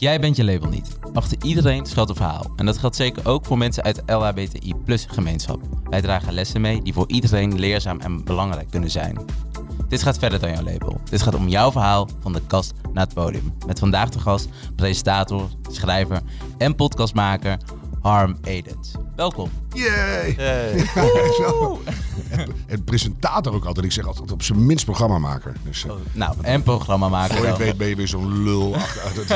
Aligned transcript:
Jij 0.00 0.20
bent 0.20 0.36
je 0.36 0.44
label 0.44 0.68
niet. 0.68 0.98
Achter 1.12 1.38
iedereen 1.42 1.86
schuilt 1.86 2.08
een 2.08 2.14
verhaal. 2.14 2.46
En 2.56 2.66
dat 2.66 2.78
geldt 2.78 2.96
zeker 2.96 3.28
ook 3.28 3.44
voor 3.44 3.58
mensen 3.58 3.82
uit 3.82 4.02
de 4.06 4.12
LHBTI 4.12 4.74
gemeenschap. 4.86 5.60
Wij 5.84 6.00
dragen 6.00 6.32
lessen 6.32 6.60
mee 6.60 6.82
die 6.82 6.92
voor 6.92 7.08
iedereen 7.08 7.58
leerzaam 7.58 8.00
en 8.00 8.24
belangrijk 8.24 8.70
kunnen 8.70 8.90
zijn. 8.90 9.18
Dit 9.88 10.02
gaat 10.02 10.18
verder 10.18 10.40
dan 10.40 10.50
jouw 10.50 10.62
label. 10.62 11.00
Dit 11.10 11.22
gaat 11.22 11.34
om 11.34 11.48
jouw 11.48 11.72
verhaal 11.72 12.08
van 12.20 12.32
de 12.32 12.40
kast 12.46 12.72
naar 12.92 13.04
het 13.04 13.14
podium. 13.14 13.54
Met 13.66 13.78
vandaag 13.78 14.08
de 14.08 14.18
gast, 14.18 14.48
presentator, 14.76 15.48
schrijver 15.70 16.20
en 16.58 16.74
podcastmaker 16.74 17.58
Harm 18.00 18.36
Edens. 18.42 18.92
Welkom. 19.16 19.50
Yay! 19.72 20.36
en 22.66 22.84
presentator 22.84 23.54
ook 23.54 23.64
altijd. 23.64 23.86
Ik 23.86 23.92
zeg 23.92 24.06
altijd 24.06 24.32
op 24.32 24.42
zijn 24.42 24.66
minst 24.66 24.84
programmamaker. 24.84 25.52
Dus, 25.64 25.84
uh, 25.84 25.92
nou, 26.12 26.36
en 26.42 26.62
programmamaker. 26.62 27.36
Voor 27.36 27.44
je 27.44 27.50
het 27.50 27.60
weet 27.60 27.76
ben 27.76 27.88
je 27.88 27.96
weer 27.96 28.08
zo'n 28.08 28.42
lul 28.42 28.76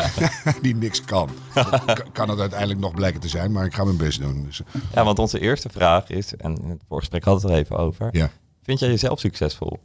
die 0.63 0.75
niks 0.75 1.05
kan. 1.05 1.29
kan 2.13 2.29
het 2.29 2.39
uiteindelijk 2.39 2.81
nog 2.81 2.95
blijken 2.95 3.21
te 3.21 3.29
zijn, 3.29 3.53
maar 3.53 3.65
ik 3.65 3.75
ga 3.75 3.85
mijn 3.85 3.97
best 3.97 4.21
doen. 4.21 4.45
Dus, 4.45 4.61
uh. 4.61 4.83
Ja, 4.95 5.05
want 5.05 5.19
onze 5.19 5.41
eerste 5.41 5.69
vraag 5.69 6.11
is, 6.11 6.37
en 6.37 6.63
in 6.63 6.71
het 6.71 6.83
voorgesprek 6.89 7.25
hadden 7.25 7.43
we 7.43 7.49
het 7.49 7.59
er 7.59 7.65
even 7.65 7.85
over. 7.85 8.09
Ja. 8.13 8.31
Vind 8.63 8.79
jij 8.79 8.89
jezelf 8.89 9.21
succesvol? 9.21 9.79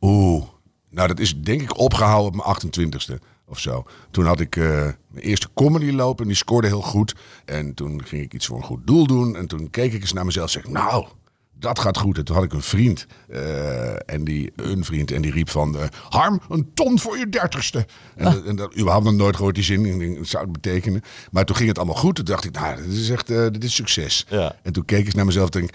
Oeh, 0.00 0.44
nou 0.90 1.08
dat 1.08 1.18
is 1.18 1.42
denk 1.42 1.62
ik 1.62 1.78
opgehouden 1.78 2.40
op 2.40 2.46
mijn 2.46 2.88
28ste 2.88 3.22
of 3.52 3.58
zo. 3.58 3.84
Toen 4.10 4.26
had 4.26 4.40
ik 4.40 4.56
uh, 4.56 4.64
mijn 5.08 5.24
eerste 5.24 5.48
comedy 5.54 5.90
lopen 5.90 6.22
en 6.22 6.28
die 6.28 6.36
scoorde 6.36 6.66
heel 6.66 6.82
goed. 6.82 7.14
En 7.44 7.74
toen 7.74 8.04
ging 8.04 8.22
ik 8.22 8.34
iets 8.34 8.46
voor 8.46 8.56
een 8.56 8.62
goed 8.62 8.86
doel 8.86 9.06
doen. 9.06 9.36
En 9.36 9.46
toen 9.46 9.70
keek 9.70 9.92
ik 9.92 10.00
eens 10.00 10.12
naar 10.12 10.24
mezelf 10.24 10.54
en 10.54 10.62
zeg 10.62 10.72
nou, 10.72 11.06
dat 11.52 11.78
gaat 11.78 11.98
goed. 11.98 12.18
En 12.18 12.24
toen 12.24 12.34
had 12.34 12.44
ik 12.44 12.52
een 12.52 12.62
vriend. 12.62 13.06
Uh, 13.28 14.10
en 14.10 14.24
die, 14.24 14.52
een 14.56 14.84
vriend. 14.84 15.10
En 15.10 15.22
die 15.22 15.32
riep 15.32 15.50
van, 15.50 15.76
uh, 15.76 15.82
Harm, 16.08 16.40
een 16.48 16.70
ton 16.74 16.98
voor 16.98 17.18
je 17.18 17.28
dertigste. 17.28 17.86
En, 18.16 18.26
ah. 18.26 18.46
en 18.46 18.56
dat, 18.56 18.76
überhaupt 18.76 19.04
nog 19.04 19.14
nooit 19.14 19.36
gehoord 19.36 19.54
die 19.54 19.64
zin. 19.64 20.16
Dat 20.16 20.26
zou 20.26 20.42
het 20.42 20.52
betekenen. 20.52 21.02
Maar 21.30 21.44
toen 21.44 21.56
ging 21.56 21.68
het 21.68 21.78
allemaal 21.78 21.96
goed. 21.96 22.14
Toen 22.14 22.24
dacht 22.24 22.44
ik, 22.44 22.52
nou, 22.52 22.76
dit 22.76 22.92
is 22.92 23.10
echt, 23.10 23.26
dit 23.26 23.64
is 23.64 23.74
succes. 23.74 24.26
Ja. 24.28 24.56
En 24.62 24.72
toen 24.72 24.84
keek 24.84 25.06
ik 25.06 25.14
naar 25.14 25.24
mezelf 25.24 25.50
en 25.50 25.60
denk, 25.60 25.74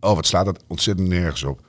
oh, 0.00 0.14
wat 0.14 0.26
slaat 0.26 0.44
dat 0.44 0.64
ontzettend 0.66 1.08
nergens 1.08 1.42
op. 1.42 1.60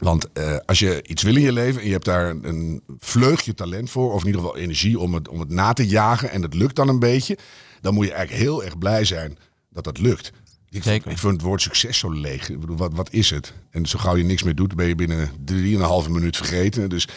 Want 0.00 0.26
uh, 0.34 0.56
als 0.64 0.78
je 0.78 1.02
iets 1.06 1.22
wil 1.22 1.36
in 1.36 1.42
je 1.42 1.52
leven 1.52 1.80
en 1.80 1.86
je 1.86 1.92
hebt 1.92 2.04
daar 2.04 2.30
een 2.30 2.82
vleugje 2.98 3.54
talent 3.54 3.90
voor, 3.90 4.12
of 4.12 4.20
in 4.20 4.26
ieder 4.26 4.40
geval 4.40 4.56
energie 4.56 4.98
om 4.98 5.14
het, 5.14 5.28
om 5.28 5.40
het 5.40 5.48
na 5.48 5.72
te 5.72 5.86
jagen 5.86 6.30
en 6.30 6.42
het 6.42 6.54
lukt 6.54 6.76
dan 6.76 6.88
een 6.88 6.98
beetje, 6.98 7.38
dan 7.80 7.94
moet 7.94 8.06
je 8.06 8.12
eigenlijk 8.12 8.42
heel 8.42 8.64
erg 8.64 8.78
blij 8.78 9.04
zijn 9.04 9.38
dat 9.70 9.84
dat 9.84 9.98
lukt. 9.98 10.32
Ik 10.68 10.82
vind, 10.82 11.06
ik 11.06 11.18
vind 11.18 11.32
het 11.32 11.42
woord 11.42 11.62
succes 11.62 11.98
zo 11.98 12.10
leeg. 12.10 12.48
Ik 12.48 12.60
bedoel, 12.60 12.76
wat, 12.76 12.94
wat 12.94 13.12
is 13.12 13.30
het? 13.30 13.54
En 13.70 13.86
zo 13.86 13.98
gauw 13.98 14.16
je 14.16 14.24
niks 14.24 14.42
meer 14.42 14.54
doet, 14.54 14.74
ben 14.74 14.86
je 14.86 14.94
binnen 14.94 15.30
drieënhalve 15.44 16.10
minuut 16.10 16.36
vergeten. 16.36 16.88
Dus 16.88 17.08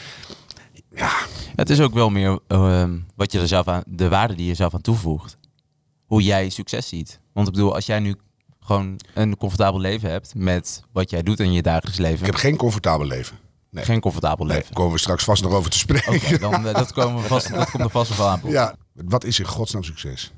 ja. 0.96 1.12
Het 1.56 1.70
is 1.70 1.80
ook 1.80 1.94
wel 1.94 2.10
meer 2.10 2.40
uh, 2.48 2.90
wat 3.16 3.32
je 3.32 3.40
er 3.40 3.48
zelf 3.48 3.68
aan, 3.68 3.84
de 3.88 4.10
waarde 4.10 4.36
die 4.36 4.46
je 4.46 4.54
zelf 4.54 4.74
aan 4.74 4.82
toevoegt. 4.82 5.38
Hoe 6.06 6.24
jij 6.24 6.50
succes 6.50 6.88
ziet. 6.88 7.20
Want 7.34 7.48
ik 7.48 7.54
bedoel, 7.54 7.76
als 7.76 7.86
jij 7.86 8.00
nu 8.00 8.16
gewoon 8.70 9.00
een 9.14 9.38
comfortabel 9.38 9.80
leven 9.80 10.10
hebt 10.10 10.36
met 10.36 10.84
wat 10.92 11.10
jij 11.10 11.24
doet 11.24 11.40
in 11.40 11.52
je 11.54 11.62
dagelijks 11.62 12.00
leven. 12.00 12.20
Ik 12.20 12.26
heb 12.26 12.36
geen 12.36 12.56
comfortabel 12.56 13.08
leven. 13.08 13.38
Nee. 13.70 13.84
Geen 13.84 14.00
comfortabel 14.00 14.46
leven. 14.46 14.64
Daar 14.64 14.74
komen 14.74 14.94
we 14.94 15.00
straks 15.00 15.24
vast 15.24 15.44
nog 15.44 15.54
over 15.54 15.72
te 15.72 15.78
spreken. 15.78 16.14
Okay, 16.16 16.38
dan, 16.38 16.68
eh, 16.68 16.74
dat, 16.74 16.94
komen 16.94 17.22
we 17.22 17.28
vast, 17.28 17.54
dat 17.54 17.70
komt 17.70 17.84
er 17.84 17.90
vast 17.90 18.18
wel 18.18 18.28
aan. 18.28 18.42
Ja, 18.44 18.76
wat 18.94 19.24
is 19.24 19.40
in 19.40 19.46
godsnaam 19.46 19.84
succes? 19.84 20.34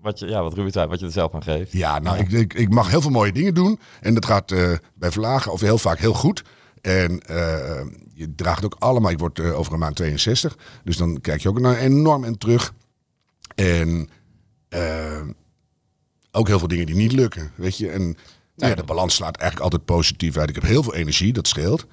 Wat 0.00 0.18
je, 0.18 0.26
ja, 0.26 0.42
wat 0.42 0.54
Ruben 0.54 0.72
zei, 0.72 0.86
wat 0.86 1.00
je 1.00 1.06
er 1.06 1.12
zelf 1.12 1.34
aan 1.34 1.42
geeft. 1.42 1.72
Ja, 1.72 1.98
nou, 1.98 2.18
Ik, 2.18 2.32
ik, 2.32 2.54
ik, 2.54 2.70
mag 2.70 2.90
heel 2.90 3.00
veel 3.00 3.10
mooie 3.10 3.32
dingen 3.32 3.54
doen. 3.54 3.80
En 4.00 4.14
dat 4.14 4.26
gaat 4.26 4.50
uh, 4.50 4.72
bij 4.94 5.10
Vlagen 5.10 5.52
of 5.52 5.60
heel 5.60 5.78
vaak 5.78 5.98
heel 5.98 6.14
goed. 6.14 6.44
En 6.80 7.22
uh, 7.30 7.36
je 8.14 8.34
draagt 8.34 8.64
ook 8.64 8.76
allemaal, 8.78 9.10
ik 9.10 9.18
word 9.18 9.38
uh, 9.38 9.58
over 9.58 9.72
een 9.72 9.78
maand 9.78 9.96
62. 9.96 10.56
Dus 10.84 10.96
dan 10.96 11.20
kijk 11.20 11.40
je 11.40 11.48
ook 11.48 11.60
naar 11.60 11.76
enorm 11.76 12.24
en 12.24 12.38
terug. 12.38 12.72
En 13.54 14.08
ook 16.36 16.46
heel 16.46 16.58
veel 16.58 16.68
dingen 16.68 16.86
die 16.86 16.94
niet 16.94 17.12
lukken. 17.12 17.50
Weet 17.54 17.78
je, 17.78 17.90
en 17.90 18.16
nou 18.56 18.70
ja, 18.70 18.74
de 18.74 18.84
balans 18.84 19.14
slaat 19.14 19.36
eigenlijk 19.36 19.72
altijd 19.72 19.84
positief 19.84 20.36
uit. 20.36 20.48
Ik 20.48 20.54
heb 20.54 20.64
heel 20.64 20.82
veel 20.82 20.94
energie, 20.94 21.32
dat 21.32 21.48
scheelt. 21.48 21.86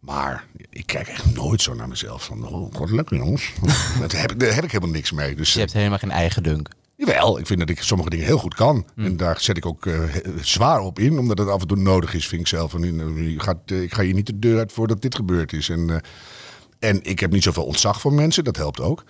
Maar 0.00 0.44
ik 0.70 0.86
kijk 0.86 1.08
echt 1.08 1.34
nooit 1.34 1.62
zo 1.62 1.74
naar 1.74 1.88
mezelf. 1.88 2.24
Van, 2.24 2.48
oh, 2.48 2.74
god, 2.74 2.90
lekker 2.90 3.16
jongens. 3.16 3.52
daar, 4.00 4.20
heb 4.20 4.32
ik, 4.32 4.40
daar 4.40 4.54
heb 4.54 4.64
ik 4.64 4.72
helemaal 4.72 4.94
niks 4.94 5.12
mee. 5.12 5.34
Dus, 5.34 5.52
je 5.52 5.58
hebt 5.58 5.72
helemaal 5.72 5.98
geen 5.98 6.10
eigen 6.10 6.42
dunk. 6.42 6.68
Jawel, 6.96 7.38
ik 7.38 7.46
vind 7.46 7.58
dat 7.58 7.68
ik 7.68 7.82
sommige 7.82 8.10
dingen 8.10 8.26
heel 8.26 8.38
goed 8.38 8.54
kan. 8.54 8.86
Mm. 8.94 9.04
En 9.04 9.16
daar 9.16 9.40
zet 9.40 9.56
ik 9.56 9.66
ook 9.66 9.86
uh, 9.86 10.00
zwaar 10.40 10.80
op 10.80 10.98
in, 10.98 11.18
omdat 11.18 11.38
het 11.38 11.48
af 11.48 11.60
en 11.60 11.66
toe 11.66 11.76
nodig 11.76 12.14
is, 12.14 12.28
vind 12.28 12.40
ik 12.40 12.46
zelf. 12.46 12.74
En, 12.74 12.84
uh, 12.84 13.40
gaat, 13.40 13.70
uh, 13.70 13.82
ik 13.82 13.94
ga 13.94 14.02
hier 14.02 14.14
niet 14.14 14.26
de 14.26 14.38
deur 14.38 14.58
uit 14.58 14.72
voordat 14.72 15.02
dit 15.02 15.14
gebeurd 15.14 15.52
is. 15.52 15.68
En, 15.68 16.02
en 16.78 17.02
ik 17.02 17.20
heb 17.20 17.32
niet 17.32 17.42
zoveel 17.42 17.64
ontzag 17.64 18.00
voor 18.00 18.12
mensen, 18.12 18.44
dat 18.44 18.56
helpt 18.56 18.80
ook. 18.80 19.04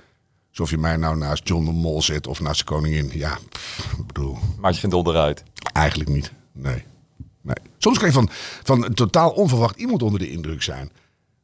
Alsof 0.59 0.71
je 0.71 0.78
mij 0.78 0.97
nou 0.97 1.17
naast 1.17 1.49
John 1.49 1.65
de 1.65 1.72
Mol 1.72 2.03
zet 2.03 2.27
of 2.27 2.41
naast 2.41 2.59
de 2.59 2.65
koningin. 2.65 3.11
Ja, 3.12 3.39
pff, 3.50 3.93
ik 3.99 4.06
bedoel... 4.06 4.39
Maar 4.59 4.72
je 4.72 4.78
vindt 4.78 4.94
onderuit? 4.94 5.43
Eigenlijk 5.72 6.11
niet, 6.11 6.33
nee. 6.53 6.84
nee. 7.41 7.56
Soms 7.78 7.99
kan 7.99 8.06
je 8.06 8.12
van, 8.12 8.28
van 8.62 8.84
een 8.84 8.95
totaal 8.95 9.31
onverwacht 9.31 9.77
iemand 9.77 10.03
onder 10.03 10.21
de 10.21 10.31
indruk 10.31 10.62
zijn. 10.62 10.91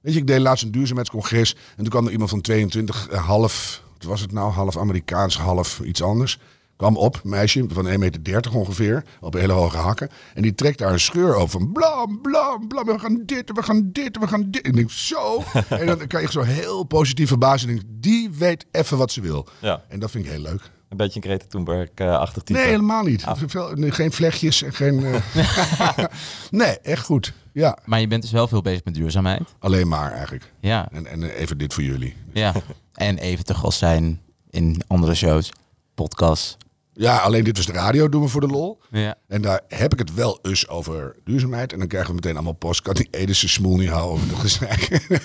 Weet 0.00 0.14
je, 0.14 0.20
ik 0.20 0.26
deed 0.26 0.40
laatst 0.40 0.64
een 0.64 0.70
duurzaamheidscongres. 0.70 1.54
En 1.54 1.76
toen 1.76 1.88
kwam 1.88 2.06
er 2.06 2.12
iemand 2.12 2.30
van 2.30 2.40
22, 2.40 3.08
half... 3.10 3.82
Wat 3.98 4.10
was 4.10 4.20
het 4.20 4.32
nou? 4.32 4.52
Half 4.52 4.78
Amerikaans, 4.78 5.38
half 5.38 5.80
iets 5.80 6.02
anders 6.02 6.38
kwam 6.82 6.96
op, 6.96 7.20
meisje 7.24 7.64
van 7.68 7.86
1,30 7.86 7.92
meter 7.98 8.54
ongeveer, 8.54 9.04
op 9.20 9.34
hele 9.34 9.52
hoge 9.52 9.76
hakken. 9.76 10.08
En 10.34 10.42
die 10.42 10.54
trekt 10.54 10.78
daar 10.78 10.92
een 10.92 11.00
scheur 11.00 11.34
over 11.34 11.48
van 11.48 11.72
blam, 11.72 12.20
blam, 12.20 12.68
blam, 12.68 12.86
we 12.86 12.98
gaan 12.98 13.22
dit, 13.26 13.52
we 13.54 13.62
gaan 13.62 13.90
dit, 13.92 14.18
we 14.18 14.26
gaan 14.26 14.50
dit. 14.50 14.62
En 14.62 14.70
ik 14.70 14.76
denk, 14.76 14.90
zo. 14.90 15.42
en 15.68 15.86
dan 15.86 16.06
kan 16.06 16.20
je 16.20 16.30
zo 16.30 16.40
heel 16.40 16.84
positief 16.84 17.28
verbazen. 17.28 17.68
En 17.68 17.74
denk, 17.74 17.86
die 17.90 18.30
weet 18.30 18.66
even 18.70 18.98
wat 18.98 19.12
ze 19.12 19.20
wil. 19.20 19.46
Ja. 19.58 19.82
En 19.88 19.98
dat 19.98 20.10
vind 20.10 20.24
ik 20.24 20.30
heel 20.30 20.40
leuk. 20.40 20.70
Een 20.88 20.96
beetje 20.96 21.20
een 21.20 21.26
Greta 21.26 21.46
Thunberg-achtig 21.48 22.42
type. 22.42 22.58
Nee, 22.58 22.68
helemaal 22.68 23.02
niet. 23.02 23.24
Ah. 23.24 23.38
Geen 23.76 24.12
vlechtjes 24.12 24.62
en 24.62 24.72
geen... 24.72 25.00
Uh... 25.00 25.16
nee, 26.50 26.80
echt 26.80 27.04
goed. 27.04 27.32
Ja. 27.52 27.78
Maar 27.84 28.00
je 28.00 28.06
bent 28.06 28.22
dus 28.22 28.30
wel 28.30 28.48
veel 28.48 28.62
bezig 28.62 28.84
met 28.84 28.94
duurzaamheid. 28.94 29.42
Alleen 29.58 29.88
maar 29.88 30.12
eigenlijk. 30.12 30.52
Ja. 30.60 30.88
En, 30.92 31.06
en 31.06 31.22
even 31.22 31.58
dit 31.58 31.74
voor 31.74 31.82
jullie. 31.82 32.16
Ja. 32.32 32.52
En 32.94 33.18
even 33.18 33.44
te 33.44 33.54
gast 33.54 33.78
zijn 33.78 34.20
in 34.50 34.82
andere 34.86 35.14
shows, 35.14 35.52
podcasts. 35.94 36.56
Ja, 36.94 37.16
alleen 37.18 37.44
dit 37.44 37.56
was 37.56 37.66
de 37.66 37.72
radio, 37.72 38.08
doen 38.08 38.22
we 38.22 38.28
voor 38.28 38.40
de 38.40 38.46
lol. 38.46 38.78
Ja. 38.90 39.14
En 39.28 39.42
daar 39.42 39.60
heb 39.68 39.92
ik 39.92 39.98
het 39.98 40.14
wel 40.14 40.38
eens 40.42 40.68
over 40.68 41.16
duurzaamheid. 41.24 41.72
En 41.72 41.78
dan 41.78 41.88
krijgen 41.88 42.08
we 42.08 42.14
meteen 42.14 42.34
allemaal 42.34 42.52
post. 42.52 42.82
Kan 42.82 42.94
die 42.94 43.08
Edische 43.10 43.48
smoel 43.48 43.76
niet 43.76 43.88
houden 43.88 44.24
over 44.34 44.58
de 44.58 45.20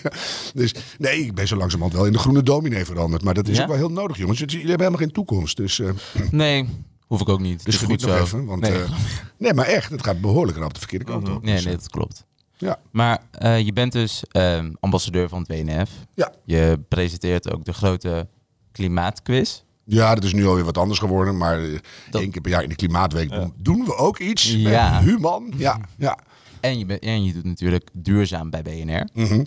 dus 0.53 0.73
nee, 0.97 1.19
ik 1.25 1.35
ben 1.35 1.47
zo 1.47 1.55
langzamerhand 1.55 1.97
wel 1.97 2.05
in 2.05 2.11
de 2.11 2.19
groene 2.19 2.43
dominee 2.43 2.85
veranderd. 2.85 3.23
Maar 3.23 3.33
dat 3.33 3.47
is 3.47 3.55
Ja? 3.57 3.61
ook 3.63 3.67
wel 3.69 3.77
heel 3.77 3.91
nodig, 3.91 4.17
jongens. 4.17 4.39
Jullie 4.39 4.57
hebben 4.57 4.77
helemaal 4.77 4.99
geen 4.99 5.11
toekomst. 5.11 5.57
Dus, 5.57 5.79
eh 5.79 5.89
Nee, 6.31 6.69
hoef 7.07 7.21
ik 7.21 7.29
ook 7.29 7.39
niet. 7.39 7.65
dus 7.65 7.77
goed 7.77 7.89
nog 7.89 7.99
zo. 7.99 8.21
even. 8.23 8.45
Want, 8.45 8.61
nee, 8.61 8.83
eh, 8.83 8.91
nee, 9.37 9.53
maar 9.53 9.65
echt, 9.65 9.91
het 9.91 10.03
gaat 10.03 10.21
behoorlijk 10.21 10.63
op 10.63 10.73
de 10.73 10.79
verkeerde 10.79 11.05
kant 11.05 11.29
op. 11.29 11.43
nee, 11.43 11.55
Dus, 11.55 11.63
nee, 11.63 11.73
eh, 11.73 11.79
dat 11.79 11.89
klopt. 11.89 12.25
Ja. 12.57 12.79
Maar 12.91 13.21
je 13.57 13.73
bent 13.73 13.91
dus 13.91 14.23
ehm, 14.31 14.71
ambassadeur 14.79 15.29
van 15.29 15.39
het 15.39 15.47
WNF. 15.47 15.89
Ja. 16.13 16.33
Je 16.45 16.79
presenteert 16.87 17.51
ook 17.53 17.65
de 17.65 17.73
grote 17.73 18.27
klimaatquiz. 18.71 19.61
Ja, 19.89 20.15
dat 20.15 20.23
is 20.23 20.33
nu 20.33 20.45
alweer 20.47 20.63
wat 20.63 20.77
anders 20.77 20.99
geworden. 20.99 21.37
Maar 21.37 21.63
eh, 21.63 21.77
Dat- 22.11 22.21
één 22.21 22.31
keer 22.31 22.41
per 22.41 22.51
jaar 22.51 22.63
in 22.63 22.69
de 22.69 22.75
Klimaatweek 22.75 23.29
doen, 23.29 23.53
doen 23.57 23.85
we 23.85 23.95
ook 23.95 24.19
iets. 24.19 24.51
Ja. 24.53 25.01
Human. 25.01 25.53
Ja, 25.57 25.79
ja. 25.97 26.17
En 26.59 26.79
je, 26.79 26.85
bent 26.85 27.01
en 27.01 27.23
je 27.23 27.33
doet 27.33 27.43
natuurlijk 27.43 27.89
duurzaam 27.93 28.49
bij 28.49 28.61
BNR. 28.61 29.07
Mhm. 29.13 29.43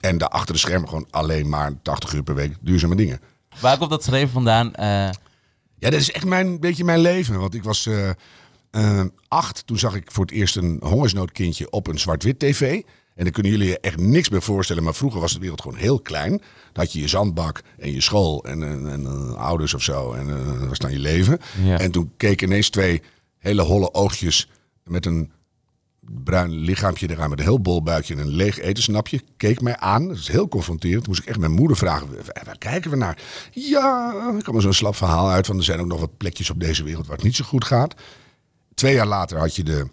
En 0.00 0.18
daar 0.18 0.28
achter 0.28 0.54
de 0.54 0.60
schermen 0.60 0.88
gewoon 0.88 1.06
alleen 1.10 1.48
maar 1.48 1.72
80 1.82 2.12
uur 2.12 2.22
per 2.22 2.34
week 2.34 2.54
duurzame 2.60 2.96
dingen. 2.96 3.20
Waar 3.60 3.78
komt 3.78 3.90
dat 3.90 4.04
schreven 4.04 4.28
vandaan? 4.32 4.74
Eh, 4.74 4.86
Ja, 5.78 5.90
dat 5.90 6.00
is 6.00 6.12
echt 6.12 6.24
mijn 6.24 6.60
beetje 6.60 6.84
mijn 6.84 7.00
leven. 7.00 7.38
Want 7.40 7.54
ik 7.54 7.62
was 7.62 7.86
eh, 8.70 9.04
acht. 9.28 9.66
Toen 9.66 9.78
zag 9.78 9.94
ik 9.94 10.10
voor 10.12 10.24
het 10.24 10.34
eerst 10.34 10.56
een 10.56 10.80
hongersnoodkindje 10.84 11.70
op 11.70 11.86
een 11.86 11.98
zwart-wit 11.98 12.38
tv. 12.38 12.82
En 13.14 13.24
dan 13.24 13.32
kunnen 13.32 13.52
jullie 13.52 13.68
je 13.68 13.80
echt 13.80 13.96
niks 13.98 14.28
meer 14.28 14.42
voorstellen. 14.42 14.82
Maar 14.82 14.94
vroeger 14.94 15.20
was 15.20 15.32
de 15.32 15.38
wereld 15.38 15.60
gewoon 15.60 15.78
heel 15.78 16.00
klein. 16.00 16.30
Dan 16.30 16.84
had 16.84 16.92
je 16.92 17.00
je 17.00 17.08
zandbak 17.08 17.62
en 17.78 17.92
je 17.92 18.00
school 18.00 18.44
en, 18.44 18.62
en, 18.62 18.88
en, 18.90 19.06
eh, 19.06 19.32
ouders 19.34 19.74
of 19.74 19.82
zo. 19.82 20.12
En 20.12 20.28
eh, 20.28 20.58
dat 20.60 20.68
was 20.68 20.78
dan 20.78 20.92
je 20.92 20.98
leven. 20.98 21.38
Ja. 21.64 21.78
En 21.78 21.90
toen 21.90 22.12
keken 22.16 22.46
ineens 22.46 22.70
twee 22.70 23.02
hele 23.38 23.62
holle 23.62 23.94
oogjes 23.94 24.48
met 24.84 25.06
een 25.06 25.30
bruin 26.24 26.50
lichaampje 26.50 27.10
eraan 27.10 27.30
met 27.30 27.38
een 27.38 27.44
heel 27.44 27.60
bol 27.60 27.82
buikje 27.82 28.14
en 28.14 28.20
een 28.20 28.28
leeg 28.28 28.58
etensnapje. 28.58 29.20
Keek 29.36 29.60
mij 29.60 29.76
aan. 29.76 30.08
Dat 30.08 30.16
is 30.16 30.28
heel 30.28 30.48
confronterend. 30.48 30.98
Toen 31.04 31.12
moest 31.12 31.22
ik 31.22 31.28
echt 31.28 31.38
mijn 31.38 31.52
moeder 31.52 31.76
vragen. 31.76 32.08
"Waar- 32.44 32.58
kijken 32.58 32.90
we 32.90 32.96
naar? 32.96 33.18
Ja, 33.50 34.14
er 34.36 34.42
kwam 34.42 34.56
er 34.56 34.62
zo'n 34.62 34.72
slap 34.72 34.96
verhaal 34.96 35.30
uit. 35.30 35.46
Van 35.46 35.56
er 35.56 35.64
zijn 35.64 35.80
ook 35.80 35.86
nog 35.86 36.00
wat 36.00 36.16
plekjes 36.16 36.50
op 36.50 36.60
deze 36.60 36.82
wereld 36.84 37.06
waar 37.06 37.16
het 37.16 37.24
niet 37.24 37.36
zo 37.36 37.44
goed 37.44 37.64
gaat. 37.64 37.94
Twee 38.74 38.94
jaar 38.94 39.06
later 39.06 39.38
had 39.38 39.56
je 39.56 39.62
de 39.62 39.86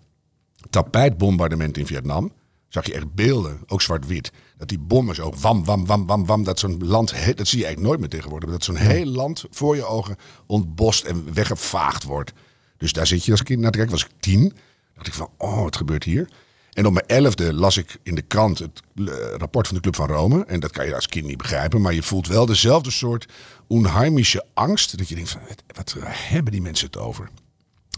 tapijtbombardement 0.70 1.78
in 1.78 1.86
Vietnam. 1.86 2.32
Zag 2.70 2.86
je 2.86 2.94
echt 2.94 3.14
beelden, 3.14 3.60
ook 3.68 3.82
zwart-wit. 3.82 4.32
Dat 4.58 4.68
die 4.68 4.80
bommen 4.80 5.16
zo 5.16 5.34
wam, 5.40 5.66
wam, 5.66 5.86
wam, 5.86 6.06
wam, 6.06 6.26
wam. 6.26 6.44
Dat 6.44 6.60
zo'n 6.60 6.86
land, 6.88 7.12
he- 7.12 7.34
dat 7.34 7.48
zie 7.48 7.60
je 7.60 7.66
eigenlijk 7.66 7.80
nooit 7.80 8.00
meer 8.00 8.10
tegenwoordig. 8.20 8.50
Dat 8.50 8.64
zo'n 8.64 8.76
heel 8.76 9.06
land 9.06 9.46
voor 9.50 9.76
je 9.76 9.86
ogen 9.86 10.16
ontbost 10.46 11.04
en 11.06 11.34
weggevaagd 11.34 12.04
wordt. 12.04 12.32
Dus 12.78 12.94
daar 12.94 13.08
zit 13.08 13.26
je 13.26 13.32
als 13.32 13.44
kind 13.44 13.60
naar 13.62 13.72
te 13.72 13.78
kijken. 13.78 13.96
Was 13.96 14.06
ik 14.06 14.12
tien. 14.20 14.54
dacht 14.96 15.08
ik 15.08 15.14
van, 15.14 15.30
oh, 15.38 15.62
wat 15.62 15.76
gebeurt 15.76 16.04
hier? 16.04 16.30
En 16.74 16.86
op 16.86 16.94
mijn 16.94 17.06
elfde 17.06 17.54
las 17.54 17.78
ik 17.78 17.98
in 18.04 18.16
de 18.16 18.22
krant 18.22 18.60
het 18.60 18.82
eh, 18.96 19.06
rapport 19.38 19.68
van 19.68 19.76
de 19.76 19.82
Club 19.82 19.96
van 19.96 20.08
Rome. 20.08 20.46
En 20.46 20.60
dat 20.60 20.72
kan 20.72 20.86
je 20.86 20.96
als 20.96 21.08
kind 21.08 21.26
niet 21.26 21.38
begrijpen. 21.38 21.82
Maar 21.82 21.94
je 21.94 22.04
voelt 22.04 22.28
wel 22.28 22.46
dezelfde 22.46 22.92
soort 22.92 23.28
onheimische 23.68 24.46
angst. 24.54 24.98
Dat 24.98 25.10
je 25.10 25.16
denkt 25.16 25.30
van, 25.30 25.42
wat, 25.48 25.64
wat 25.76 25.96
hebben 26.04 26.52
die 26.52 26.62
mensen 26.62 26.86
het 26.86 26.98
over? 26.98 27.30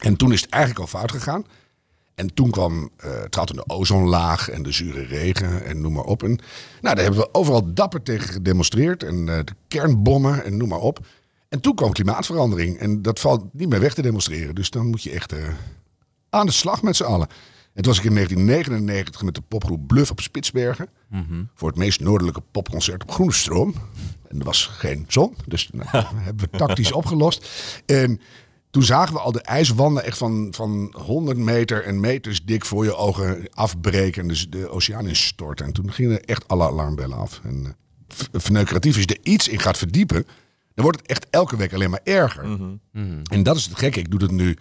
En 0.01 0.15
toen 0.15 0.31
is 0.33 0.41
het 0.41 0.49
eigenlijk 0.49 0.81
al 0.81 0.99
fout 0.99 1.11
gegaan. 1.11 1.45
En 2.21 2.33
toen 2.33 2.51
kwam 2.51 2.89
eh 2.97 3.21
trad 3.29 3.49
in 3.49 3.55
de 3.55 3.67
ozonlaag 3.67 4.49
en 4.49 4.63
de 4.63 4.71
zure 4.71 5.03
regen 5.03 5.65
en 5.65 5.81
noem 5.81 5.93
maar 5.93 6.03
op. 6.03 6.23
En, 6.23 6.39
nou, 6.81 6.95
daar 6.95 7.03
hebben 7.03 7.21
we 7.21 7.33
overal 7.33 7.73
dapper 7.73 8.03
tegen 8.03 8.29
gedemonstreerd. 8.29 9.03
En 9.03 9.29
eh, 9.29 9.45
de 9.45 9.53
kernbommen 9.67 10.43
en 10.43 10.57
noem 10.57 10.69
maar 10.69 10.79
op. 10.79 11.05
En 11.49 11.59
toen 11.59 11.75
kwam 11.75 11.91
klimaatverandering. 11.91 12.77
En 12.77 13.01
dat 13.01 13.19
valt 13.19 13.43
niet 13.53 13.69
meer 13.69 13.79
weg 13.79 13.93
te 13.93 14.01
demonstreren. 14.01 14.55
Dus 14.55 14.69
dan 14.69 14.87
moet 14.87 15.03
je 15.03 15.11
echt 15.11 15.31
eh, 15.31 15.39
aan 16.29 16.45
de 16.45 16.51
slag 16.51 16.81
met 16.81 16.95
z'n 16.95 17.03
allen. 17.03 17.27
En 17.73 17.81
toen 17.81 17.91
was 17.91 17.97
ik 17.97 18.09
in 18.09 18.15
1999 18.15 19.23
met 19.23 19.35
de 19.35 19.41
popgroep 19.41 19.87
Bluff 19.87 20.11
op 20.11 20.19
Spitsbergen. 20.19 20.89
Voor 21.55 21.69
het 21.69 21.77
meest 21.77 21.99
noordelijke 21.99 22.41
popconcert 22.51 23.03
op 23.03 23.11
Groene 23.11 23.33
Stroom. 23.33 23.73
En 24.27 24.39
er 24.39 24.45
was 24.45 24.65
geen 24.65 25.05
zon. 25.07 25.35
Dus 25.47 25.69
nou, 25.71 25.87
hebben 26.15 26.49
we 26.51 26.57
tactisch 26.57 26.91
opgelost. 26.91 27.49
En 27.85 28.21
toen 28.71 28.83
zagen 28.83 29.13
we 29.13 29.19
al 29.19 29.31
de 29.31 29.41
ijswanden 29.41 30.03
echt 30.03 30.17
van, 30.17 30.47
van 30.51 30.93
100 30.97 31.37
meter 31.37 31.83
en 31.83 31.99
meters 31.99 32.45
dik 32.45 32.65
voor 32.65 32.83
je 32.83 32.95
ogen 32.95 33.47
afbreken. 33.53 34.21
En 34.21 34.27
dus 34.27 34.49
de 34.49 34.69
oceaan 34.69 35.07
instorten. 35.07 35.65
En 35.65 35.73
toen 35.73 35.91
gingen 35.91 36.23
echt 36.23 36.47
alle 36.47 36.67
alarmbellen 36.67 37.17
af. 37.17 37.39
En 37.43 37.65
eh, 38.07 38.15
verneukeratief, 38.31 38.95
als 38.95 39.03
je 39.03 39.15
er 39.15 39.31
iets 39.31 39.47
in 39.47 39.59
gaat 39.59 39.77
verdiepen, 39.77 40.25
dan 40.73 40.83
wordt 40.83 40.99
het 40.99 41.09
echt 41.09 41.27
elke 41.29 41.57
week 41.57 41.73
alleen 41.73 41.89
maar 41.89 42.01
erger. 42.03 42.43
En 43.31 43.43
dat 43.43 43.55
is 43.55 43.65
het 43.65 43.77
gekke. 43.77 43.99
Ik 43.99 44.11
doe 44.11 44.21
het 44.21 44.31
nu, 44.31 44.57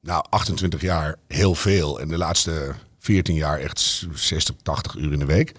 nou, 0.00 0.24
28 0.28 0.80
jaar 0.80 1.16
heel 1.28 1.54
veel. 1.54 2.00
En 2.00 2.08
de 2.08 2.18
laatste 2.18 2.74
14 2.98 3.34
jaar 3.34 3.58
echt 3.58 4.06
60, 4.14 4.54
80 4.62 4.94
uur 4.94 5.12
in 5.12 5.18
de 5.18 5.24
week. 5.24 5.52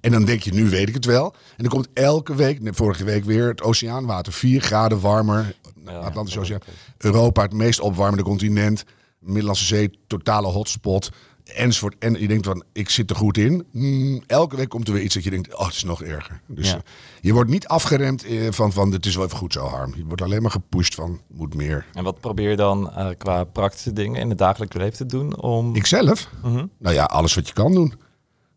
En 0.00 0.10
dan 0.10 0.24
denk 0.24 0.42
je, 0.42 0.52
nu 0.52 0.68
weet 0.68 0.88
ik 0.88 0.94
het 0.94 1.04
wel. 1.04 1.34
En 1.34 1.56
dan 1.64 1.68
komt 1.68 1.88
elke 1.92 2.34
week, 2.34 2.58
vorige 2.62 3.04
week 3.04 3.24
weer, 3.24 3.48
het 3.48 3.62
oceaanwater 3.62 4.32
4 4.32 4.60
graden 4.60 5.00
warmer. 5.00 5.54
Atlantische 5.84 6.40
Oceaan. 6.40 6.60
Europa, 6.98 7.42
het 7.42 7.52
meest 7.52 7.80
opwarmende 7.80 8.22
continent. 8.24 8.84
Middellandse 9.18 9.64
Zee, 9.64 9.90
totale 10.06 10.46
hotspot. 10.46 11.10
Enzovoort. 11.44 11.94
En 11.98 12.20
je 12.20 12.28
denkt 12.28 12.46
van, 12.46 12.62
ik 12.72 12.90
zit 12.90 13.10
er 13.10 13.16
goed 13.16 13.36
in. 13.38 13.66
Mm, 13.72 14.22
elke 14.26 14.56
week 14.56 14.68
komt 14.68 14.88
er 14.88 14.94
weer 14.94 15.02
iets 15.02 15.14
dat 15.14 15.24
je 15.24 15.30
denkt, 15.30 15.54
oh, 15.56 15.64
het 15.66 15.74
is 15.74 15.84
nog 15.84 16.02
erger. 16.02 16.40
Dus 16.46 16.68
Ja. 16.70 16.74
eh, 16.76 16.80
je 17.20 17.32
wordt 17.32 17.50
niet 17.50 17.66
afgeremd 17.68 18.24
eh, 18.24 18.46
van, 18.50 18.72
van, 18.72 18.92
het 18.92 19.06
is 19.06 19.14
wel 19.16 19.24
even 19.24 19.36
goed 19.36 19.52
zo, 19.52 19.64
Harm. 19.66 19.94
Je 19.96 20.04
wordt 20.06 20.22
alleen 20.22 20.42
maar 20.42 20.50
gepusht 20.50 20.94
van, 20.94 21.20
moet 21.28 21.54
meer. 21.54 21.86
En 21.92 22.04
wat 22.04 22.20
probeer 22.20 22.50
je 22.50 22.56
dan 22.56 22.90
eh, 22.92 23.08
qua 23.18 23.44
praktische 23.44 23.92
dingen 23.92 24.20
in 24.20 24.28
het 24.28 24.38
dagelijks 24.38 24.76
leven 24.76 24.96
te 24.96 25.06
doen 25.06 25.40
om... 25.40 25.74
Ikzelf? 25.76 26.28
Mhm. 26.42 26.66
Nou 26.78 26.94
ja, 26.94 27.04
alles 27.04 27.34
wat 27.34 27.46
je 27.48 27.52
kan 27.54 27.72
doen. 27.72 27.94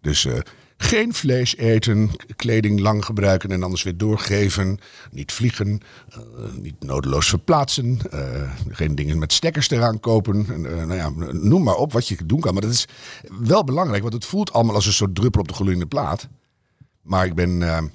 Dus 0.02 0.28
geen 0.78 1.14
vlees 1.14 1.58
eten, 1.58 2.10
kleding 2.36 2.80
lang 2.80 3.06
gebruiken 3.06 3.52
en 3.52 3.64
anders 3.64 3.84
weer 3.84 3.98
doorgeven. 3.98 4.80
Niet 5.12 5.32
vliegen, 5.32 5.80
eh, 6.10 6.20
niet 6.62 6.84
nodeloos 6.84 7.30
verplaatsen. 7.30 8.00
eh, 8.12 8.52
geen 8.70 8.96
dingen 8.96 9.20
met 9.20 9.34
stekkers 9.34 9.70
eraan 9.70 10.00
kopen. 10.00 10.46
En, 10.50 10.66
eh, 10.66 10.86
nou 10.86 10.96
ja, 10.96 11.32
noem 11.32 11.64
maar 11.64 11.76
op 11.76 11.94
wat 11.94 12.08
je 12.08 12.18
doen 12.26 12.40
kan. 12.40 12.54
Maar 12.54 12.62
dat 12.62 12.72
is 12.72 12.88
wel 13.40 13.64
belangrijk, 13.64 14.02
want 14.02 14.14
het 14.14 14.26
voelt 14.26 14.54
allemaal 14.54 14.76
als 14.76 14.86
een 14.86 14.94
soort 14.94 15.16
druppel 15.16 15.42
op 15.42 15.48
de 15.48 15.54
gloeiende 15.54 15.86
plaat. 15.88 16.28
Maar 17.02 17.26
ik 17.26 17.36
ben 17.36 17.92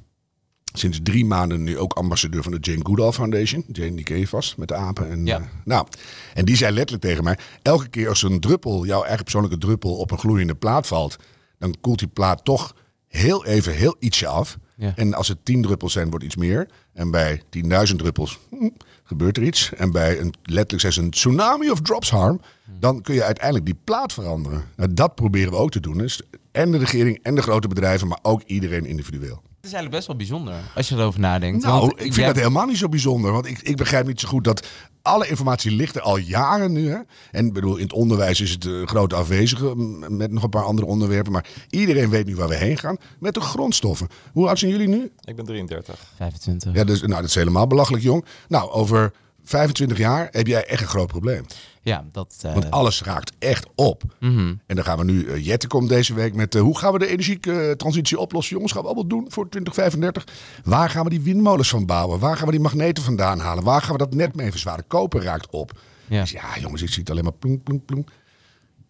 sinds 0.72 1.00
drie 1.02 1.24
maanden 1.24 1.62
nu 1.62 1.78
ook 1.78 1.92
ambassadeur 1.92 2.42
van 2.42 2.52
de 2.52 2.58
Jane 2.60 2.84
Goodall 2.84 3.12
Foundation. 3.12 3.64
Jane, 3.72 3.94
die 3.94 4.04
ken 4.04 4.18
je 4.18 4.28
vast, 4.28 4.56
met 4.56 4.68
de 4.68 4.74
apen. 4.74 5.10
En, 5.10 5.26
Ja. 5.26 5.48
nou, 5.64 5.86
en 6.34 6.44
die 6.44 6.56
zei 6.56 6.72
letterlijk 6.72 7.04
tegen 7.04 7.24
mij... 7.24 7.38
elke 7.62 7.88
keer 7.88 8.08
als 8.08 8.22
een 8.22 8.40
druppel, 8.40 8.86
jouw 8.86 9.02
eigen 9.02 9.22
persoonlijke 9.22 9.58
druppel... 9.58 9.96
op 9.96 10.10
een 10.10 10.18
gloeiende 10.18 10.54
plaat 10.54 10.86
valt... 10.86 11.16
dan 11.58 11.74
koelt 11.80 11.98
die 11.98 12.08
plaat 12.08 12.44
toch 12.44 12.74
heel 13.08 13.44
even 13.44 13.74
heel 13.74 13.96
ietsje 13.98 14.26
af. 14.26 14.58
Ja. 14.76 14.92
En 14.96 15.14
als 15.14 15.28
het 15.28 15.44
tien 15.44 15.62
druppels 15.62 15.92
zijn, 15.92 16.10
wordt 16.10 16.24
iets 16.24 16.36
meer. 16.36 16.68
En 16.92 17.10
bij 17.10 17.42
10.000 17.88 17.94
druppels 17.96 18.38
hm, 18.50 18.68
gebeurt 19.04 19.36
er 19.36 19.42
iets. 19.42 19.72
En 19.74 19.92
bij 19.92 20.20
een, 20.20 20.34
letterlijk 20.42 20.80
zeggen 20.80 20.92
ze 20.92 21.00
een 21.00 21.10
tsunami 21.10 21.70
of 21.70 21.80
drops 21.80 22.10
harm... 22.10 22.40
dan 22.78 23.02
kun 23.02 23.14
je 23.14 23.24
uiteindelijk 23.24 23.64
die 23.64 23.78
plaat 23.84 24.12
veranderen. 24.12 24.64
Nou, 24.76 24.94
dat 24.94 25.14
proberen 25.14 25.50
we 25.50 25.58
ook 25.58 25.70
te 25.70 25.80
doen. 25.80 25.98
Dus 25.98 26.22
en 26.52 26.72
de 26.72 26.78
regering 26.78 27.18
en 27.22 27.34
de 27.34 27.42
grote 27.42 27.68
bedrijven... 27.68 28.08
maar 28.08 28.18
ook 28.22 28.42
iedereen 28.42 28.86
individueel. 28.86 29.42
Het 29.68 29.76
is 29.76 29.82
eigenlijk 29.82 30.06
best 30.06 30.06
wel 30.06 30.16
bijzonder 30.16 30.54
als 30.74 30.88
je 30.88 30.94
erover 30.94 31.20
nadenkt. 31.20 31.64
Nou, 31.64 31.80
Want 31.80 31.92
ik 31.92 31.98
vind 32.00 32.14
jij- 32.14 32.26
dat 32.26 32.36
helemaal 32.36 32.66
niet 32.66 32.76
zo 32.78 32.88
bijzonder. 32.88 33.32
Want 33.32 33.46
ik, 33.46 33.58
ik 33.62 33.76
begrijp 33.76 34.06
niet 34.06 34.20
zo 34.20 34.28
goed 34.28 34.44
dat 34.44 34.66
alle 35.02 35.28
informatie 35.28 35.70
ligt 35.70 35.94
er 35.96 36.00
al 36.02 36.16
jaren 36.16 36.72
nu. 36.72 36.88
Hè? 36.90 36.98
En 37.30 37.52
bedoel, 37.52 37.76
in 37.76 37.82
het 37.82 37.92
onderwijs 37.92 38.40
is 38.40 38.50
het 38.50 38.64
een 38.64 38.88
grote 38.88 39.14
afwezige 39.14 39.74
met 40.08 40.30
nog 40.30 40.42
een 40.42 40.48
paar 40.48 40.64
andere 40.64 40.86
onderwerpen. 40.88 41.32
Maar 41.32 41.46
iedereen 41.70 42.08
weet 42.10 42.26
nu 42.26 42.36
waar 42.36 42.48
we 42.48 42.54
heen 42.56 42.78
gaan 42.78 42.96
met 43.20 43.34
de 43.34 43.40
grondstoffen. 43.40 44.08
Hoe 44.32 44.48
oud 44.48 44.58
zijn 44.58 44.70
jullie 44.70 44.88
nu? 44.88 45.10
Ik 45.24 45.36
ben 45.36 45.44
33. 45.44 45.98
25. 46.16 46.74
Ja, 46.74 46.84
dus, 46.84 47.00
nou, 47.00 47.12
dat 47.20 47.24
is 47.24 47.34
helemaal 47.34 47.66
belachelijk 47.66 48.02
jong. 48.02 48.24
Nou, 48.48 48.70
over 48.70 49.12
25 49.48 49.98
jaar 49.98 50.28
heb 50.30 50.46
jij 50.46 50.64
echt 50.66 50.80
een 50.80 50.86
groot 50.88 51.06
probleem. 51.06 51.44
Ja, 51.82 52.04
dat... 52.12 52.34
eh, 52.42 52.52
Want 52.52 52.70
alles 52.70 53.02
raakt 53.02 53.32
echt 53.38 53.66
op. 53.74 54.02
mhm. 54.20 54.54
En 54.66 54.76
dan 54.76 54.84
gaan 54.84 54.98
we 54.98 55.04
nu, 55.04 55.24
uh, 55.24 55.44
Jette 55.46 55.66
komt 55.66 55.88
deze 55.88 56.14
week 56.14 56.34
met 56.34 56.54
eh, 56.54 56.60
hoe 56.60 56.78
gaan 56.78 56.92
we 56.92 56.98
de 56.98 57.06
energietransitie 57.06 58.18
oplossen? 58.18 58.54
Jongens, 58.54 58.72
gaan 58.72 58.82
we 58.82 58.86
allemaal 58.88 59.06
doen 59.06 59.26
voor 59.28 59.48
2035? 59.48 60.24
Waar 60.64 60.90
gaan 60.90 61.04
we 61.04 61.10
die 61.10 61.20
windmolens 61.20 61.68
van 61.68 61.86
bouwen? 61.86 62.18
Waar 62.18 62.36
gaan 62.36 62.44
we 62.46 62.52
die 62.52 62.60
magneten 62.60 63.02
vandaan 63.02 63.38
halen? 63.40 63.64
Waar 63.64 63.82
gaan 63.82 63.92
we 63.92 63.98
dat 63.98 64.14
net 64.14 64.34
mee 64.36 64.50
verzwaren? 64.50 64.86
Koper 64.86 65.22
raakt 65.22 65.50
op. 65.50 65.80
Ja. 66.06 66.20
Dus 66.20 66.30
ja, 66.30 66.58
jongens, 66.60 66.82
ik 66.82 66.88
zie 66.88 67.00
het 67.00 67.10
alleen 67.10 67.24
maar 67.24 67.32
ploem, 67.32 67.62
ploem, 67.62 67.84
ploem. 67.84 68.04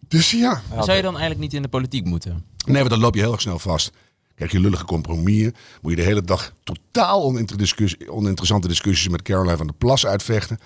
Dus 0.07 0.31
ja, 0.31 0.61
Zou 0.69 0.91
je 0.91 1.01
dan 1.01 1.11
eigenlijk 1.11 1.39
niet 1.39 1.53
in 1.53 1.61
de 1.61 1.67
politiek 1.67 2.05
moeten? 2.05 2.45
nee, 2.65 2.77
want 2.77 2.89
dan 2.89 2.99
loop 2.99 3.15
je 3.15 3.21
heel 3.21 3.31
erg 3.31 3.41
snel 3.41 3.59
vast. 3.59 3.91
Kijk, 4.39 4.51
je 4.51 4.59
lullige 4.59 4.85
compromissen. 4.85 5.53
Moet 5.81 5.91
je 5.91 5.97
de 5.97 6.03
hele 6.03 6.21
dag 6.21 6.53
totaal 6.63 7.23
oninteressante 8.07 8.67
discussies 8.67 9.09
met 9.09 9.21
Caroline 9.21 9.57
van 9.57 9.67
der 9.67 9.75
Plas 9.75 10.05
uitvechten. 10.05 10.57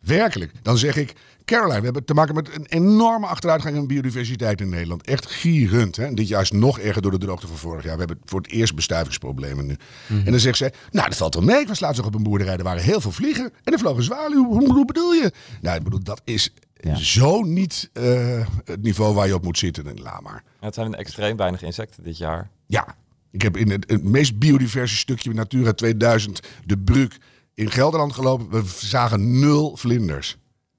Werkelijk. 0.00 0.52
Dan 0.62 0.78
zeg 0.78 0.96
ik, 0.96 1.14
Caroline, 1.44 1.78
we 1.78 1.84
hebben 1.84 2.04
te 2.04 2.14
maken 2.14 2.34
met 2.34 2.54
een 2.54 2.66
enorme 2.66 3.26
achteruitgang 3.26 3.76
in 3.76 3.86
biodiversiteit 3.86 4.60
in 4.60 4.68
Nederland. 4.68 5.02
Echt 5.02 5.26
gierend. 5.26 5.96
Hè? 5.96 6.14
Dit 6.14 6.28
jaar 6.28 6.42
is 6.42 6.50
nog 6.50 6.78
erger 6.78 7.02
door 7.02 7.10
de 7.10 7.18
droogte 7.18 7.46
van 7.46 7.56
vorig 7.56 7.84
jaar. 7.84 7.92
We 7.92 7.98
hebben 7.98 8.20
voor 8.24 8.40
het 8.40 8.50
eerst 8.50 8.74
bestuivingsproblemen 8.74 9.66
nu. 9.66 9.76
En 10.08 10.30
dan 10.30 10.40
zegt 10.40 10.56
zij, 10.56 10.72
nou 10.90 11.08
dat 11.08 11.16
valt 11.16 11.34
wel 11.34 11.44
mee. 11.44 11.60
Ik 11.60 11.68
was 11.68 11.80
laatst 11.80 11.96
nog 11.96 12.06
op 12.06 12.14
een 12.14 12.22
boerderij, 12.22 12.56
er 12.56 12.62
waren 12.62 12.82
heel 12.82 13.00
veel 13.00 13.12
vliegen. 13.12 13.52
En 13.64 13.72
er 13.72 13.78
vloog 13.78 13.96
een 13.96 14.02
zwaluw. 14.02 14.44
Hoe, 14.44 14.72
hoe 14.72 14.84
bedoel 14.84 15.12
je? 15.12 15.32
Nou, 15.60 15.76
ik 15.76 15.82
bedoel, 15.82 16.02
dat 16.02 16.20
is 16.24 16.52
Ja. 16.84 16.94
zo 16.94 17.42
niet 17.42 17.90
eh, 17.92 18.46
het 18.64 18.82
niveau 18.82 19.14
waar 19.14 19.26
je 19.26 19.34
op 19.34 19.44
moet 19.44 19.58
zitten. 19.58 19.86
En 19.86 20.00
laat 20.00 20.22
maar. 20.22 20.44
Het 20.60 20.74
zijn 20.74 20.94
extreem 20.94 21.36
weinig 21.36 21.62
insecten 21.62 22.02
dit 22.02 22.18
jaar. 22.18 22.50
Ja, 22.66 22.96
ik 23.30 23.42
heb 23.42 23.56
in 23.56 23.70
het, 23.70 23.90
het 23.90 24.04
meest 24.04 24.38
biodiverse 24.38 24.96
stukje 24.96 25.32
Natura 25.34 25.72
2000, 25.72 26.40
de 26.64 26.78
Bruk, 26.78 27.18
in 27.54 27.70
Gelderland 27.70 28.12
gelopen. 28.12 28.50
We 28.50 28.62
zagen 28.86 29.40
nul 29.40 29.76
vlinders. 29.76 30.36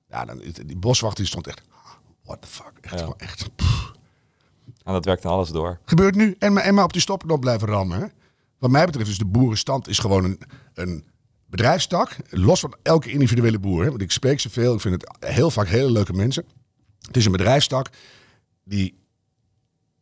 Ja, 0.10 0.26
dan, 0.26 0.42
die 0.66 0.78
boswacht 0.78 1.18
die 1.18 1.26
stond 1.26 1.48
echt, 1.48 1.62
what 2.24 2.42
the 2.42 2.48
fuck. 2.48 2.72
Echt, 2.82 2.94
Ja. 2.94 3.00
gewoon 3.00 3.18
echt. 3.18 3.56
pff. 3.56 3.92
En 4.84 4.94
dat 4.94 5.06
werkt 5.06 5.24
dan 5.24 5.32
alles 5.32 5.50
door. 5.50 5.80
Gebeurt 5.86 6.16
nu. 6.16 6.36
En 6.40 6.54
maar, 6.54 6.64
en 6.64 6.74
maar 6.74 6.84
op 6.84 6.94
die 6.94 7.02
stopknop 7.02 7.40
blijven 7.40 7.68
rammen. 7.68 8.00
Hè? 8.00 8.06
Wat 8.60 8.70
mij 8.70 8.86
betreft 8.86 9.10
is 9.10 9.18
de 9.18 9.26
boerenstand 9.26 9.88
is 9.88 10.00
gewoon 10.00 10.24
een, 10.24 10.40
een 10.74 11.06
bedrijfstak. 11.56 12.16
Los 12.30 12.60
van 12.60 12.76
elke 12.82 13.12
individuele 13.12 13.60
boer. 13.60 13.84
Hè? 13.84 13.90
Want 13.90 14.02
ik 14.02 14.12
spreek 14.12 14.40
ze 14.40 14.50
veel. 14.50 14.74
Ik 14.74 14.82
vind 14.82 15.02
het 15.02 15.34
heel 15.34 15.52
vaak 15.52 15.68
hele 15.68 15.92
leuke 15.92 16.14
mensen. 16.14 16.46
Het 17.02 17.18
is 17.18 17.26
een 17.26 17.32
bedrijfstak 17.32 17.90
die 18.64 18.98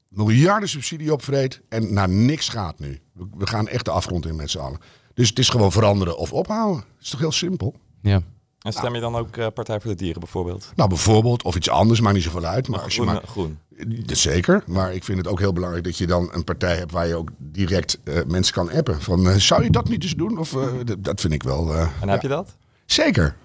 miljarden 0.09 0.69
subsidie 0.69 1.13
opvreet 1.13 1.61
en 1.69 1.93
naar 1.93 2.09
niks 2.09 2.49
gaat 2.49 2.79
nu. 2.79 2.99
We, 3.13 3.27
we 3.37 3.47
gaan 3.47 3.67
echt 3.67 3.85
de 3.85 3.91
afgrond 3.91 4.25
in 4.25 4.35
met 4.35 4.49
z'n 4.49 4.59
allen. 4.59 4.79
Dus 5.13 5.29
het 5.29 5.39
is 5.39 5.49
gewoon 5.49 5.71
veranderen 5.71 6.17
of 6.17 6.33
ophouden. 6.33 6.83
Het 6.95 7.03
is 7.03 7.09
toch 7.09 7.19
heel 7.19 7.31
simpel? 7.31 7.75
Ja. 8.01 8.21
En 8.61 8.73
stem 8.73 8.95
je 8.95 9.01
dan 9.01 9.15
ook 9.15 9.37
eh, 9.37 9.47
Partij 9.53 9.79
voor 9.79 9.91
de 9.91 9.97
Dieren 9.97 10.19
bijvoorbeeld? 10.19 10.71
Nou, 10.75 10.89
bijvoorbeeld, 10.89 11.43
of 11.43 11.55
iets 11.55 11.69
anders, 11.69 11.99
maakt 11.99 12.15
niet 12.15 12.23
zoveel 12.23 12.45
uit. 12.45 12.67
Maar 12.67 12.79
als 12.79 12.95
je 12.95 13.01
groen, 13.01 13.13
maar, 13.13 13.23
groen. 13.27 13.59
Zeker, 14.05 14.63
maar 14.67 14.93
ik 14.93 15.03
vind 15.03 15.17
het 15.17 15.27
ook 15.27 15.39
heel 15.39 15.53
belangrijk 15.53 15.83
dat 15.83 15.97
je 15.97 16.07
dan 16.07 16.29
een 16.31 16.43
partij 16.43 16.75
hebt 16.75 16.91
waar 16.91 17.07
je 17.07 17.15
ook 17.15 17.29
direct 17.37 17.99
eh, 18.03 18.19
mensen 18.27 18.53
kan 18.53 18.71
appen. 18.71 19.01
Van, 19.01 19.29
eh, 19.29 19.35
zou 19.35 19.63
je 19.63 19.69
dat 19.69 19.89
niet 19.89 20.03
eens 20.03 20.15
doen? 20.15 20.37
Of, 20.37 20.57
dat 20.99 21.21
vind 21.21 21.33
ik 21.33 21.43
wel... 21.43 21.75
En 22.01 22.09
heb 22.09 22.21
je 22.21 22.27
dat? 22.27 22.55
Zeker. 22.85 23.35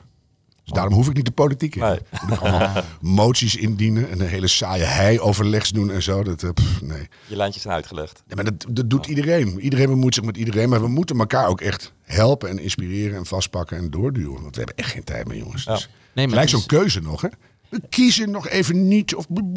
Dus 0.67 0.75
daarom 0.75 0.95
hoef 0.95 1.09
ik 1.09 1.15
niet 1.17 1.25
de 1.25 1.31
politiek 1.31 1.75
in. 1.75 1.83
Nee. 1.83 1.99
Moet 2.29 2.39
allemaal 2.41 2.83
moties 3.01 3.57
indienen 3.57 4.11
en 4.11 4.21
een 4.21 4.27
hele 4.29 4.47
saaie 4.47 4.83
hei-overlegs 4.85 5.71
doen 5.71 5.91
en 5.91 6.03
zo. 6.03 6.23
Dat, 6.23 6.43
eh, 6.43 6.51
pff, 6.51 6.83
nee. 6.83 7.09
Je 7.27 7.37
lijntjes 7.37 7.63
zijn 7.63 7.75
uitgelegd. 7.75 8.23
Ja, 8.29 8.35
maar 8.35 8.45
dat, 8.45 8.67
dat 8.71 8.91
doet 8.91 9.07
iedereen. 9.07 9.61
Iedereen 9.61 9.87
bemoeit 9.89 10.15
zich 10.15 10.25
met 10.25 10.37
iedereen. 10.37 10.69
Maar 10.69 10.81
we 10.81 10.89
moeten 10.89 11.19
elkaar 11.19 11.49
ook 11.49 11.61
echt 11.61 11.93
helpen 12.03 12.49
en 12.49 12.59
inspireren 12.59 13.17
en 13.17 13.27
vastpakken 13.27 13.77
en 13.77 13.91
doorduwen. 13.91 14.43
Want 14.43 14.57
we 14.57 14.63
hebben 14.63 14.77
echt 14.85 14.93
geen 14.93 15.05
tijd 15.05 15.29
meer, 15.29 15.39
jongens. 15.39 15.65
Ja. 15.65 15.73
Dus 15.75 15.83
Nee, 15.89 16.25
het 16.25 16.35
maar 16.35 16.35
lijkt 16.35 16.51
zo'n 16.51 16.61
is- 16.61 16.67
keuze 16.67 17.01
nog, 17.01 17.21
hè? 17.21 17.29
We 17.69 17.81
kiezen 17.89 18.31
nog 18.31 18.49
even 18.49 18.89
niet. 18.89 19.15
Of, 19.15 19.27
we 19.29 19.53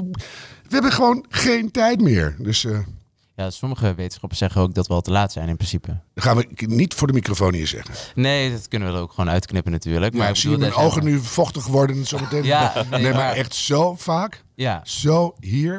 hebben 0.69 0.91
gewoon 0.91 1.25
geen 1.29 1.71
tijd 1.71 2.01
meer. 2.01 2.35
Dus 2.39 2.65
eh, 2.65 2.77
Ja, 3.39 3.49
sommige 3.49 3.93
wetenschappers 3.95 4.39
zeggen 4.39 4.61
ook 4.61 4.73
dat 4.73 4.87
we 4.87 4.93
al 4.93 5.01
te 5.01 5.11
laat 5.11 5.31
zijn 5.31 5.49
in 5.49 5.55
principe. 5.55 5.99
dat 6.13 6.23
gaan 6.23 6.37
we 6.37 6.47
niet 6.55 6.93
voor 6.93 7.07
de 7.07 7.13
microfoon 7.13 7.53
hier 7.53 7.67
zeggen. 7.67 7.95
Nee, 8.15 8.51
dat 8.51 8.67
kunnen 8.67 8.87
we 8.91 8.93
er 8.95 9.01
ook 9.01 9.11
gewoon 9.11 9.29
uitknippen 9.29 9.71
natuurlijk. 9.71 10.13
Maar 10.13 10.29
ik 10.29 10.35
zie 10.35 10.49
je 10.49 10.57
mijn 10.57 10.73
ogen 10.73 11.03
nu 11.03 11.19
vochtig 11.19 11.67
worden 11.67 12.05
zometeen? 12.05 12.43
Ja, 12.43 12.73
nee, 12.75 13.01
nee, 13.01 13.11
maar 13.11 13.13
maar- 13.13 13.35
echt 13.35 13.55
zo 13.55 13.95
vaak. 13.95 14.43
Ja, 14.55 14.81
Zo 14.83 15.35
hier. 15.39 15.71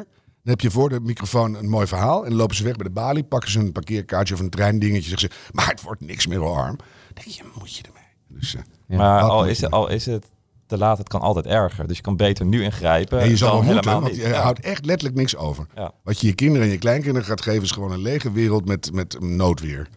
Dan 0.43 0.53
heb 0.53 0.61
je 0.61 0.71
voor 0.71 0.89
de 0.89 0.99
microfoon 0.99 1.55
een 1.55 1.69
mooi 1.69 1.87
verhaal. 1.87 2.23
En 2.23 2.29
dan 2.29 2.37
lopen 2.37 2.55
ze 2.55 2.63
weg 2.63 2.75
bij 2.75 2.87
de 2.87 2.93
balie. 2.93 3.23
Pakken 3.23 3.51
ze 3.51 3.59
een 3.59 3.71
parkeerkaartje 3.71 4.33
of 4.33 4.39
een 4.39 4.49
treindingetje. 4.49 5.09
Zeggen 5.09 5.29
ze, 5.31 5.51
maar 5.51 5.67
het 5.67 5.81
wordt 5.81 6.01
niks 6.01 6.27
meer 6.27 6.45
arm. 6.45 6.75
Dan 6.77 6.85
denk 7.13 7.27
je, 7.27 7.43
moet 7.59 7.75
je 7.75 7.83
ermee. 7.83 8.03
Dus, 8.27 8.55
eh, 8.55 8.61
Ja. 8.87 8.97
Maar 8.97 9.21
al 9.21 9.45
is, 9.45 9.61
het, 9.61 9.71
al 9.71 9.87
is 9.89 10.05
het 10.05 10.25
te 10.71 10.77
laat, 10.77 10.97
het 10.97 11.07
kan 11.07 11.21
altijd 11.21 11.45
erger. 11.45 11.87
Dus 11.87 11.97
je 11.97 12.03
kan 12.03 12.15
beter 12.17 12.45
nu 12.45 12.63
ingrijpen. 12.63 13.19
en 13.19 13.29
je 13.29 13.37
zal 13.37 13.47
wel 13.51 13.61
moeten, 13.61 13.75
helemaal 13.77 14.01
want 14.01 14.13
niet. 14.13 14.21
je 14.21 14.27
Ja. 14.27 14.41
houdt 14.41 14.59
echt 14.59 14.85
letterlijk 14.85 15.17
niks 15.19 15.35
over. 15.35 15.65
Ja. 15.75 15.91
Wat 16.03 16.19
je 16.19 16.27
je 16.27 16.33
kinderen 16.33 16.65
en 16.67 16.71
je 16.71 16.77
kleinkinderen 16.77 17.27
gaat 17.27 17.41
geven... 17.41 17.61
is 17.63 17.71
gewoon 17.71 17.91
een 17.91 18.01
lege 18.01 18.31
wereld 18.31 18.65
met, 18.65 18.93
met 18.93 19.19
noodweer. 19.19 19.87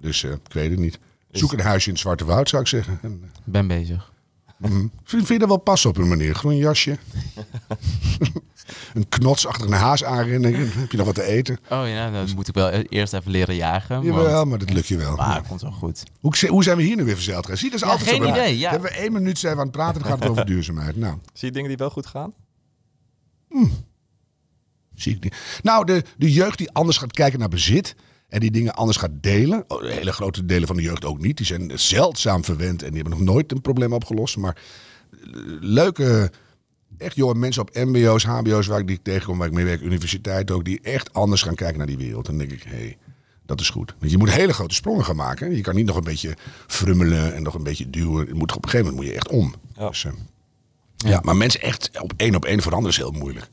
Dus 0.00 0.24
eh, 0.24 0.30
ik 0.30 0.52
weet 0.52 0.70
het 0.70 0.78
niet. 0.78 0.98
Zoek 1.30 1.52
een 1.52 1.60
huisje 1.60 1.86
in 1.86 1.92
het 1.92 2.02
Zwarte 2.02 2.24
Woud, 2.24 2.48
zou 2.48 2.62
ik 2.62 2.68
zeggen. 2.68 2.98
En, 3.02 3.30
ben 3.44 3.66
bezig. 3.66 4.12
Vind, 4.60 4.90
vind 5.04 5.28
je 5.28 5.38
dat 5.38 5.48
wel 5.48 5.56
passen 5.56 5.90
op 5.90 5.96
een 5.96 6.08
manier? 6.08 6.34
Groen 6.34 6.56
jasje. 6.56 6.98
een 8.94 9.08
knots 9.08 9.46
achter 9.46 9.66
een 9.66 9.72
haas 9.72 10.04
aanrennen. 10.04 10.72
Heb 10.72 10.90
je 10.90 10.96
nog 10.96 11.06
wat 11.06 11.14
te 11.14 11.22
eten. 11.22 11.58
Oh 11.70 11.88
ja, 11.88 12.10
dan 12.10 12.34
moet 12.34 12.48
ik 12.48 12.54
wel 12.54 12.72
e- 12.72 12.84
eerst 12.88 13.12
even 13.12 13.30
leren 13.30 13.54
jagen. 13.54 14.02
Jawel, 14.02 14.32
want- 14.32 14.48
maar 14.48 14.58
dat 14.58 14.70
lukt 14.72 14.86
je 14.86 14.96
wel. 14.96 15.16
Maar 15.16 15.28
Ja. 15.28 15.34
dat 15.34 15.46
komt 15.46 15.60
wel 15.62 15.70
goed. 15.72 16.02
Hoe, 16.20 16.34
hoe 16.48 16.62
zijn 16.62 16.76
we 16.76 16.82
hier 16.82 16.96
nu 16.96 17.04
weer 17.04 17.14
verzeild? 17.14 17.44
geweest? 17.44 17.60
Zie, 17.62 17.70
dat 17.70 17.80
is 17.80 17.86
Ja, 17.86 17.92
altijd 17.92 18.10
geen 18.10 18.22
zo. 18.22 18.28
idee, 18.28 18.58
ja. 18.58 18.70
Hebben 18.70 18.90
we 18.90 18.96
één 18.96 19.12
minuut 19.12 19.38
zijn 19.38 19.54
we 19.54 19.58
aan 19.60 19.66
het 19.66 19.76
praten, 19.76 20.00
dan 20.02 20.10
gaat 20.10 20.18
het 20.20 20.28
over 20.28 20.46
duurzaamheid. 20.52 20.96
Nou, 20.96 21.16
Zie 21.32 21.48
je 21.48 21.52
dingen 21.54 21.68
die 21.68 21.78
wel 21.78 21.90
goed 21.90 22.06
gaan? 22.06 22.32
zie 24.94 25.14
ik 25.14 25.22
niet. 25.24 25.36
Nou, 25.62 25.84
de, 25.84 26.04
de 26.16 26.32
jeugd 26.32 26.58
die 26.58 26.70
anders 26.72 26.96
gaat 26.98 27.12
kijken 27.12 27.38
naar 27.38 27.48
bezit 27.48 27.94
en 28.28 28.40
die 28.40 28.50
dingen 28.50 28.74
anders 28.74 28.98
gaat 28.98 29.10
delen. 29.20 29.64
Oh, 29.68 29.80
de 29.80 29.92
hele 29.92 30.12
grote 30.12 30.44
delen 30.44 30.66
van 30.66 30.76
de 30.76 30.82
jeugd 30.82 31.04
ook 31.04 31.20
niet. 31.20 31.36
Die 31.36 31.46
zijn 31.46 31.70
zeldzaam 31.74 32.44
verwend 32.44 32.82
en 32.82 32.90
die 32.90 33.02
hebben 33.02 33.18
nog 33.18 33.34
nooit 33.34 33.52
een 33.52 33.60
probleem 33.60 33.92
opgelost. 33.92 34.36
Maar 34.36 34.56
eh, 35.10 35.28
leuke, 35.60 36.30
echt 36.98 37.16
jonge 37.16 37.34
mensen 37.34 37.62
op 37.62 37.74
mbo's, 37.74 38.24
hbo's 38.24 38.66
waar 38.66 38.80
ik 38.80 38.86
die 38.86 39.02
tegenkom, 39.02 39.38
waar 39.38 39.46
ik 39.46 39.52
mee 39.52 39.64
werk, 39.64 39.80
universiteit 39.80 40.50
ook, 40.50 40.64
die 40.64 40.80
echt 40.80 41.12
anders 41.12 41.42
gaan 41.42 41.54
kijken 41.54 41.78
naar 41.78 41.86
die 41.86 41.98
wereld. 41.98 42.26
Dan 42.26 42.38
denk 42.38 42.52
ik, 42.52 42.62
hé, 42.62 42.76
hey, 42.76 42.96
dat 43.46 43.60
is 43.60 43.70
goed. 43.70 43.94
Want 43.98 44.10
je 44.10 44.18
moet 44.18 44.30
hele 44.30 44.52
grote 44.52 44.74
sprongen 44.74 45.04
gaan 45.04 45.16
maken. 45.16 45.56
Je 45.56 45.62
kan 45.62 45.74
niet 45.74 45.86
nog 45.86 45.96
een 45.96 46.04
beetje 46.04 46.36
frummelen 46.66 47.34
en 47.34 47.42
nog 47.42 47.54
een 47.54 47.62
beetje 47.62 47.90
duwen. 47.90 48.26
Je 48.26 48.34
moet, 48.34 48.56
op 48.56 48.64
een 48.64 48.70
gegeven 48.70 48.94
moment 48.94 49.04
moet 49.04 49.14
je 49.14 49.18
echt 49.18 49.28
om. 49.28 49.54
Ja. 49.76 49.88
Dus, 49.88 50.04
eh, 50.04 50.12
ja. 50.96 51.20
maar 51.22 51.36
mensen 51.36 51.60
echt 51.60 51.90
op 52.00 52.12
één 52.16 52.34
op 52.34 52.44
één 52.44 52.62
veranderen 52.62 52.96
is 52.96 53.02
heel 53.02 53.20
moeilijk. 53.20 53.48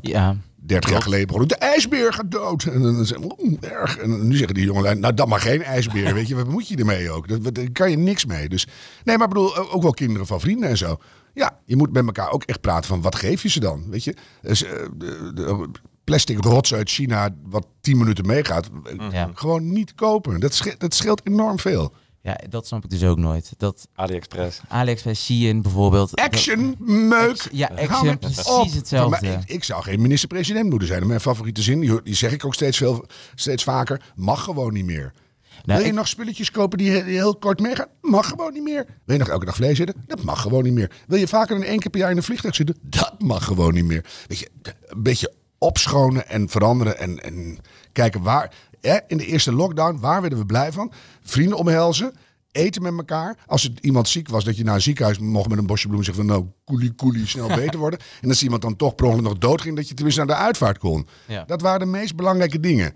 Ja, 0.00 0.36
30 0.56 0.90
jaar 0.90 1.02
geleden 1.02 1.26
begon 1.26 1.46
de 1.46 1.56
ijsbeer 1.56 2.12
gaat 2.12 2.30
dood. 2.30 2.64
En 2.64 2.82
dan 2.82 3.04
zeggen 3.06 3.28
we, 3.28 3.56
erg. 3.68 3.96
En 3.98 4.28
nu 4.28 4.36
zeggen 4.36 4.54
die 4.54 4.64
jongelui, 4.64 4.98
nou 4.98 5.14
dat 5.14 5.28
mag 5.28 5.42
geen 5.42 5.62
ijsbeer. 5.62 6.14
Weet 6.14 6.28
je, 6.28 6.34
wat 6.34 6.48
moet 6.48 6.68
je 6.68 6.76
ermee 6.76 7.10
ook? 7.10 7.28
Dat, 7.28 7.54
daar 7.54 7.70
kan 7.72 7.90
je 7.90 7.96
niks 7.96 8.24
mee. 8.24 8.48
Dus, 8.48 8.66
nee, 9.04 9.16
maar 9.18 9.26
ik 9.28 9.32
bedoel, 9.32 9.56
ook 9.56 9.82
wel 9.82 9.92
kinderen 9.92 10.26
van 10.26 10.40
vrienden 10.40 10.68
en 10.68 10.76
zo. 10.76 10.96
Ja, 11.34 11.58
je 11.64 11.76
moet 11.76 11.92
met 11.92 12.06
elkaar 12.06 12.30
ook 12.30 12.42
echt 12.44 12.60
praten 12.60 12.88
van, 12.88 13.00
wat 13.02 13.14
geef 13.14 13.42
je 13.42 13.48
ze 13.48 13.60
dan? 13.60 13.84
Weet 13.90 14.04
je, 14.04 14.14
dus, 14.42 14.64
eh, 14.64 14.72
de, 14.96 15.30
de 15.34 15.68
plastic 16.04 16.44
rots 16.44 16.74
uit 16.74 16.90
China, 16.90 17.28
wat 17.44 17.66
10 17.80 17.98
minuten 17.98 18.26
meegaat, 18.26 18.70
eh, 18.84 19.06
Ja. 19.10 19.30
gewoon 19.34 19.72
niet 19.72 19.94
kopen. 19.94 20.40
Dat 20.40 20.54
scheelt, 20.54 20.80
dat 20.80 20.94
scheelt 20.94 21.20
enorm 21.24 21.58
veel. 21.58 21.92
Ja, 22.22 22.38
dat 22.48 22.66
snap 22.66 22.84
ik 22.84 22.90
dus 22.90 23.04
ook 23.04 23.18
nooit. 23.18 23.52
Dat 23.56 23.88
AliExpress. 23.94 24.60
AliExpress, 24.68 25.24
Shein 25.24 25.62
bijvoorbeeld. 25.62 26.14
Action, 26.16 26.74
meuk. 27.08 27.48
Ja, 27.52 27.70
action, 27.76 28.08
het 28.08 28.20
precies 28.20 28.46
op. 28.46 28.72
hetzelfde. 28.72 29.26
Maar 29.26 29.32
ik, 29.40 29.48
ik 29.50 29.64
zou 29.64 29.82
geen 29.82 30.00
minister-president 30.02 30.70
moeten 30.70 30.88
zijn. 30.88 31.06
Mijn 31.06 31.20
favoriete 31.20 31.62
zin, 31.62 31.80
die, 31.80 32.02
die 32.02 32.14
zeg 32.14 32.32
ik 32.32 32.44
ook 32.44 32.54
steeds, 32.54 32.76
veel, 32.76 33.06
steeds 33.34 33.64
vaker, 33.64 34.02
mag 34.14 34.42
gewoon 34.44 34.72
niet 34.72 34.84
meer. 34.84 35.12
Nou, 35.64 35.78
Wil 35.78 35.78
je 35.78 35.92
ik- 35.92 35.98
nog 35.98 36.08
spulletjes 36.08 36.50
kopen 36.50 36.78
die 36.78 36.90
heel, 36.90 37.02
heel 37.04 37.36
kort 37.36 37.60
meegaan? 37.60 37.86
Mag 38.00 38.28
gewoon 38.28 38.52
niet 38.52 38.62
meer. 38.62 38.84
Wil 39.04 39.16
je 39.16 39.22
nog 39.22 39.28
elke 39.28 39.44
dag 39.44 39.54
vlees 39.56 39.78
eten? 39.78 39.94
Dat 40.06 40.22
mag 40.22 40.40
gewoon 40.42 40.62
niet 40.62 40.72
meer. 40.72 40.90
Wil 41.06 41.18
je 41.18 41.28
vaker 41.28 41.54
dan 41.58 41.64
één 41.64 41.78
keer 41.78 41.90
per 41.90 42.00
jaar 42.00 42.10
in 42.10 42.16
een 42.16 42.22
vliegtuig 42.22 42.54
zitten? 42.54 42.76
Dat 42.82 43.14
mag 43.18 43.44
gewoon 43.44 43.74
niet 43.74 43.84
meer. 43.84 44.04
Weet 44.26 44.38
je, 44.38 44.50
een 44.86 45.02
beetje 45.02 45.32
opschonen 45.58 46.28
en 46.28 46.48
veranderen 46.48 46.98
en, 46.98 47.18
en 47.22 47.58
kijken 47.92 48.22
waar... 48.22 48.52
Hè, 48.82 48.98
in 49.06 49.16
de 49.16 49.26
eerste 49.26 49.52
lockdown, 49.52 49.98
waar 50.00 50.20
werden 50.20 50.38
we 50.38 50.46
blij 50.46 50.72
van? 50.72 50.92
Vrienden 51.22 51.58
omhelzen, 51.58 52.12
eten 52.52 52.82
met 52.82 52.96
elkaar. 52.96 53.38
Als 53.46 53.62
het 53.62 53.78
iemand 53.80 54.08
ziek 54.08 54.28
was, 54.28 54.44
dat 54.44 54.56
je 54.56 54.64
naar 54.64 54.74
een 54.74 54.82
ziekenhuis 54.82 55.18
mocht 55.18 55.48
met 55.48 55.58
een 55.58 55.66
bosje 55.66 55.86
bloemen 55.86 56.06
zeggen 56.06 56.26
van 56.26 56.34
nou, 56.34 56.46
koelie 56.64 56.92
koelie, 56.92 57.26
snel 57.26 57.48
beter 57.48 57.78
worden. 57.78 57.98
En 58.20 58.28
als 58.28 58.42
iemand 58.42 58.62
dan 58.62 58.76
toch 58.76 58.94
per 58.94 59.04
ongeluk 59.04 59.24
nog 59.24 59.38
doodging, 59.38 59.76
dat 59.76 59.88
je 59.88 59.94
tenminste 59.94 60.24
naar 60.24 60.36
de 60.36 60.42
uitvaart 60.42 60.78
kon. 60.78 61.06
Ja. 61.28 61.44
Dat 61.44 61.60
waren 61.60 61.80
de 61.80 61.86
meest 61.86 62.16
belangrijke 62.16 62.60
dingen. 62.60 62.94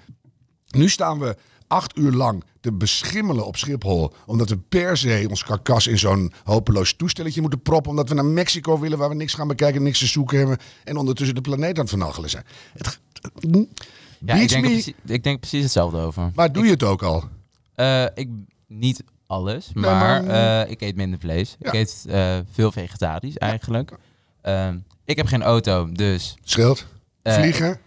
Nu 0.71 0.89
staan 0.89 1.19
we 1.19 1.37
acht 1.67 1.99
uur 1.99 2.13
lang 2.13 2.45
te 2.61 2.73
beschimmelen 2.73 3.47
op 3.47 3.57
Schiphol. 3.57 4.13
Omdat 4.27 4.49
we 4.49 4.57
per 4.57 4.97
se 4.97 5.27
ons 5.29 5.45
karkas 5.45 5.87
in 5.87 5.99
zo'n 5.99 6.33
hopeloos 6.45 6.95
toestelletje 6.97 7.41
moeten 7.41 7.63
proppen. 7.63 7.91
Omdat 7.91 8.09
we 8.09 8.15
naar 8.15 8.25
Mexico 8.25 8.79
willen 8.79 8.99
waar 8.99 9.09
we 9.09 9.15
niks 9.15 9.35
gaan 9.35 9.49
bekijken, 9.49 9.83
niks 9.83 9.99
te 9.99 10.07
zoeken 10.07 10.39
hebben. 10.39 10.59
En 10.85 10.97
ondertussen 10.97 11.35
de 11.35 11.41
planeet 11.41 11.75
aan 11.75 11.81
het 11.81 11.89
vernachelen 11.89 12.31
zijn. 12.31 12.45
Het, 12.73 12.99
ja, 14.27 14.35
ik, 14.35 14.49
denk 14.49 14.63
me. 14.65 14.71
precies, 14.71 14.93
ik 15.07 15.25
denk 15.25 15.39
precies 15.41 15.63
hetzelfde 15.63 15.99
over. 15.99 16.31
Maar 16.35 16.53
doe 16.53 16.65
je 16.65 16.71
het 16.71 16.83
ook 16.83 17.03
al? 17.03 17.25
Eh, 17.75 18.05
ik 18.15 18.29
niet 18.67 19.05
alles, 19.27 19.71
Nee, 19.75 19.85
maar, 19.85 20.25
maar- 20.25 20.63
eh, 20.65 20.71
ik 20.71 20.81
eet 20.81 20.97
minder 20.97 21.19
vlees. 21.19 21.57
Ja. 21.59 21.69
Ik 21.73 21.75
eet 21.75 22.05
eh, 22.09 22.39
veel 22.53 22.73
vegetarisch 22.73 23.37
eigenlijk. 23.37 23.93
Ehm, 24.43 24.79
ik 25.05 25.17
heb 25.17 25.27
geen 25.27 25.43
auto, 25.43 25.93
dus 25.93 26.37
Scheelt? 26.45 26.87
Vliegen? 27.23 27.79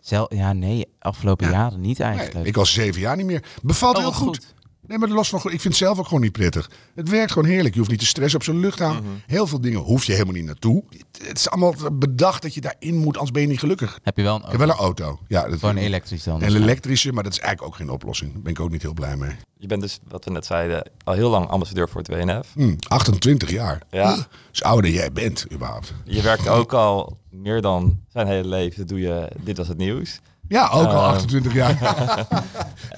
zel 0.00 0.34
ja, 0.34 0.52
nee, 0.52 0.86
afgelopen 0.98 1.46
Ja. 1.46 1.52
jaren 1.52 1.80
niet 1.80 1.98
Nee, 1.98 2.08
eigenlijk. 2.08 2.46
ik 2.46 2.54
was 2.56 2.72
zeven 2.72 3.00
jaar 3.00 3.16
niet 3.16 3.26
meer. 3.26 3.44
Bevalt 3.62 3.96
Oh, 3.96 4.02
heel 4.02 4.12
goed. 4.12 4.36
goed. 4.36 4.54
Nee, 4.90 4.98
maar 4.98 5.08
los 5.08 5.28
van 5.28 5.40
goed. 5.40 5.52
Ik 5.52 5.60
vind 5.60 5.74
het 5.74 5.82
zelf 5.82 5.98
ook 5.98 6.04
gewoon 6.06 6.20
niet 6.22 6.32
prettig. 6.32 6.70
Het 6.94 7.08
werkt 7.08 7.32
gewoon 7.32 7.48
heerlijk. 7.48 7.72
Je 7.72 7.78
hoeft 7.78 7.90
niet 7.90 8.00
te 8.00 8.06
stressen 8.06 8.38
op 8.38 8.44
zo'n 8.44 8.60
luchthaven. 8.60 9.02
Mhm. 9.02 9.12
Heel 9.26 9.46
veel 9.46 9.60
dingen 9.60 9.80
hoef 9.80 10.04
je 10.04 10.12
helemaal 10.12 10.34
niet 10.34 10.44
naartoe. 10.44 10.84
Het- 10.88 11.26
Het 11.28 11.38
is 11.38 11.50
allemaal 11.50 11.74
bedacht 11.92 12.42
dat 12.42 12.54
je 12.54 12.60
daarin 12.60 12.96
moet, 12.96 13.14
anders 13.14 13.30
ben 13.30 13.42
je 13.42 13.48
niet 13.48 13.58
gelukkig. 13.58 13.98
Heb 14.02 14.16
je 14.16 14.22
wel 14.22 14.34
een 14.34 14.40
Ik 14.40 14.44
auto? 14.46 14.58
heb 14.58 14.66
wel 14.68 14.76
een 14.78 14.82
auto. 14.84 15.18
Ja, 15.28 15.48
dat 15.48 15.58
Gewoon 15.58 15.76
elektrisch 15.76 16.22
dan? 16.24 16.42
Een 16.42 16.54
elektrische, 16.56 17.12
maar 17.12 17.22
dat 17.22 17.32
is 17.32 17.38
eigenlijk 17.38 17.72
ook 17.72 17.78
geen 17.78 17.90
oplossing. 17.90 18.32
Daar 18.32 18.42
ben 18.42 18.52
ik 18.52 18.60
ook 18.60 18.70
niet 18.70 18.82
heel 18.82 18.94
blij 18.94 19.16
mee. 19.16 19.30
Je 19.58 19.66
bent 19.66 19.80
dus, 19.80 19.98
wat 20.08 20.24
we 20.24 20.30
net 20.30 20.46
zeiden, 20.46 20.90
al 21.04 21.14
heel 21.14 21.30
lang 21.30 21.48
ambassadeur 21.48 21.88
voor 21.88 22.00
het 22.00 22.08
WNF. 22.08 22.48
Hm, 22.54 22.74
28 22.88 23.50
jaar. 23.50 23.82
Ja. 23.90 24.14
Dat 24.16 24.28
is 24.52 24.62
ouder 24.62 24.90
jij 24.90 25.12
bent, 25.12 25.46
überhaupt. 25.52 25.92
Je 26.04 26.22
werkt 26.22 26.48
ook 26.48 26.72
al 26.72 27.18
meer 27.30 27.60
dan 27.60 27.98
zijn 28.08 28.26
hele 28.26 28.48
leven. 28.48 28.86
Doe 28.86 29.00
je, 29.00 29.28
dit 29.40 29.56
was 29.56 29.68
het 29.68 29.78
nieuws. 29.78 30.20
Ja, 30.50 30.68
ook 30.68 30.86
al 30.86 30.92
Eh. 30.94 31.06
28 31.06 31.52
jaar. 31.52 31.78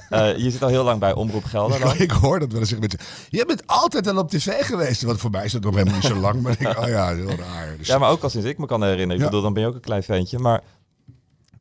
Eh, 0.09 0.37
je 0.37 0.51
zit 0.51 0.63
al 0.63 0.69
heel 0.69 0.85
lang 0.85 1.01
bij 1.01 1.13
Omroep 1.15 1.45
Gelderland. 1.45 2.01
ik 2.07 2.11
hoor 2.11 2.39
dat 2.39 2.53
wel 2.53 2.61
eens 2.61 2.79
mensen. 2.79 2.99
Je 3.29 3.45
bent 3.47 3.67
altijd 3.67 4.07
al 4.09 4.17
op 4.19 4.31
tv 4.31 4.65
geweest. 4.65 5.03
Want 5.03 5.21
voor 5.21 5.31
mij 5.31 5.45
is 5.45 5.53
dat 5.53 5.63
nog 5.63 5.75
helemaal 5.75 5.95
niet 5.95 6.05
zo 6.05 6.15
lang. 6.17 6.43
Maar 6.43 6.53
ik 6.53 6.59
denk, 6.59 6.79
oh 6.79 6.89
ja, 6.89 7.15
heel 7.15 7.31
raar. 7.31 7.75
Dus, 7.79 7.87
Ja, 7.87 7.99
maar 7.99 8.11
ook 8.11 8.23
al 8.23 8.31
sinds 8.31 8.47
ik 8.47 8.59
me 8.59 8.67
kan 8.67 8.83
herinneren. 8.83 9.17
Ik 9.17 9.25
bedoel, 9.25 9.43
dan 9.43 9.53
ben 9.53 9.63
je 9.63 9.69
ook 9.69 9.75
een 9.75 9.81
klein 9.81 10.03
ventje. 10.03 10.39
Maar 10.39 10.61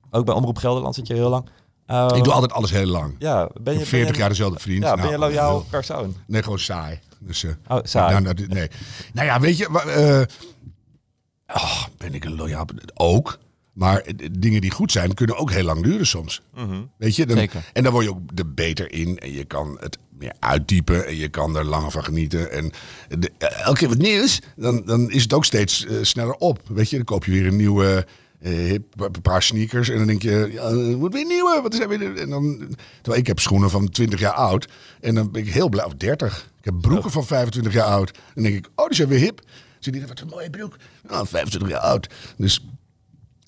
ook 0.10 0.26
bij 0.26 0.36
Omroep 0.36 0.58
Gelderland 0.58 0.96
zit 0.96 1.08
je 1.08 1.14
heel 1.14 1.30
lang. 1.30 1.50
Eh, 1.86 2.08
ik 2.16 2.24
doe 2.24 2.34
altijd 2.34 2.52
alles 2.54 2.72
heel 2.72 2.86
lang. 2.86 3.16
Ja, 3.20 3.50
ben 3.62 3.74
je, 3.74 3.80
Ik 3.80 3.80
heb 3.80 3.88
40 3.88 3.90
ben 4.06 4.14
je, 4.14 4.20
jaar 4.20 4.30
dezelfde 4.30 4.60
vriend. 4.60 4.84
Ja, 4.84 4.90
ben 4.94 5.00
Nou, 5.00 5.12
je 5.12 5.18
loyaal 5.20 5.50
heel- 5.52 5.66
persoon? 5.70 6.16
Nee, 6.28 6.44
gewoon 6.44 6.60
saai. 6.60 7.00
Dus, 7.20 7.44
eh, 7.44 7.52
Oh, 7.68 7.80
saai. 7.84 8.12
Nou, 8.22 8.36
nou, 8.36 8.48
nee. 8.48 8.68
nou 9.14 9.28
ja, 9.28 9.40
weet 9.40 9.58
je, 9.58 9.66
eh, 9.66 11.56
oh, 11.56 11.84
ben 11.98 12.14
ik 12.14 12.26
een 12.26 12.36
loyaal? 12.36 12.66
Ook. 12.94 13.38
Maar 13.74 14.06
dingen 14.40 14.62
die 14.62 14.72
goed 14.72 14.92
zijn, 14.92 15.14
kunnen 15.14 15.38
ook 15.38 15.52
heel 15.52 15.64
lang 15.64 15.84
duren 15.84 16.08
soms. 16.08 16.42
Mhm. 16.56 16.82
Weet 16.98 17.16
je? 17.16 17.26
Dan, 17.26 17.38
Zeker. 17.38 17.70
En 17.74 17.84
dan 17.84 17.92
word 17.92 18.06
je 18.06 18.12
ook 18.12 18.20
er 18.36 18.54
beter 18.54 18.92
in. 18.94 19.18
En 19.18 19.34
je 19.34 19.46
kan 19.46 19.78
het 19.80 19.98
meer 20.10 20.34
uitdiepen. 20.40 21.08
En 21.08 21.16
je 21.16 21.30
kan 21.30 21.58
er 21.58 21.66
langer 21.66 21.92
van 21.92 22.04
genieten. 22.04 22.52
En 22.52 22.72
de, 23.20 23.32
eh, 23.38 23.66
elke 23.66 23.80
keer 23.80 23.88
wat 23.88 23.98
nieuws, 23.98 24.40
dan, 24.56 24.82
dan 24.86 25.12
is 25.12 25.24
het 25.24 25.34
ook 25.34 25.46
steeds 25.46 25.86
eh, 25.86 25.96
sneller 26.02 26.36
op. 26.36 26.60
Weet 26.68 26.90
je, 26.90 26.96
dan 26.96 27.06
koop 27.06 27.26
je 27.26 27.32
weer 27.32 27.46
een 27.48 27.56
nieuwe... 27.56 28.06
eh, 28.40 28.52
hip, 28.52 28.84
een 28.98 29.22
paar 29.22 29.44
sneakers 29.44 29.90
en 29.90 29.98
dan 29.98 30.08
denk 30.08 30.22
je, 30.22 30.50
ja, 30.52 30.70
moet 30.98 31.14
weer 31.14 31.22
een 31.22 31.28
nieuwe. 31.28 31.60
Wat 31.62 31.74
is 31.74 31.80
er 31.80 31.88
weer? 31.88 32.18
En 32.18 32.30
dan, 32.30 32.76
terwijl 33.02 33.22
ik 33.22 33.28
heb 33.28 33.40
schoenen 33.40 33.70
van 33.70 33.90
20 33.90 34.20
jaar 34.20 34.34
oud 34.34 34.68
en 35.02 35.16
dan 35.16 35.32
ben 35.32 35.42
ik 35.42 35.54
heel 35.54 35.70
blij, 35.70 35.86
of 35.86 35.94
30. 35.94 36.50
Ik 36.60 36.66
heb 36.66 36.82
broeken 36.82 37.12
van 37.12 37.26
25 37.26 37.74
jaar 37.74 37.86
oud. 37.86 38.18
Dan 38.34 38.44
denk 38.44 38.56
ik, 38.56 38.70
oh, 38.76 38.86
die 38.86 38.96
zijn 38.96 39.08
weer 39.08 39.20
hip. 39.20 39.42
Zie 39.80 39.94
je, 39.94 40.08
wat 40.08 40.20
een 40.20 40.28
mooie 40.28 40.50
broek. 40.50 40.76
Nou, 41.08 41.28
25 41.28 41.70
jaar 41.70 41.80
oud. 41.80 42.14
Dus 42.38 42.66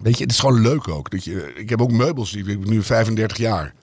Weet 0.03 0.17
je, 0.17 0.23
het 0.23 0.31
is 0.31 0.39
gewoon 0.39 0.61
leuk 0.61 0.87
ook. 0.87 1.09
Dat 1.11 1.23
je, 1.23 1.53
ik 1.55 1.69
heb 1.69 1.81
ook 1.81 1.91
meubels, 1.91 2.31
die 2.31 2.45
ik 2.45 2.65
nu 2.65 2.81
35 2.83 3.37
jaar. 3.37 3.73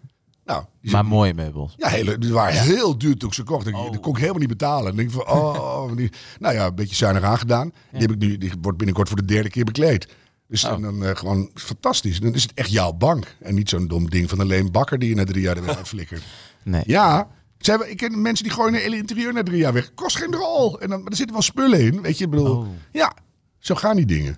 Nou, 0.44 0.62
die 0.80 0.90
Maar 0.90 1.00
zijn, 1.00 1.06
mooie 1.06 1.34
meubels. 1.34 1.74
ja, 1.76 1.88
hele, 1.88 2.18
die 2.18 2.32
waren 2.32 2.60
heel 2.62 2.98
duur 2.98 3.16
toen 3.16 3.28
ik 3.28 3.34
ze 3.34 3.42
kocht. 3.42 3.66
Ik, 3.66 3.72
Dat 3.72 4.00
kon 4.00 4.12
ik 4.12 4.18
helemaal 4.18 4.38
niet 4.40 4.48
betalen. 4.48 4.84
Dan 4.84 4.96
denk 4.96 5.08
ik 5.08 5.14
van, 5.14 5.28
oh, 5.28 5.92
die, 5.96 6.10
nou 6.38 6.54
ja, 6.54 6.66
een 6.66 6.74
beetje 6.74 6.94
zuinig 6.96 7.22
aangedaan. 7.22 7.72
Die, 7.92 8.00
heb 8.00 8.10
ik 8.10 8.18
nu, 8.18 8.38
die 8.38 8.52
wordt 8.60 8.78
binnenkort 8.78 9.08
voor 9.08 9.16
de 9.16 9.24
derde 9.24 9.48
keer 9.50 9.64
bekleed. 9.64 10.08
Dus 10.48 10.64
Oh. 10.64 10.72
en 10.72 10.80
dan 10.82 11.04
eh, 11.04 11.16
gewoon 11.16 11.50
fantastisch. 11.54 12.20
Dan 12.20 12.34
is 12.34 12.42
het 12.42 12.52
echt 12.54 12.70
jouw 12.70 12.92
bank. 12.92 13.36
En 13.40 13.54
niet 13.54 13.68
zo'n 13.68 13.86
dom 13.88 14.10
ding 14.10 14.28
van 14.28 14.40
alleen 14.40 14.70
bakker 14.72 14.98
die 14.98 15.08
je 15.08 15.14
na 15.14 15.24
drie 15.24 15.42
jaar 15.42 15.56
er 15.56 15.62
weer 15.64 15.76
uitflikkert. 15.76 16.22
Nee. 16.62 16.82
Ja, 16.86 17.28
ze 17.58 17.70
hebben, 17.70 17.90
ik 17.90 17.96
ken 17.96 18.22
mensen 18.22 18.44
die 18.44 18.54
gooien 18.54 18.74
een 18.74 18.80
hele 18.80 18.96
interieur 18.96 19.32
na 19.32 19.42
drie 19.42 19.58
jaar 19.58 19.72
weg. 19.72 19.94
Kost 19.94 20.16
geen 20.16 20.34
rol. 20.34 20.80
En 20.80 20.88
dan, 20.88 20.98
maar 21.02 21.10
er 21.10 21.16
zitten 21.16 21.34
wel 21.34 21.42
spullen 21.44 21.80
in. 21.80 22.00
Weet 22.02 22.18
je, 22.18 22.24
ik 22.24 22.30
bedoel. 22.30 22.56
Oh. 22.56 22.66
Ja, 22.92 23.12
Zo 23.58 23.74
gaan 23.74 23.96
die 23.96 24.06
dingen. 24.06 24.36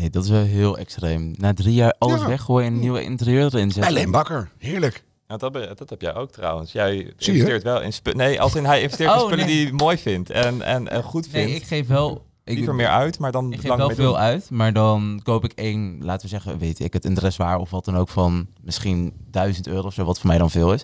Nee, 0.00 0.10
dat 0.10 0.24
is 0.24 0.30
wel 0.30 0.42
heel 0.42 0.78
extreem. 0.78 1.34
Na 1.36 1.52
drie 1.54 1.74
jaar 1.74 1.94
alles 1.98 2.20
Ja. 2.20 2.26
weggooien 2.26 2.66
en 2.66 2.72
een 2.74 2.80
nieuwe 2.80 3.02
interieur 3.02 3.44
erin 3.54 3.70
zetten. 3.70 3.92
Alleen 3.94 4.10
bakker. 4.10 4.50
Heerlijk. 4.58 5.04
Ja, 5.28 5.36
dat, 5.36 5.52
dat 5.52 5.90
heb 5.90 6.00
jij 6.00 6.14
ook 6.14 6.30
trouwens. 6.30 6.72
Jij 6.72 6.92
Zie 6.96 7.32
je? 7.32 7.38
investeert 7.38 7.62
wel 7.62 7.80
in 7.82 7.92
spullen. 7.92 8.18
Nee, 8.18 8.40
als 8.40 8.54
in 8.54 8.64
hij 8.64 8.82
investeert 8.82 9.10
in 9.10 9.16
Oh, 9.16 9.22
spullen 9.26 9.46
nee. 9.46 9.54
die 9.56 9.64
hij 9.64 9.72
mooi 9.72 9.98
vindt 9.98 10.30
en, 10.30 10.62
en, 10.62 10.88
en 10.88 11.02
goed 11.02 11.28
vindt. 11.28 11.46
Nee, 11.48 11.56
ik 11.56 11.64
geef 11.64 11.86
wel... 11.86 12.28
Ik, 12.44 12.56
Liever 12.56 12.74
meer 12.74 12.88
uit, 12.88 13.18
maar 13.18 13.32
dan 13.32 13.52
ik 13.52 13.60
geef 13.60 13.76
wel 13.76 13.86
mee 13.86 13.96
veel 13.96 14.06
doen. 14.06 14.16
uit, 14.16 14.50
maar 14.50 14.72
dan 14.72 15.20
koop 15.22 15.44
ik 15.44 15.52
één, 15.52 15.98
laten 16.04 16.22
we 16.22 16.28
zeggen, 16.28 16.58
weet 16.58 16.80
ik 16.80 16.92
het, 16.92 17.04
een 17.04 17.14
dressoir 17.14 17.56
of 17.58 17.70
wat 17.70 17.84
dan 17.84 17.96
ook 17.96 18.08
van 18.08 18.46
misschien 18.62 19.12
1000 19.30 19.66
euro 19.66 19.86
of 19.86 19.94
zo, 19.94 20.04
wat 20.04 20.18
voor 20.18 20.26
mij 20.28 20.38
dan 20.38 20.50
veel 20.50 20.72
is. 20.72 20.82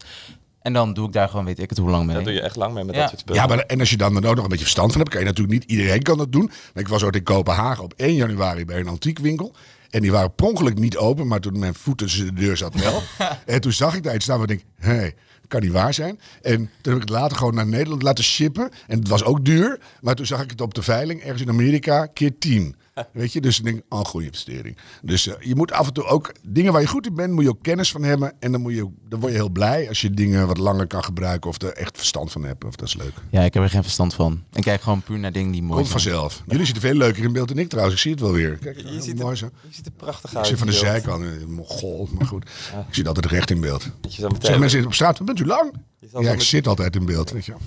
En 0.67 0.73
dan 0.73 0.95
doe 0.95 1.07
ik 1.07 1.13
daar 1.13 1.29
gewoon, 1.29 1.45
weet 1.45 1.59
ik 1.59 1.69
het, 1.69 1.79
hoe 1.79 1.91
lang 1.91 2.07
mee. 2.07 2.15
Daar 2.15 2.25
doe 2.25 2.33
je 2.33 2.41
echt 2.41 2.57
lang 2.57 2.75
mee 2.75 2.85
met 2.85 2.95
Ja. 2.95 3.01
dat 3.01 3.09
soort 3.11 3.21
spullen. 3.21 3.41
Ja, 3.43 3.47
maar 3.49 3.59
en 3.59 3.81
als 3.81 3.91
je 3.91 3.97
dan 3.97 4.17
er 4.23 4.29
ook 4.29 4.35
nog 4.35 4.45
een 4.45 4.51
beetje 4.51 4.65
verstand 4.65 4.91
van 4.93 5.01
hebt, 5.01 5.13
kan 5.13 5.21
je 5.21 5.27
natuurlijk 5.27 5.55
niet 5.59 5.71
iedereen 5.71 6.03
kan 6.03 6.19
dat 6.19 6.33
doen. 6.33 6.51
Maar 6.75 6.83
ik 6.83 6.89
was 6.89 7.03
ooit 7.05 7.17
in 7.17 7.23
Kopenhagen 7.23 7.85
op 7.85 7.95
1 7.97 8.15
januari 8.15 8.65
bij 8.65 8.81
een 8.81 8.89
antiekwinkel. 8.89 9.55
En 9.91 10.01
die 10.03 10.13
waren 10.13 10.35
per 10.35 10.47
ongeluk 10.47 10.79
niet 10.79 10.97
open, 10.97 11.27
maar 11.27 11.41
toen 11.41 11.59
mijn 11.59 11.75
voet 11.75 11.99
tussen 11.99 12.27
de 12.27 12.33
deur 12.33 12.57
zat 12.57 12.75
wel. 12.75 13.03
en 13.47 13.61
toen 13.61 13.73
zag 13.73 13.95
ik 13.95 14.03
daar 14.03 14.15
iets 14.15 14.25
staan 14.25 14.39
waar 14.39 14.51
ik 14.51 14.59
denk, 14.59 14.91
hé, 14.91 15.01
hey, 15.01 15.15
kan 15.49 15.61
niet 15.61 15.73
waar 15.73 15.95
zijn. 15.95 16.21
En 16.43 16.57
toen 16.57 16.93
heb 16.93 16.95
ik 16.95 17.09
het 17.09 17.19
later 17.19 17.37
gewoon 17.37 17.55
naar 17.55 17.67
Nederland 17.67 18.03
laten 18.03 18.25
shippen. 18.25 18.71
En 18.87 18.99
het 18.99 19.09
was 19.09 19.25
ook 19.25 19.45
duur. 19.45 19.79
Maar 20.01 20.15
toen 20.15 20.27
zag 20.27 20.43
ik 20.43 20.51
het 20.51 20.61
op 20.61 20.75
de 20.75 20.83
veiling 20.83 21.21
ergens 21.23 21.43
in 21.43 21.49
Amerika 21.49 22.07
keer 22.07 22.39
10. 22.39 22.77
Weet 23.13 23.33
je, 23.33 23.41
dus 23.41 23.59
ik 23.59 23.65
denk, 23.65 23.83
oh, 23.89 24.01
goede 24.05 24.27
investering. 24.27 24.77
Dus 25.03 25.27
eh, 25.27 25.35
je 25.41 25.55
moet 25.55 25.73
af 25.73 25.87
en 25.87 25.93
toe 25.93 26.05
ook, 26.05 26.33
dingen 26.49 26.73
waar 26.73 26.81
je 26.81 26.87
goed 26.87 27.07
in 27.07 27.15
bent, 27.15 27.33
moet 27.33 27.45
je 27.45 27.51
ook 27.51 27.63
kennis 27.63 27.91
van 27.91 28.03
hebben. 28.03 28.33
En 28.39 28.53
dan, 28.53 28.61
moet 28.61 28.73
je, 28.75 28.89
dan 29.09 29.21
word 29.21 29.33
je 29.33 29.39
heel 29.39 29.49
blij 29.51 29.89
als 29.89 30.01
je 30.01 30.11
dingen 30.11 30.47
wat 30.47 30.59
langer 30.59 30.87
kan 30.87 31.05
gebruiken 31.05 31.51
of 31.51 31.63
er 31.63 31.73
echt 31.73 31.97
verstand 31.97 32.33
van 32.33 32.45
hebt. 32.45 32.65
Of 32.65 32.77
dat 32.77 32.89
is 32.89 32.97
leuk. 32.97 33.13
Ja, 33.31 33.43
ik 33.43 33.55
heb 33.55 33.63
er 33.63 33.71
geen 33.71 33.83
verstand 33.83 34.15
van. 34.15 34.43
Ik 34.53 34.63
kijk 34.63 34.81
gewoon 34.81 35.03
puur 35.03 35.19
naar 35.19 35.33
dingen 35.33 35.53
die 35.53 35.63
mooi 35.63 35.75
Komt 35.75 35.87
zijn. 36.03 36.15
vanzelf. 36.15 36.43
Jullie 36.47 36.65
zitten 36.65 36.83
veel 36.83 36.95
leuker 36.95 37.25
in 37.25 37.33
beeld 37.33 37.49
dan 37.49 37.59
ik 37.59 37.69
trouwens. 37.69 37.97
Ik 37.97 38.03
zie 38.03 38.11
het 38.11 38.21
wel 38.21 38.33
weer. 38.33 38.57
Kijk, 38.59 38.77
Je 38.81 38.89
hoe 38.93 39.01
ziet, 39.03 39.19
mooi 39.19 39.31
er, 39.31 39.37
zo. 39.37 39.49
je 39.69 39.75
ziet 39.75 39.87
er 39.87 39.93
prachtig 39.93 40.31
Ik 40.31 40.37
uit. 40.37 40.47
zit 40.47 40.59
van 40.59 40.67
de 40.67 40.73
zijkant. 40.73 41.25
eh, 41.25 41.31
Mogol, 41.47 42.09
maar 42.19 42.27
goed. 42.27 42.45
Ik 42.89 42.95
zit 42.95 43.07
altijd 43.09 43.27
recht 43.27 43.51
in 43.51 43.61
beeld. 43.61 43.91
Zeggen 44.09 44.61
mensen 44.61 44.85
op 44.87 44.95
straat, 44.95 45.25
bent 45.25 45.39
u 45.41 45.47
lang? 45.47 45.73
Ja, 46.13 46.19
ik 46.21 46.25
met- 46.37 46.43
zit 46.43 46.67
altijd 46.67 46.97
in 46.97 47.05
beeld. 47.07 47.31
Weet 47.31 47.45
je. 47.45 47.51
Nou 47.53 47.61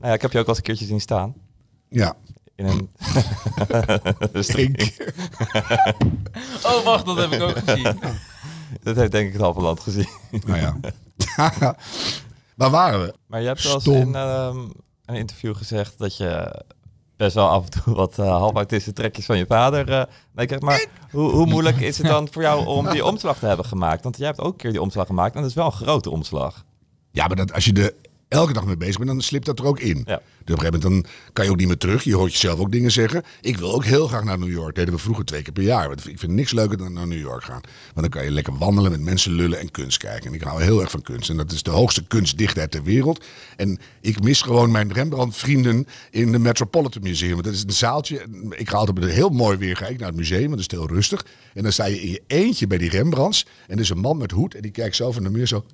ja, 0.00 0.12
ik 0.12 0.22
heb 0.22 0.32
je 0.32 0.38
ook 0.38 0.46
wel 0.46 0.54
eens 0.54 0.56
een 0.56 0.62
keertje 0.62 0.86
zien 0.86 1.00
staan. 1.00 1.34
Ja, 1.88 2.16
In 2.56 2.66
een... 2.66 2.90
keer. 4.72 5.14
Oh, 6.62 6.84
wacht, 6.84 7.06
dat 7.06 7.16
heb 7.16 7.32
ik 7.32 7.42
ook 7.42 7.58
gezien. 7.58 7.82
dat 8.82 8.96
heeft 8.96 9.12
denk 9.12 9.26
ik 9.26 9.32
het 9.32 9.42
halve 9.42 9.60
land 9.60 9.80
gezien. 9.80 10.08
Nou 10.30 10.58
ja. 10.58 10.76
Waar 12.54 12.70
waren 12.70 13.00
we? 13.00 13.14
Maar 13.26 13.40
je 13.40 13.46
hebt 13.46 13.62
wel 13.62 13.74
eens 13.74 13.86
in 13.86 14.14
ehm, 14.14 14.58
een 15.04 15.14
interview 15.14 15.56
gezegd 15.56 15.98
dat 15.98 16.16
je 16.16 16.62
best 17.16 17.34
wel 17.34 17.48
af 17.48 17.64
en 17.64 17.70
toe 17.70 17.94
wat 17.94 18.18
uh, 18.18 18.26
halfautistische 18.26 18.92
trekjes 18.92 19.26
van 19.26 19.38
je 19.38 19.46
vader 19.46 19.90
uh, 19.90 20.02
meekrijgt. 20.32 20.64
Maar 20.64 20.86
hoe, 21.10 21.30
hoe 21.30 21.46
moeilijk 21.46 21.80
is 21.80 21.98
het 21.98 22.06
dan 22.06 22.28
voor 22.30 22.42
jou 22.42 22.66
om 22.66 22.90
die 22.90 23.04
omslag 23.04 23.38
te 23.38 23.46
hebben 23.46 23.66
gemaakt? 23.66 24.02
Want 24.02 24.16
jij 24.16 24.26
hebt 24.26 24.40
ook 24.40 24.52
een 24.52 24.58
keer 24.58 24.72
die 24.72 24.82
omslag 24.82 25.06
gemaakt 25.06 25.34
en 25.34 25.40
dat 25.40 25.50
is 25.50 25.56
wel 25.56 25.66
een 25.66 25.72
grote 25.72 26.10
omslag. 26.10 26.64
Ja, 27.10 27.26
maar 27.26 27.36
dat, 27.36 27.52
als 27.52 27.64
je 27.64 27.72
er 27.72 27.94
elke 28.28 28.52
dag 28.52 28.66
mee 28.66 28.76
bezig 28.76 28.96
bent, 28.96 29.10
dan 29.10 29.20
slipt 29.20 29.46
dat 29.46 29.58
er 29.58 29.64
ook 29.64 29.80
in. 29.80 30.02
Ja. 30.06 30.20
Dus 30.44 30.54
op 30.54 30.62
een 30.62 30.66
gegeven 30.66 30.90
moment 30.90 31.04
dan 31.04 31.12
kan 31.32 31.44
je 31.44 31.50
ook 31.50 31.56
niet 31.56 31.66
meer 31.66 31.76
terug. 31.76 32.04
Je 32.04 32.14
hoort 32.14 32.32
jezelf 32.32 32.58
ook 32.58 32.72
dingen 32.72 32.90
zeggen. 32.90 33.22
Ik 33.40 33.56
wil 33.56 33.74
ook 33.74 33.84
heel 33.84 34.08
graag 34.08 34.24
naar 34.24 34.38
New 34.38 34.50
York. 34.50 34.66
Dat 34.66 34.74
deden 34.74 34.94
we 34.94 35.00
vroeger 35.00 35.24
twee 35.24 35.42
keer 35.42 35.52
per 35.52 35.62
jaar. 35.62 35.88
Want 35.88 36.08
ik 36.08 36.18
vind 36.18 36.32
niks 36.32 36.52
leuker 36.52 36.76
dan 36.76 36.92
naar 36.92 37.06
New 37.06 37.20
York 37.20 37.44
gaan. 37.44 37.60
Want 37.60 38.00
dan 38.00 38.08
kan 38.08 38.24
je 38.24 38.30
lekker 38.30 38.58
wandelen 38.58 38.90
met 38.90 39.00
mensen 39.00 39.32
lullen 39.32 39.58
en 39.58 39.70
kunst 39.70 39.98
kijken. 39.98 40.28
En 40.28 40.34
ik 40.34 40.42
hou 40.42 40.62
heel 40.62 40.80
erg 40.80 40.90
van 40.90 41.02
kunst. 41.02 41.30
En 41.30 41.36
dat 41.36 41.52
is 41.52 41.62
de 41.62 41.70
hoogste 41.70 42.06
kunstdichtheid 42.06 42.70
ter 42.70 42.82
wereld. 42.82 43.24
En 43.56 43.78
ik 44.00 44.22
mis 44.22 44.42
gewoon 44.42 44.70
mijn 44.70 44.92
Rembrandt-vrienden 44.92 45.86
in 46.10 46.32
de 46.32 46.38
Metropolitan 46.38 47.02
Museum. 47.02 47.32
Want 47.32 47.44
dat 47.44 47.54
is 47.54 47.62
een 47.62 47.72
zaaltje. 47.72 48.26
Ik 48.50 48.68
ga 48.68 48.76
altijd 48.76 48.98
met 48.98 49.08
een 49.08 49.14
heel 49.14 49.30
mooi 49.30 49.56
weer 49.56 49.76
ga 49.76 49.86
ik 49.86 49.98
naar 49.98 50.08
het 50.08 50.16
museum. 50.16 50.50
Want 50.50 50.62
dat 50.62 50.72
is 50.72 50.78
heel 50.78 50.88
rustig. 50.88 51.26
En 51.54 51.62
dan 51.62 51.72
sta 51.72 51.84
je 51.84 52.02
in 52.02 52.10
je 52.10 52.22
eentje 52.26 52.66
bij 52.66 52.78
die 52.78 52.90
Rembrandts. 52.90 53.46
En 53.66 53.74
er 53.74 53.82
is 53.82 53.90
een 53.90 53.98
man 53.98 54.16
met 54.16 54.30
hoed. 54.30 54.54
En 54.54 54.62
die 54.62 54.70
kijkt 54.70 54.96
zo 54.96 55.12
van 55.12 55.22
de 55.22 55.30
muur 55.30 55.46
zo. 55.46 55.64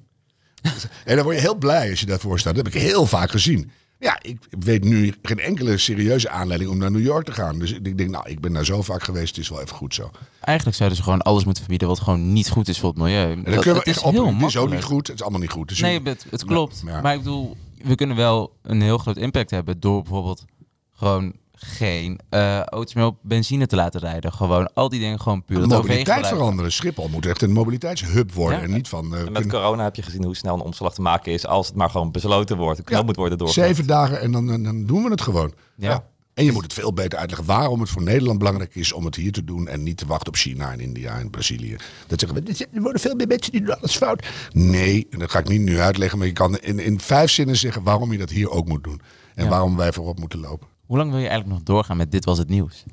En 1.04 1.16
dan 1.16 1.24
word 1.24 1.36
je 1.36 1.42
heel 1.42 1.54
blij 1.54 1.90
als 1.90 2.00
je 2.00 2.06
daarvoor 2.06 2.38
staat. 2.38 2.54
Dat 2.54 2.64
heb 2.64 2.74
ik 2.74 2.80
heel 2.80 3.06
vaak 3.06 3.30
gezien. 3.30 3.70
Ja, 3.98 4.18
ik 4.22 4.38
weet 4.58 4.84
nu 4.84 5.14
geen 5.22 5.38
enkele 5.38 5.78
serieuze 5.78 6.28
aanleiding 6.28 6.70
om 6.70 6.78
naar 6.78 6.90
New 6.90 7.04
York 7.04 7.24
te 7.24 7.32
gaan. 7.32 7.58
Dus 7.58 7.72
ik 7.72 7.98
denk, 7.98 8.10
nou, 8.10 8.28
ik 8.28 8.40
ben 8.40 8.52
daar 8.52 8.64
zo 8.64 8.82
vaak 8.82 9.02
geweest, 9.02 9.28
het 9.28 9.44
is 9.44 9.48
wel 9.48 9.60
even 9.60 9.76
goed 9.76 9.94
zo. 9.94 10.10
Eigenlijk 10.40 10.76
zouden 10.76 10.98
ze 10.98 11.04
gewoon 11.04 11.22
alles 11.22 11.44
moeten 11.44 11.62
verbieden 11.62 11.88
wat 11.88 12.00
gewoon 12.00 12.32
niet 12.32 12.50
goed 12.50 12.68
is 12.68 12.78
voor 12.78 12.88
het 12.88 12.98
milieu. 12.98 13.32
En 13.32 13.44
we 13.44 13.50
het 13.50 13.86
is 13.86 13.92
echt 13.92 14.02
op. 14.02 14.12
heel 14.12 14.34
Het 14.34 14.42
is 14.42 14.56
ook 14.56 14.70
niet 14.70 14.82
goed, 14.82 15.06
het 15.06 15.16
is 15.16 15.22
allemaal 15.22 15.40
niet 15.40 15.50
goed. 15.50 15.68
Dus 15.68 15.80
Nee, 15.80 16.00
het, 16.02 16.26
het 16.30 16.44
klopt. 16.44 16.82
Ja. 16.86 17.00
Maar 17.00 17.12
ik 17.12 17.18
bedoel, 17.18 17.56
we 17.82 17.94
kunnen 17.94 18.16
wel 18.16 18.56
een 18.62 18.80
heel 18.80 18.98
groot 18.98 19.16
impact 19.16 19.50
hebben 19.50 19.80
door 19.80 20.02
bijvoorbeeld 20.02 20.44
gewoon 20.92 21.32
geen 21.64 22.20
eh 22.28 22.60
auto's 22.60 22.94
meer 22.94 23.04
op 23.04 23.16
benzine 23.22 23.66
te 23.66 23.76
laten 23.76 24.00
rijden. 24.00 24.32
Gewoon 24.32 24.72
al 24.74 24.88
die 24.88 25.00
dingen 25.00 25.20
gewoon 25.20 25.44
puur 25.44 25.56
de 25.56 25.62
het 25.62 25.70
mobiliteit 25.72 26.26
veranderen. 26.26 26.72
Schiphol 26.72 27.08
moet 27.08 27.26
echt 27.26 27.42
een 27.42 27.52
mobiliteitshub 27.52 28.32
worden. 28.32 28.58
Ja. 28.58 28.64
En 28.64 28.70
niet 28.70 28.88
van... 28.88 29.14
eh, 29.14 29.20
En 29.20 29.32
met 29.32 29.46
corona 29.46 29.84
heb 29.84 29.96
je 29.96 30.02
gezien 30.02 30.24
hoe 30.24 30.36
snel 30.36 30.54
een 30.54 30.60
omslag 30.60 30.94
te 30.94 31.00
maken 31.02 31.32
is 31.32 31.46
als 31.46 31.66
het 31.66 31.76
maar 31.76 31.90
gewoon 31.90 32.12
besloten 32.12 32.56
wordt. 32.56 32.78
Een 32.78 32.84
knop 32.84 32.98
Ja, 33.00 33.04
moet 33.06 33.16
worden 33.16 33.38
doorgezet. 33.38 33.64
Zeven 33.66 33.86
dagen 33.86 34.20
en 34.20 34.32
dan, 34.32 34.46
dan, 34.46 34.62
dan 34.62 34.86
doen 34.86 35.02
we 35.02 35.10
het 35.10 35.20
gewoon. 35.20 35.52
Ja. 35.76 36.04
En 36.34 36.44
je 36.44 36.52
moet 36.52 36.62
het 36.62 36.72
veel 36.72 36.92
beter 36.92 37.18
uitleggen 37.18 37.46
waarom 37.46 37.80
het 37.80 37.90
voor 37.90 38.02
Nederland 38.02 38.38
belangrijk 38.38 38.74
is 38.74 38.92
om 38.92 39.04
het 39.04 39.14
hier 39.16 39.32
te 39.32 39.44
doen 39.44 39.68
en 39.68 39.82
niet 39.82 39.96
te 39.96 40.06
wachten 40.06 40.28
op 40.28 40.36
China 40.36 40.72
en 40.72 40.80
India 40.80 41.18
en 41.18 41.30
Brazilië. 41.30 41.76
Dat 42.06 42.20
zeggen 42.20 42.44
we, 42.44 42.50
"Er 42.52 42.66
er 42.72 42.82
worden 42.82 43.00
veel 43.00 43.14
meer 43.14 43.26
mensen 43.26 43.52
die 43.52 43.60
doen 43.62 43.78
alles 43.78 43.96
fout. 43.96 44.26
Nee, 44.52 45.06
en 45.10 45.18
dat 45.18 45.30
ga 45.30 45.38
ik 45.38 45.48
niet 45.48 45.60
nu 45.60 45.78
uitleggen, 45.80 46.18
maar 46.18 46.26
je 46.26 46.32
kan 46.32 46.58
in, 46.58 46.78
in 46.78 47.00
vijf 47.00 47.30
zinnen 47.30 47.56
zeggen 47.56 47.82
waarom 47.82 48.12
je 48.12 48.18
dat 48.18 48.30
hier 48.30 48.50
ook 48.50 48.68
moet 48.68 48.84
doen. 48.84 49.00
En 49.34 49.44
Ja. 49.44 49.50
waarom 49.50 49.76
wij 49.76 49.92
voorop 49.92 50.18
moeten 50.18 50.40
lopen. 50.40 50.68
Hoe 50.86 50.96
lang 50.96 51.10
wil 51.10 51.18
je 51.20 51.28
eigenlijk 51.28 51.58
nog 51.58 51.66
doorgaan 51.66 51.96
met 51.96 52.10
dit 52.10 52.24
was 52.24 52.38
het 52.38 52.48
nieuws? 52.48 52.84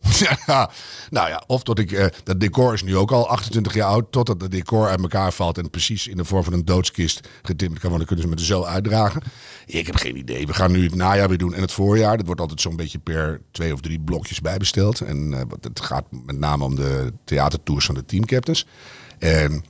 Ja, 0.46 0.70
nou 1.10 1.28
ja, 1.28 1.42
of 1.46 1.62
tot 1.62 1.78
ik. 1.78 1.92
eh, 1.92 2.06
dat 2.24 2.40
decor 2.40 2.72
is 2.74 2.82
nu 2.82 2.96
ook 2.96 3.12
al 3.12 3.28
28 3.28 3.74
jaar 3.74 3.88
oud. 3.88 4.12
Totdat 4.12 4.40
het 4.40 4.50
decor 4.50 4.88
uit 4.88 5.00
elkaar 5.00 5.32
valt. 5.32 5.58
En 5.58 5.70
precies 5.70 6.06
in 6.06 6.16
de 6.16 6.24
vorm 6.24 6.44
van 6.44 6.52
een 6.52 6.64
doodskist 6.64 7.28
getimmerd 7.42 7.80
kan 7.80 7.88
worden. 7.90 8.06
Kunnen 8.06 8.24
ze 8.24 8.30
met 8.30 8.38
de 8.40 8.44
zo 8.44 8.62
uitdragen. 8.64 9.22
Ik 9.66 9.86
heb 9.86 9.96
geen 9.96 10.16
idee. 10.16 10.46
We 10.46 10.54
gaan 10.54 10.72
nu 10.72 10.82
het 10.84 10.94
najaar 10.94 11.28
weer 11.28 11.38
doen 11.38 11.54
en 11.54 11.60
het 11.60 11.72
voorjaar. 11.72 12.16
Dat 12.16 12.26
wordt 12.26 12.40
altijd 12.40 12.60
zo'n 12.60 12.76
beetje 12.76 12.98
per 12.98 13.40
twee 13.50 13.72
of 13.72 13.80
drie 13.80 14.00
blokjes 14.00 14.40
bijbesteld. 14.40 15.00
En 15.00 15.48
wat- 15.48 15.64
het 15.64 15.80
gaat 15.80 16.04
met 16.10 16.38
name 16.38 16.64
om 16.64 16.74
de 16.74 17.12
theatertours 17.24 17.86
van 17.86 17.94
de 17.94 18.04
teamcaptains. 18.04 18.66
En 19.18 19.64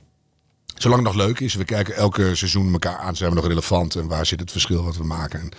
zolang 0.81 1.03
het 1.03 1.13
nog 1.13 1.25
leuk 1.25 1.39
is, 1.39 1.53
we 1.53 1.65
kijken 1.65 1.95
elke 1.95 2.35
seizoen 2.35 2.71
elkaar 2.71 2.97
aan. 2.97 3.15
Zijn 3.15 3.29
we 3.29 3.35
nog 3.35 3.47
relevant 3.47 3.95
en 3.95 4.07
waar 4.07 4.25
zit 4.25 4.39
het 4.39 4.51
verschil 4.51 4.83
wat 4.83 4.97
we 4.97 5.03
maken? 5.03 5.39
En 5.39 5.49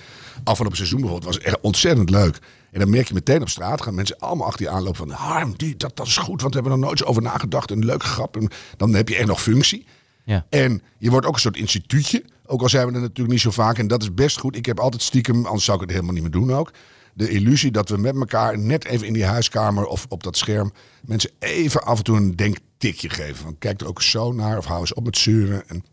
afgelopen 0.44 0.76
seizoen 0.76 1.00
bijvoorbeeld 1.00 1.34
was 1.34 1.44
echt 1.44 1.60
ontzettend 1.60 2.10
leuk. 2.10 2.38
En 2.70 2.80
dan 2.80 2.90
merk 2.90 3.08
je 3.08 3.14
meteen 3.14 3.40
op 3.42 3.48
straat 3.48 3.82
gaan 3.82 3.94
mensen 3.94 4.18
allemaal 4.18 4.46
achter 4.46 4.64
je 4.64 4.70
aanlopen 4.70 4.96
van 4.96 5.10
Harm, 5.10 5.54
die, 5.56 5.76
dat, 5.76 5.96
dat 5.96 6.06
is 6.06 6.16
goed, 6.16 6.40
want 6.40 6.54
we 6.54 6.60
hebben 6.60 6.78
er 6.78 6.86
nooit 6.86 6.98
zo 6.98 7.04
over 7.04 7.22
nagedacht. 7.22 7.70
Een 7.70 7.84
leuke 7.84 8.06
grap. 8.06 8.36
En 8.36 8.48
dan 8.76 8.94
heb 8.94 9.08
je 9.08 9.16
echt 9.16 9.26
nog 9.26 9.42
functie. 9.42 9.86
Ja. 10.24 10.46
En 10.48 10.82
je 10.98 11.10
wordt 11.10 11.26
ook 11.26 11.34
een 11.34 11.40
soort 11.40 11.56
instituutje. 11.56 12.24
Ook 12.46 12.62
al 12.62 12.68
zijn 12.68 12.86
we 12.86 12.92
er 12.92 13.00
natuurlijk 13.00 13.30
niet 13.30 13.40
zo 13.40 13.50
vaak. 13.50 13.78
En 13.78 13.86
dat 13.86 14.02
is 14.02 14.14
best 14.14 14.38
goed. 14.38 14.56
Ik 14.56 14.66
heb 14.66 14.80
altijd 14.80 15.02
stiekem, 15.02 15.46
anders 15.46 15.64
zou 15.64 15.76
ik 15.76 15.82
het 15.82 15.92
helemaal 15.92 16.14
niet 16.14 16.22
meer 16.22 16.32
doen 16.32 16.52
ook. 16.52 16.72
De 17.18 17.28
illusie 17.28 17.70
dat 17.70 17.88
we 17.88 17.96
met 17.96 18.16
elkaar 18.16 18.58
net 18.58 18.84
even 18.84 19.06
in 19.06 19.12
die 19.12 19.24
huiskamer 19.24 19.86
of 19.86 20.06
op 20.08 20.22
dat 20.22 20.36
scherm 20.36 20.72
mensen 21.04 21.30
even 21.38 21.82
af 21.82 21.98
en 21.98 22.04
toe 22.04 22.16
een 22.16 22.36
denktikje 22.36 23.08
geven. 23.08 23.36
Van 23.36 23.58
kijk 23.58 23.80
er 23.80 23.86
ook 23.86 24.02
zo 24.02 24.32
naar 24.32 24.58
of 24.58 24.64
hou 24.64 24.80
eens 24.80 24.94
op 24.94 25.04
met 25.04 25.18
zeuren. 25.18 25.68
En 25.68 25.84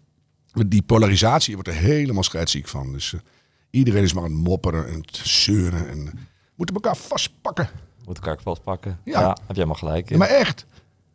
die 0.68 0.82
polarisatie 0.82 1.50
je 1.50 1.56
wordt 1.56 1.70
er 1.70 1.84
helemaal 1.84 2.24
scheidsziek 2.24 2.68
van. 2.68 2.92
Dus 2.92 3.14
eh, 3.14 3.20
iedereen 3.70 4.04
is 4.04 4.14
maar 4.14 4.24
aan 4.24 4.32
het 4.32 4.44
mopperen 4.44 4.88
en 4.88 4.94
het 4.94 5.20
zeuren. 5.24 5.90
En 5.90 6.08
eh, 6.08 6.14
moeten 6.56 6.76
elkaar 6.76 6.98
vastpakken. 6.98 7.70
Moet 8.06 8.18
elkaar 8.18 8.38
vastpakken. 8.44 9.00
Ja. 9.04 9.20
Ja. 9.20 9.28
heb 9.28 9.38
jij 9.38 9.46
helemaal 9.48 9.76
gelijk. 9.76 10.10
Ja, 10.10 10.18
maar 10.18 10.28
echt. 10.28 10.66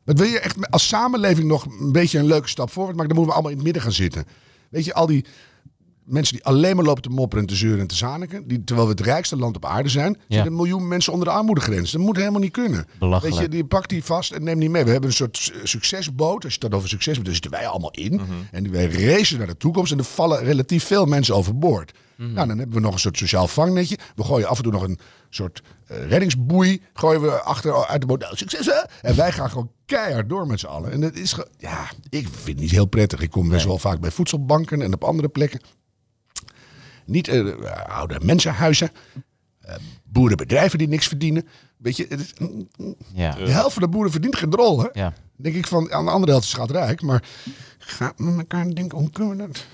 Wat 0.04 0.18
wil 0.18 0.28
je 0.28 0.40
echt 0.40 0.70
als 0.70 0.88
samenleving 0.88 1.48
nog 1.48 1.64
een 1.64 1.92
beetje 1.92 2.18
een 2.18 2.26
leuke 2.26 2.48
stap 2.48 2.70
voorwaarts 2.70 2.98
maken? 2.98 3.14
Dan 3.14 3.24
moeten 3.24 3.26
we 3.26 3.32
allemaal 3.32 3.50
in 3.50 3.56
het 3.56 3.64
midden 3.64 3.82
gaan 3.82 4.04
zitten. 4.04 4.24
Weet 4.70 4.84
je, 4.84 4.94
al 4.94 5.06
die 5.06 5.24
mensen 6.10 6.34
die 6.34 6.44
alleen 6.44 6.76
maar 6.76 6.84
lopen 6.84 7.02
te 7.02 7.08
mopperen 7.08 7.44
en 7.44 7.50
te 7.50 7.56
zeuren 7.56 7.80
en 7.80 7.86
te 7.86 7.94
zaniken. 7.94 8.48
Die, 8.48 8.64
terwijl 8.64 8.86
we 8.88 8.92
het 8.94 9.02
rijkste 9.02 9.36
land 9.36 9.56
op 9.56 9.64
aarde 9.64 9.88
zijn. 9.88 10.12
Ja. 10.12 10.24
Zitten 10.28 10.46
een 10.46 10.56
miljoen 10.56 10.88
mensen 10.88 11.12
onder 11.12 11.28
de 11.28 11.34
armoedegrens. 11.34 11.90
Dat 11.90 12.00
moet 12.00 12.16
helemaal 12.16 12.40
niet 12.40 12.52
kunnen. 12.52 12.86
Belachelijk. 12.98 13.34
Weet 13.34 13.44
je, 13.44 13.50
die 13.50 13.64
pakt 13.64 13.88
die 13.88 14.04
vast 14.04 14.32
en 14.32 14.42
neemt 14.44 14.60
die 14.60 14.70
mee. 14.70 14.84
We 14.84 14.90
hebben 14.90 15.10
een 15.10 15.16
soort 15.16 15.36
su- 15.36 15.52
succesboot. 15.62 16.44
Als 16.44 16.54
je 16.54 16.60
het 16.64 16.74
over 16.74 16.88
succes 16.88 17.12
hebt, 17.12 17.24
daar 17.24 17.34
zitten 17.34 17.50
wij 17.52 17.66
allemaal 17.66 17.90
in. 17.90 18.14
Mhm. 18.14 18.24
En 18.50 18.70
wij 18.70 18.86
racen 18.86 19.38
naar 19.38 19.46
de 19.46 19.56
toekomst. 19.56 19.92
En 19.92 19.98
er 19.98 20.04
vallen 20.04 20.44
relatief 20.44 20.84
veel 20.84 21.06
mensen 21.06 21.34
overboord. 21.34 21.92
Mhm. 22.16 22.32
Nou, 22.32 22.48
dan 22.48 22.58
hebben 22.58 22.76
we 22.76 22.82
nog 22.82 22.92
een 22.92 22.98
soort 22.98 23.16
sociaal 23.18 23.48
vangnetje. 23.48 23.98
We 24.14 24.24
gooien 24.24 24.48
af 24.48 24.56
en 24.56 24.62
toe 24.62 24.72
nog 24.72 24.82
een 24.82 24.98
soort 25.30 25.62
eh, 25.86 26.06
reddingsboei. 26.08 26.82
Gooien 26.94 27.20
we 27.20 27.42
achter 27.42 27.86
uit 27.86 28.00
de 28.00 28.06
boot. 28.06 28.20
Nou, 28.20 28.36
succes 28.36 28.66
hè? 28.66 29.08
En 29.08 29.16
wij 29.16 29.32
gaan 29.32 29.48
gewoon 29.50 29.70
keihard 29.86 30.28
door 30.28 30.46
met 30.46 30.60
z'n 30.60 30.66
allen. 30.66 30.92
En 30.92 31.00
dat 31.00 31.14
is, 31.14 31.34
ja, 31.58 31.90
ik 32.08 32.28
vind 32.32 32.46
het 32.46 32.58
niet 32.60 32.70
heel 32.70 32.86
prettig. 32.86 33.20
Ik 33.20 33.30
kom 33.30 33.48
best 33.48 33.66
wel 33.66 33.78
vaak 33.78 34.00
bij 34.00 34.10
voedselbanken 34.10 34.82
en 34.82 34.94
op 34.94 35.04
andere 35.04 35.28
plekken. 35.28 35.60
Niet 37.10 37.28
eh, 37.28 37.44
oude 37.88 38.20
mensenhuizen. 38.22 38.90
eh, 39.60 39.74
boerenbedrijven 40.04 40.78
die 40.78 40.88
niks 40.88 41.06
verdienen. 41.06 41.46
Weet 41.76 41.96
je, 41.96 42.06
het 42.08 42.20
is, 42.20 42.32
Ja. 43.14 43.32
de 43.34 43.50
helft 43.50 43.72
van 43.72 43.82
de 43.82 43.88
boeren 43.88 44.10
verdient 44.10 44.36
geen 44.36 44.50
drol. 44.50 44.80
Hè? 44.82 44.88
ja. 44.92 45.12
Denk 45.36 45.54
ik 45.54 45.66
van, 45.66 45.92
aan 45.92 46.04
de 46.04 46.10
andere 46.10 46.32
helft 46.32 46.46
is 46.46 46.52
schatrijk. 46.52 47.02
Maar 47.02 47.22
ga 47.78 48.12
met 48.16 48.38
elkaar 48.38 48.74
denken, 48.74 48.98
hoe 48.98 49.10
kunnen 49.10 49.36
we 49.36 49.46
dat 49.46 49.64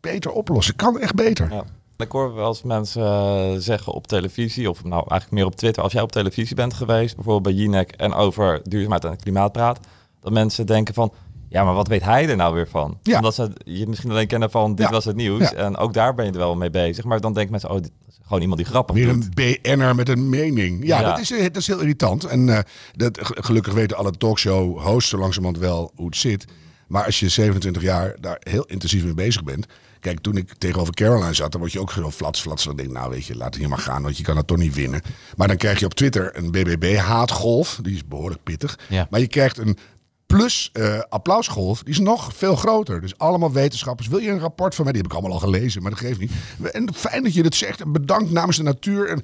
beter 0.00 0.30
oplossen? 0.30 0.76
Kan 0.76 1.00
echt 1.00 1.14
beter. 1.14 1.52
Ja. 1.52 1.64
Ik 1.96 2.10
hoor 2.10 2.34
wel 2.34 2.48
eens 2.48 2.62
mensen 2.62 3.02
eh, 3.02 3.54
zeggen 3.58 3.92
op 3.92 4.06
televisie, 4.06 4.70
of 4.70 4.84
nou 4.84 4.94
eigenlijk 5.08 5.30
meer 5.30 5.44
op 5.46 5.56
Twitter, 5.56 5.82
als 5.82 5.92
jij 5.92 6.02
op 6.02 6.12
televisie 6.12 6.56
bent 6.56 6.74
geweest, 6.74 7.14
bijvoorbeeld 7.14 7.54
bij 7.56 7.62
Jinek 7.64 7.90
en 7.92 8.12
over 8.14 8.60
duurzaamheid 8.62 9.04
en 9.04 9.16
klimaat 9.16 9.52
praat, 9.52 9.80
dat 10.20 10.32
mensen 10.32 10.66
denken 10.66 10.94
van, 10.94 11.12
ja, 11.48 11.64
maar 11.64 11.74
wat 11.74 11.88
weet 11.88 12.02
hij 12.02 12.28
er 12.28 12.36
nou 12.36 12.54
weer 12.54 12.68
van? 12.68 12.98
Ja. 13.02 13.16
Omdat 13.16 13.34
ze 13.34 13.50
je 13.64 13.86
misschien 13.86 14.10
alleen 14.10 14.26
kennen 14.26 14.50
van 14.50 14.74
dit 14.74 14.86
Ja. 14.86 14.92
was 14.92 15.04
het 15.04 15.16
nieuws 15.16 15.40
Ja. 15.40 15.52
en 15.52 15.76
ook 15.76 15.92
daar 15.94 16.14
ben 16.14 16.24
je 16.24 16.30
er 16.32 16.38
wel 16.38 16.56
mee 16.56 16.70
bezig. 16.70 17.04
Maar 17.04 17.20
dan 17.20 17.32
denken 17.32 17.50
mensen, 17.50 17.70
oh, 17.70 17.76
dit 17.82 17.90
is 18.08 18.18
gewoon 18.22 18.40
iemand 18.40 18.58
die 18.60 18.68
grappig 18.68 18.96
Weer 18.96 19.12
doet. 19.12 19.24
een 19.24 19.58
BN'er 19.62 19.94
met 19.94 20.08
een 20.08 20.28
mening. 20.28 20.86
Ja, 20.86 21.00
Ja. 21.00 21.08
Dat, 21.08 21.18
is, 21.18 21.30
eh, 21.32 21.42
dat 21.42 21.56
is 21.56 21.66
heel 21.66 21.80
irritant. 21.80 22.24
En 22.24 22.48
eh, 22.48 22.58
dat, 22.92 23.18
ge- 23.22 23.36
gelukkig 23.42 23.72
weten 23.74 23.96
alle 23.96 24.10
talkshow-hosts 24.10 25.10
zo 25.10 25.18
langzamerhand 25.18 25.62
wel 25.62 25.92
hoe 25.94 26.06
het 26.06 26.16
zit. 26.16 26.44
Maar 26.86 27.04
als 27.04 27.20
je 27.20 27.28
27 27.28 27.82
jaar 27.82 28.16
daar 28.20 28.36
heel 28.40 28.64
intensief 28.64 29.04
mee 29.04 29.14
bezig 29.14 29.44
bent. 29.44 29.66
Kijk, 30.00 30.20
toen 30.20 30.36
ik 30.36 30.52
tegenover 30.58 30.94
Caroline 30.94 31.34
zat, 31.34 31.52
dan 31.52 31.60
word 31.60 31.72
je 31.72 31.80
ook 31.80 31.90
zo 31.92 32.10
flats, 32.10 32.40
flats. 32.40 32.64
Dan 32.64 32.76
denk 32.76 32.88
ik, 32.88 32.94
nou 32.94 33.10
weet 33.10 33.24
je, 33.26 33.36
laat 33.36 33.46
het 33.46 33.56
hier 33.56 33.68
maar 33.68 33.78
gaan, 33.78 34.02
want 34.02 34.16
je 34.16 34.22
kan 34.22 34.36
het 34.36 34.46
toch 34.46 34.56
niet 34.56 34.74
winnen. 34.74 35.00
Maar 35.36 35.48
dan 35.48 35.56
krijg 35.56 35.78
je 35.78 35.84
op 35.84 35.94
Twitter 35.94 36.36
een 36.36 36.50
BBB-haatgolf. 36.50 37.78
Die 37.82 37.94
is 37.94 38.06
behoorlijk 38.06 38.42
pittig. 38.42 38.78
Ja. 38.88 39.06
Maar 39.10 39.20
je 39.20 39.26
krijgt 39.26 39.58
een 39.58 39.78
plus 40.26 40.70
eh, 40.72 41.00
applausgolf, 41.08 41.82
die 41.82 41.92
is 41.92 41.98
nog 41.98 42.36
veel 42.36 42.56
groter. 42.56 43.00
Dus 43.00 43.18
allemaal 43.18 43.52
wetenschappers. 43.52 44.08
Wil 44.08 44.18
je 44.18 44.30
een 44.30 44.38
rapport 44.38 44.74
van 44.74 44.84
mij? 44.84 44.92
Die 44.92 45.02
heb 45.02 45.10
ik 45.10 45.18
allemaal 45.18 45.36
al 45.36 45.46
gelezen, 45.46 45.82
maar 45.82 45.90
dat 45.90 46.00
geeft 46.00 46.20
niet. 46.20 46.32
En 46.72 46.94
fijn 46.94 47.22
dat 47.22 47.34
je 47.34 47.42
dit 47.42 47.54
zegt 47.54 47.92
bedankt 47.92 48.30
namens 48.30 48.56
de 48.56 48.62
natuur. 48.62 49.08
En, 49.08 49.22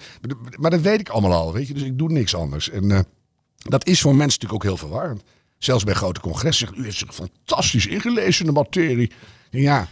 maar 0.59 0.71
dat 0.71 0.81
weet 0.81 1.01
ik 1.01 1.09
allemaal 1.09 1.33
al, 1.33 1.53
weet 1.53 1.67
je. 1.67 1.75
Dus 1.75 1.83
ik 1.83 1.99
doe 1.99 2.13
niks 2.13 2.35
anders. 2.35 2.71
En 2.71 2.91
eh, 2.91 3.01
dat 3.57 3.87
is 3.87 4.01
voor 4.01 4.15
mensen 4.15 4.41
natuurlijk 4.41 4.65
ook 4.65 4.79
heel 4.79 4.89
verwarrend. 4.89 5.23
Zelfs 5.59 5.85
bij 5.85 5.95
grote 5.95 6.21
congressen 6.21 6.69
u 6.77 6.85
heeft 6.85 6.99
zich 6.99 7.15
fantastisch 7.15 7.87
ingelezen 7.87 8.47
in 8.47 8.53
de 8.53 8.59
materie. 8.59 9.13
Ja, 9.61 9.89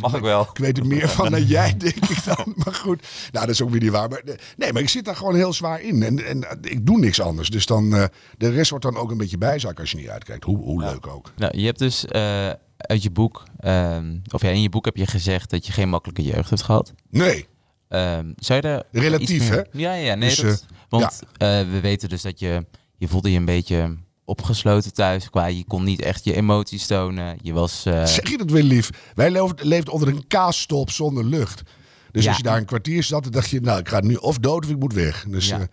Mag 0.00 0.14
ik 0.14 0.22
wel. 0.22 0.40
ik 0.40 0.58
weet 0.58 0.78
er 0.78 0.86
meer 0.86 1.08
van 1.08 1.30
dan 1.30 1.44
jij, 1.44 1.76
denk 1.76 1.94
ik 2.08 2.24
dan. 2.24 2.52
Maar 2.64 2.74
goed, 2.74 3.02
nou, 3.32 3.46
dat 3.46 3.54
is 3.54 3.62
ook 3.62 3.70
weer 3.70 3.80
niet 3.80 3.90
waar. 3.90 4.08
Maar, 4.08 4.22
nee, 4.56 4.72
maar 4.72 4.82
ik 4.82 4.88
zit 4.88 5.04
daar 5.04 5.16
gewoon 5.16 5.34
heel 5.34 5.52
zwaar 5.52 5.80
in. 5.82 6.02
En, 6.02 6.26
en 6.26 6.58
ik 6.62 6.86
doe 6.86 6.98
niks 6.98 7.20
anders. 7.20 7.50
Dus 7.50 7.66
dan, 7.66 7.94
eh, 7.96 8.04
de 8.38 8.50
rest 8.50 8.70
wordt 8.70 8.84
dan 8.84 8.96
ook 8.96 9.10
een 9.10 9.16
beetje 9.16 9.38
bijzaak 9.38 9.80
als 9.80 9.90
je 9.90 9.96
niet 9.96 10.08
uitkijkt. 10.08 10.44
Hoe, 10.44 10.56
hoe 10.58 10.80
leuk 10.80 11.06
ook. 11.06 11.32
Nou, 11.36 11.58
je 11.58 11.66
hebt 11.66 11.78
dus 11.78 12.04
eh, 12.06 12.50
uit 12.76 13.02
je 13.02 13.10
boek, 13.10 13.42
ehm, 13.58 14.16
of 14.30 14.42
ja, 14.42 14.48
in 14.48 14.62
je 14.62 14.68
boek 14.68 14.84
heb 14.84 14.96
je 14.96 15.06
gezegd 15.06 15.50
dat 15.50 15.66
je 15.66 15.72
geen 15.72 15.88
makkelijke 15.88 16.22
jeugd 16.22 16.50
hebt 16.50 16.62
gehad. 16.62 16.92
Nee, 17.10 17.46
Ehm, 17.88 18.32
zou 18.36 18.60
je 18.60 18.66
daar 18.68 18.82
Relatief, 18.90 19.48
hè? 19.48 19.60
Ja, 19.72 19.94
ja, 19.94 20.14
nee, 20.14 20.28
Dus, 20.28 20.36
dat, 20.36 20.64
eh, 20.68 20.76
want 20.88 21.22
we 21.38 21.78
weten 21.82 22.08
dus 22.08 22.22
dat 22.22 22.38
je, 22.38 22.66
je 22.96 23.08
voelde 23.08 23.30
je 23.30 23.38
een 23.38 23.44
beetje 23.44 23.96
opgesloten 24.24 24.92
thuis. 24.94 25.30
Qua, 25.30 25.46
je 25.46 25.64
kon 25.64 25.84
niet 25.84 26.02
echt 26.02 26.24
je 26.24 26.34
emoties 26.34 26.86
tonen. 26.86 27.38
Je 27.42 27.52
was... 27.52 27.84
eh, 27.86 28.04
zeg 28.04 28.30
je 28.30 28.36
dat 28.38 28.50
weer 28.50 28.62
lief? 28.62 28.90
Wij 29.14 29.30
leefden, 29.30 29.66
leefden 29.66 29.92
onder 29.92 30.08
een 30.08 30.26
kaasstop 30.26 30.90
zonder 30.90 31.24
lucht. 31.24 31.62
Dus 32.10 32.22
Ja. 32.22 32.28
als 32.28 32.36
je 32.36 32.42
daar 32.42 32.56
een 32.56 32.64
kwartier 32.64 33.02
zat, 33.02 33.22
dan 33.22 33.32
dacht 33.32 33.50
je, 33.50 33.60
nou, 33.60 33.78
ik 33.78 33.88
ga 33.88 34.00
nu 34.00 34.14
of 34.14 34.38
dood 34.38 34.64
of 34.64 34.70
ik 34.70 34.78
moet 34.78 34.92
weg. 34.92 35.24
Dus 35.28 35.48
Ja. 35.48 35.58
ja, 35.58 35.66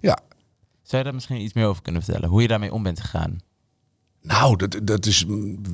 ja. 0.00 0.18
zou 0.82 0.96
je 0.98 1.02
daar 1.04 1.14
misschien 1.14 1.40
iets 1.40 1.52
meer 1.54 1.66
over 1.66 1.82
kunnen 1.82 2.02
vertellen? 2.02 2.28
Hoe 2.28 2.42
je 2.42 2.48
daarmee 2.48 2.72
om 2.72 2.82
bent 2.82 3.00
gegaan? 3.00 3.38
nou, 4.22 4.56
dat, 4.56 4.80
dat 4.82 5.06
is 5.06 5.24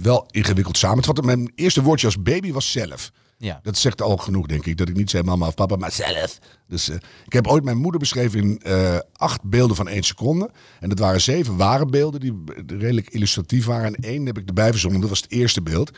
wel 0.02 0.26
ingewikkeld 0.30 0.76
samen. 0.78 1.04
Mijn 1.24 1.52
eerste 1.54 1.82
woordje 1.82 2.06
als 2.06 2.22
baby 2.22 2.52
was 2.52 2.72
zelf. 2.72 3.10
Ja. 3.38 3.60
Dat 3.62 3.78
zegt 3.78 4.02
al 4.02 4.16
genoeg, 4.16 4.46
denk 4.46 4.66
ik. 4.66 4.76
Dat 4.76 4.88
ik 4.88 4.96
niet 4.96 5.10
zei 5.10 5.22
mama 5.22 5.46
of 5.46 5.54
papa, 5.54 5.76
maar 5.76 5.92
zelf. 5.92 6.38
Dus 6.68 6.88
eh, 6.88 6.96
ik 7.26 7.32
heb 7.32 7.46
ooit 7.46 7.64
mijn 7.64 7.76
moeder 7.76 8.00
beschreven 8.00 8.40
in 8.40 8.60
eh, 8.62 8.98
acht 9.12 9.42
beelden 9.42 9.76
van 9.76 9.88
één 9.88 10.02
seconde. 10.02 10.50
En 10.80 10.88
dat 10.88 10.98
waren 10.98 11.20
zeven 11.20 11.56
ware 11.56 11.86
beelden 11.86 12.20
die 12.20 12.42
redelijk 12.66 13.08
illustratief 13.08 13.64
waren. 13.64 13.94
En 13.94 14.02
één 14.02 14.26
heb 14.26 14.38
ik 14.38 14.48
erbij 14.48 14.70
verzonnen. 14.70 15.00
Dat 15.00 15.10
was 15.10 15.20
het 15.20 15.30
eerste 15.30 15.62
beeld. 15.62 15.90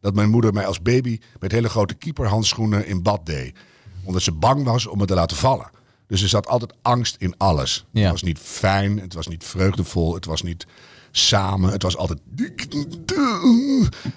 Dat 0.00 0.14
mijn 0.14 0.30
moeder 0.30 0.52
mij 0.52 0.66
als 0.66 0.82
baby 0.82 1.18
met 1.40 1.52
hele 1.52 1.68
grote 1.68 1.94
keeperhandschoenen 1.94 2.86
in 2.86 3.02
bad 3.02 3.26
deed. 3.26 3.56
Omdat 4.04 4.22
ze 4.22 4.32
bang 4.32 4.64
was 4.64 4.86
om 4.86 4.98
me 4.98 5.04
te 5.04 5.14
laten 5.14 5.36
vallen. 5.36 5.70
Dus 6.06 6.22
er 6.22 6.28
zat 6.28 6.46
altijd 6.46 6.74
angst 6.82 7.16
in 7.18 7.34
alles. 7.36 7.84
Ja. 7.90 8.02
Het 8.02 8.10
was 8.10 8.22
niet 8.22 8.38
fijn, 8.38 9.00
het 9.00 9.14
was 9.14 9.26
niet 9.26 9.44
vreugdevol, 9.44 10.14
het 10.14 10.24
was 10.24 10.42
niet 10.42 10.66
samen. 11.10 11.72
Het 11.72 11.82
was 11.82 11.96
altijd... 11.96 12.20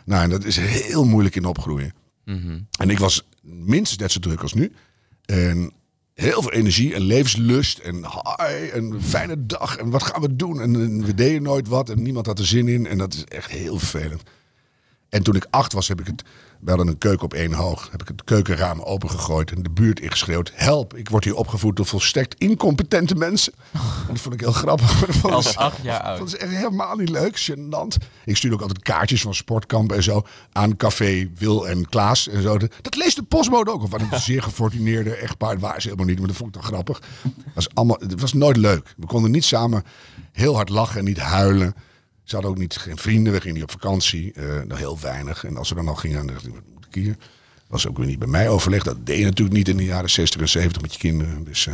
Nou, 0.06 0.24
en 0.24 0.30
dat 0.30 0.44
is 0.44 0.58
heel 0.58 1.06
moeilijk 1.06 1.36
in 1.36 1.46
opgroeien. 1.46 1.94
En 2.80 2.90
ik 2.90 3.00
was 3.00 3.28
minstens 3.42 4.00
net 4.02 4.12
zo 4.12 4.20
druk 4.20 4.42
als 4.42 4.54
nu. 4.54 4.72
En 5.26 5.72
heel 6.14 6.42
veel 6.42 6.52
energie 6.52 6.94
en 6.94 7.02
levenslust 7.02 7.78
en 7.78 7.96
hi 7.96 9.00
fijne 9.00 9.46
dag 9.46 9.78
en 9.78 9.90
wat 9.90 10.04
gaan 10.04 10.22
we 10.22 10.36
doen? 10.36 10.62
En, 10.62 10.76
en 10.76 11.06
we 11.06 11.14
deden 11.14 11.42
nooit 11.42 11.68
wat 11.68 11.90
en 11.90 12.02
niemand 12.02 12.26
had 12.26 12.40
er 12.40 12.46
zin 12.46 12.68
in. 12.68 12.88
En 12.88 12.98
dat 12.98 13.14
is 13.14 13.24
echt 13.24 13.52
heel 13.52 13.80
vervelend. 13.80 14.24
En 15.10 15.24
toen 15.24 15.36
ik 15.36 15.48
acht 15.50 15.74
was, 15.74 15.88
heb 15.88 16.00
ik 16.00 16.08
het, 16.08 16.24
we 16.60 16.70
hadden 16.70 16.88
een 16.88 16.98
keuken 16.98 17.26
op 17.26 17.34
één 17.34 17.54
hoog, 17.54 17.88
heb 17.92 18.02
ik 18.02 18.08
het 18.08 18.24
keukenraam 18.24 18.82
opengegooid 18.82 19.52
en 19.52 19.64
de 19.64 19.70
buurt 19.70 20.00
ingeschreeuwd. 20.00 20.52
Help, 20.56 20.96
ik 20.96 21.10
word 21.10 21.24
hier 21.24 21.36
opgevoed 21.36 21.76
door 21.76 21.86
volstrekt 21.86 22.36
incompetente 22.38 23.16
mensen. 23.16 23.54
En 23.74 23.80
dat 24.14 24.20
vond 24.20 24.34
ik 24.34 24.40
heel 24.40 24.52
grappig. 24.52 25.00
Dat 25.06 25.16
vond 25.16 25.46
ik- 25.46 25.56
acht 25.56 25.82
jaar 25.84 26.02
oud. 26.02 26.18
dat 26.18 26.28
is 26.28 26.36
echt 26.38 26.52
helemaal 26.52 26.96
niet 26.96 27.10
leuk, 27.10 27.40
gênant. 27.52 28.06
Ik 28.26 28.38
stuurde 28.38 28.56
ook 28.56 28.62
altijd 28.62 28.84
kaartjes 28.84 29.22
van 29.22 29.36
sportkampen 29.36 29.96
en 29.98 30.04
zo 30.04 30.22
aan 30.52 30.78
café 30.78 31.30
Wil 31.38 31.68
en 31.68 31.90
Klaas 31.90 32.28
en 32.28 32.42
zo. 32.42 32.58
Dat 32.58 32.96
leest 32.96 33.16
de 33.16 33.24
postbode 33.24 33.72
ook. 33.72 33.84
Of 33.84 33.90
van 33.90 34.02
een 34.12 34.20
zeer 34.30 34.44
gefortuneerde 34.44 35.16
echtpaar. 35.16 35.52
Dat 35.52 35.62
waren 35.62 35.82
ze 35.82 35.88
helemaal 35.88 36.10
niet, 36.10 36.20
maar 36.20 36.28
dat 36.28 36.38
vond 36.38 36.56
ik 36.56 36.62
dan 36.62 36.72
grappig. 36.72 37.00
Dat 37.24 37.34
was 37.54 37.68
allemaal, 37.74 37.98
het 38.00 38.22
was 38.22 38.34
nooit 38.34 38.58
leuk. 38.58 38.94
We 38.98 39.06
konden 39.06 39.32
niet 39.32 39.46
samen 39.46 39.84
heel 40.32 40.56
hard 40.56 40.70
lachen 40.70 41.00
en 41.00 41.06
niet 41.06 41.20
huilen. 41.20 41.76
Ze 42.28 42.34
hadden 42.36 42.52
ook 42.52 42.58
niet, 42.58 42.78
geen 42.78 42.98
vrienden, 42.98 43.34
we 43.34 43.40
gingen 43.40 43.54
niet 43.56 43.64
op 43.64 43.72
vakantie. 43.72 44.34
eh 44.34 44.62
nog 44.68 44.78
heel 44.78 45.00
weinig. 45.00 45.44
En 45.46 45.58
als 45.58 45.70
we 45.70 45.76
dan 45.76 45.88
al 45.88 45.96
gingen, 45.96 46.18
dan 46.18 46.28
dacht 46.28 46.48
ik, 46.48 46.54
wat 46.54 46.64
moet 46.74 46.86
ik 46.86 46.94
hier? 46.94 47.16
was 47.68 47.88
ook 47.88 47.98
weer 47.98 48.06
niet 48.08 48.20
bij 48.20 48.28
mij 48.28 48.50
overlegd. 48.50 48.86
Dat 48.86 49.06
deed 49.06 49.18
je 49.18 49.24
natuurlijk 49.26 49.58
niet 49.58 49.68
in 49.68 49.78
de 49.78 49.84
jaren 49.86 50.10
60 50.10 50.42
en 50.42 50.50
70 50.50 50.82
met 50.82 50.94
je 50.94 51.00
kinderen. 51.00 51.44
Dus 51.44 51.68
eh, 51.68 51.74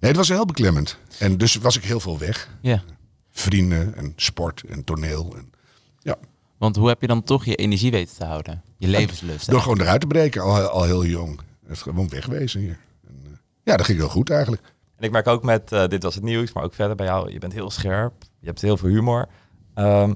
nee, 0.00 0.10
het 0.10 0.16
was 0.16 0.28
heel 0.28 0.46
beklemmend. 0.46 0.98
En 1.18 1.36
dus 1.38 1.54
was 1.56 1.76
ik 1.76 1.84
heel 1.84 2.00
veel 2.00 2.18
weg 2.18 2.48
Ja. 2.60 2.82
vrienden 3.30 3.94
en 3.96 4.12
sport 4.16 4.62
en 4.68 4.84
toneel. 4.84 5.34
En, 5.36 5.52
ja, 5.98 6.16
Want 6.58 6.76
hoe 6.76 6.88
heb 6.88 7.00
je 7.00 7.06
dan 7.06 7.22
toch 7.22 7.44
je 7.44 7.54
energie 7.54 7.90
weten 7.90 8.16
te 8.16 8.24
houden? 8.24 8.62
Je 8.78 8.88
levenslust. 8.88 9.50
door 9.50 9.60
gewoon 9.60 9.80
eruit 9.80 10.00
te 10.00 10.06
breken, 10.06 10.42
al, 10.42 10.60
al 10.60 10.82
heel 10.84 11.04
jong. 11.04 11.40
Het 11.62 11.70
is 11.76 11.82
gewoon 11.82 12.08
wegwezen 12.08 12.60
hier. 12.60 12.78
En, 13.06 13.20
eh, 13.24 13.30
ja, 13.62 13.76
dat 13.76 13.86
ging 13.86 13.98
heel 13.98 14.08
goed 14.08 14.30
eigenlijk. 14.30 14.62
En 14.96 15.04
ik 15.04 15.10
merk 15.10 15.26
ook 15.26 15.42
met 15.42 15.72
eh, 15.72 15.88
dit 15.88 16.02
was 16.02 16.14
het 16.14 16.24
nieuws, 16.24 16.52
maar 16.52 16.64
ook 16.64 16.74
verder 16.74 16.96
bij 16.96 17.06
jou, 17.06 17.32
je 17.32 17.38
bent 17.38 17.52
heel 17.52 17.70
scherp, 17.70 18.12
je 18.40 18.46
hebt 18.46 18.60
heel 18.60 18.76
veel 18.76 18.88
humor. 18.88 19.28
Ehm, 19.74 20.12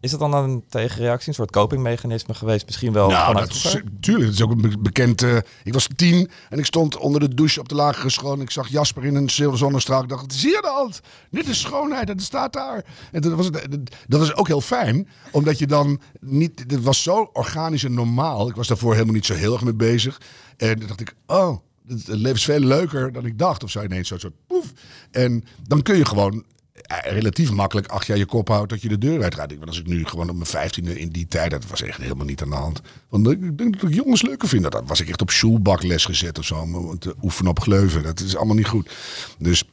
is 0.00 0.10
het 0.10 0.20
dan 0.20 0.34
een 0.34 0.64
tegenreactie, 0.68 1.28
een 1.28 1.34
soort 1.34 1.50
copingmechanisme 1.50 2.34
geweest? 2.34 2.66
Misschien 2.66 2.92
wel 2.92 3.08
nou, 3.08 3.26
vanuit 3.26 3.46
dat 3.46 3.56
is, 3.56 3.80
tuurlijk. 4.00 4.24
Dat 4.26 4.34
is 4.34 4.42
ook 4.42 4.50
een 4.50 4.60
be- 4.60 4.78
bekend. 4.78 5.22
eh, 5.22 5.36
ik 5.64 5.72
was 5.72 5.88
tien 5.96 6.30
en 6.48 6.58
ik 6.58 6.64
stond 6.64 6.96
onder 6.96 7.20
de 7.20 7.34
douche 7.34 7.60
op 7.60 7.68
de 7.68 7.74
lagere 7.74 8.10
school. 8.10 8.32
En 8.32 8.40
ik 8.40 8.50
zag 8.50 8.68
Jasper 8.68 9.04
in 9.04 9.14
een 9.14 9.30
zilver 9.30 9.58
zonnestraal. 9.58 10.02
Ik 10.02 10.08
dacht, 10.08 10.32
zie 10.34 10.50
je 10.50 10.60
de 10.60 10.68
hand? 10.74 11.00
Dit 11.30 11.48
is 11.48 11.60
schoonheid 11.60 12.08
en 12.08 12.14
het 12.16 12.24
staat 12.24 12.52
daar. 12.52 12.84
En 13.12 13.20
dat 13.20 13.32
was, 13.32 13.46
het- 13.46 13.96
dat 14.08 14.20
was 14.20 14.34
ook 14.34 14.46
heel 14.46 14.60
fijn, 14.60 15.08
omdat 15.30 15.58
je 15.58 15.66
dan 15.66 16.00
niet. 16.20 16.64
Het 16.66 16.82
was 16.82 17.02
zo 17.02 17.30
organisch 17.32 17.84
en 17.84 17.94
normaal. 17.94 18.48
Ik 18.48 18.56
was 18.56 18.68
daarvoor 18.68 18.92
helemaal 18.92 19.14
niet 19.14 19.26
zo 19.26 19.34
heel 19.34 19.52
erg 19.52 19.62
mee 19.64 19.74
bezig. 19.74 20.20
En 20.56 20.78
dan 20.78 20.88
dacht 20.88 21.00
ik, 21.00 21.14
oh. 21.26 21.56
Het 21.88 22.06
het 22.06 22.16
leven 22.18 22.36
is 22.36 22.44
veel 22.44 22.60
leuker 22.60 23.12
dan 23.12 23.26
ik 23.26 23.38
dacht. 23.38 23.64
Of 23.64 23.70
zo 23.70 23.82
ineens 23.82 24.08
zo'n 24.08 24.18
soort 24.18 24.46
poef. 24.46 24.72
En 25.10 25.44
dan 25.68 25.82
kun 25.82 25.96
je 25.96 26.04
gewoon 26.04 26.32
eh, 26.34 26.40
relatief 26.86 27.50
makkelijk 27.50 27.86
acht 27.86 28.06
jaar 28.06 28.16
je 28.16 28.26
kop 28.26 28.48
houdt 28.48 28.70
dat 28.70 28.82
je 28.82 28.88
de 28.88 28.98
deur 28.98 29.22
uitgaat. 29.22 29.50
Ik, 29.50 29.56
want 29.56 29.68
als 29.68 29.78
ik 29.80 29.86
nu 29.86 30.04
gewoon 30.04 30.28
op 30.28 30.34
mijn 30.34 30.46
vijftiende 30.46 31.00
in 31.00 31.08
die 31.08 31.26
tijd, 31.28 31.50
dat 31.50 31.66
was 31.66 31.82
echt 31.82 31.98
helemaal 31.98 32.26
niet 32.26 32.42
aan 32.42 32.50
de 32.50 32.56
hand. 32.56 32.80
Want 33.08 33.30
ik 33.30 33.58
denk 33.58 33.80
dat 33.80 33.90
ik 33.90 33.94
jongens 33.94 34.22
leuker 34.22 34.48
vind. 34.48 34.62
Dat 34.70 34.82
was 34.86 35.00
ik 35.00 35.08
echt 35.08 35.20
op 35.20 35.30
schoolbakles 35.30 36.04
gezet 36.04 36.38
of 36.38 36.44
zo, 36.44 36.54
om 36.56 36.98
te 36.98 37.14
oefenen 37.22 37.50
op 37.50 37.60
gleuven. 37.60 38.02
Dat 38.02 38.20
is 38.20 38.36
allemaal 38.36 38.56
niet 38.56 38.66
goed. 38.66 38.90
Dus, 39.38 39.64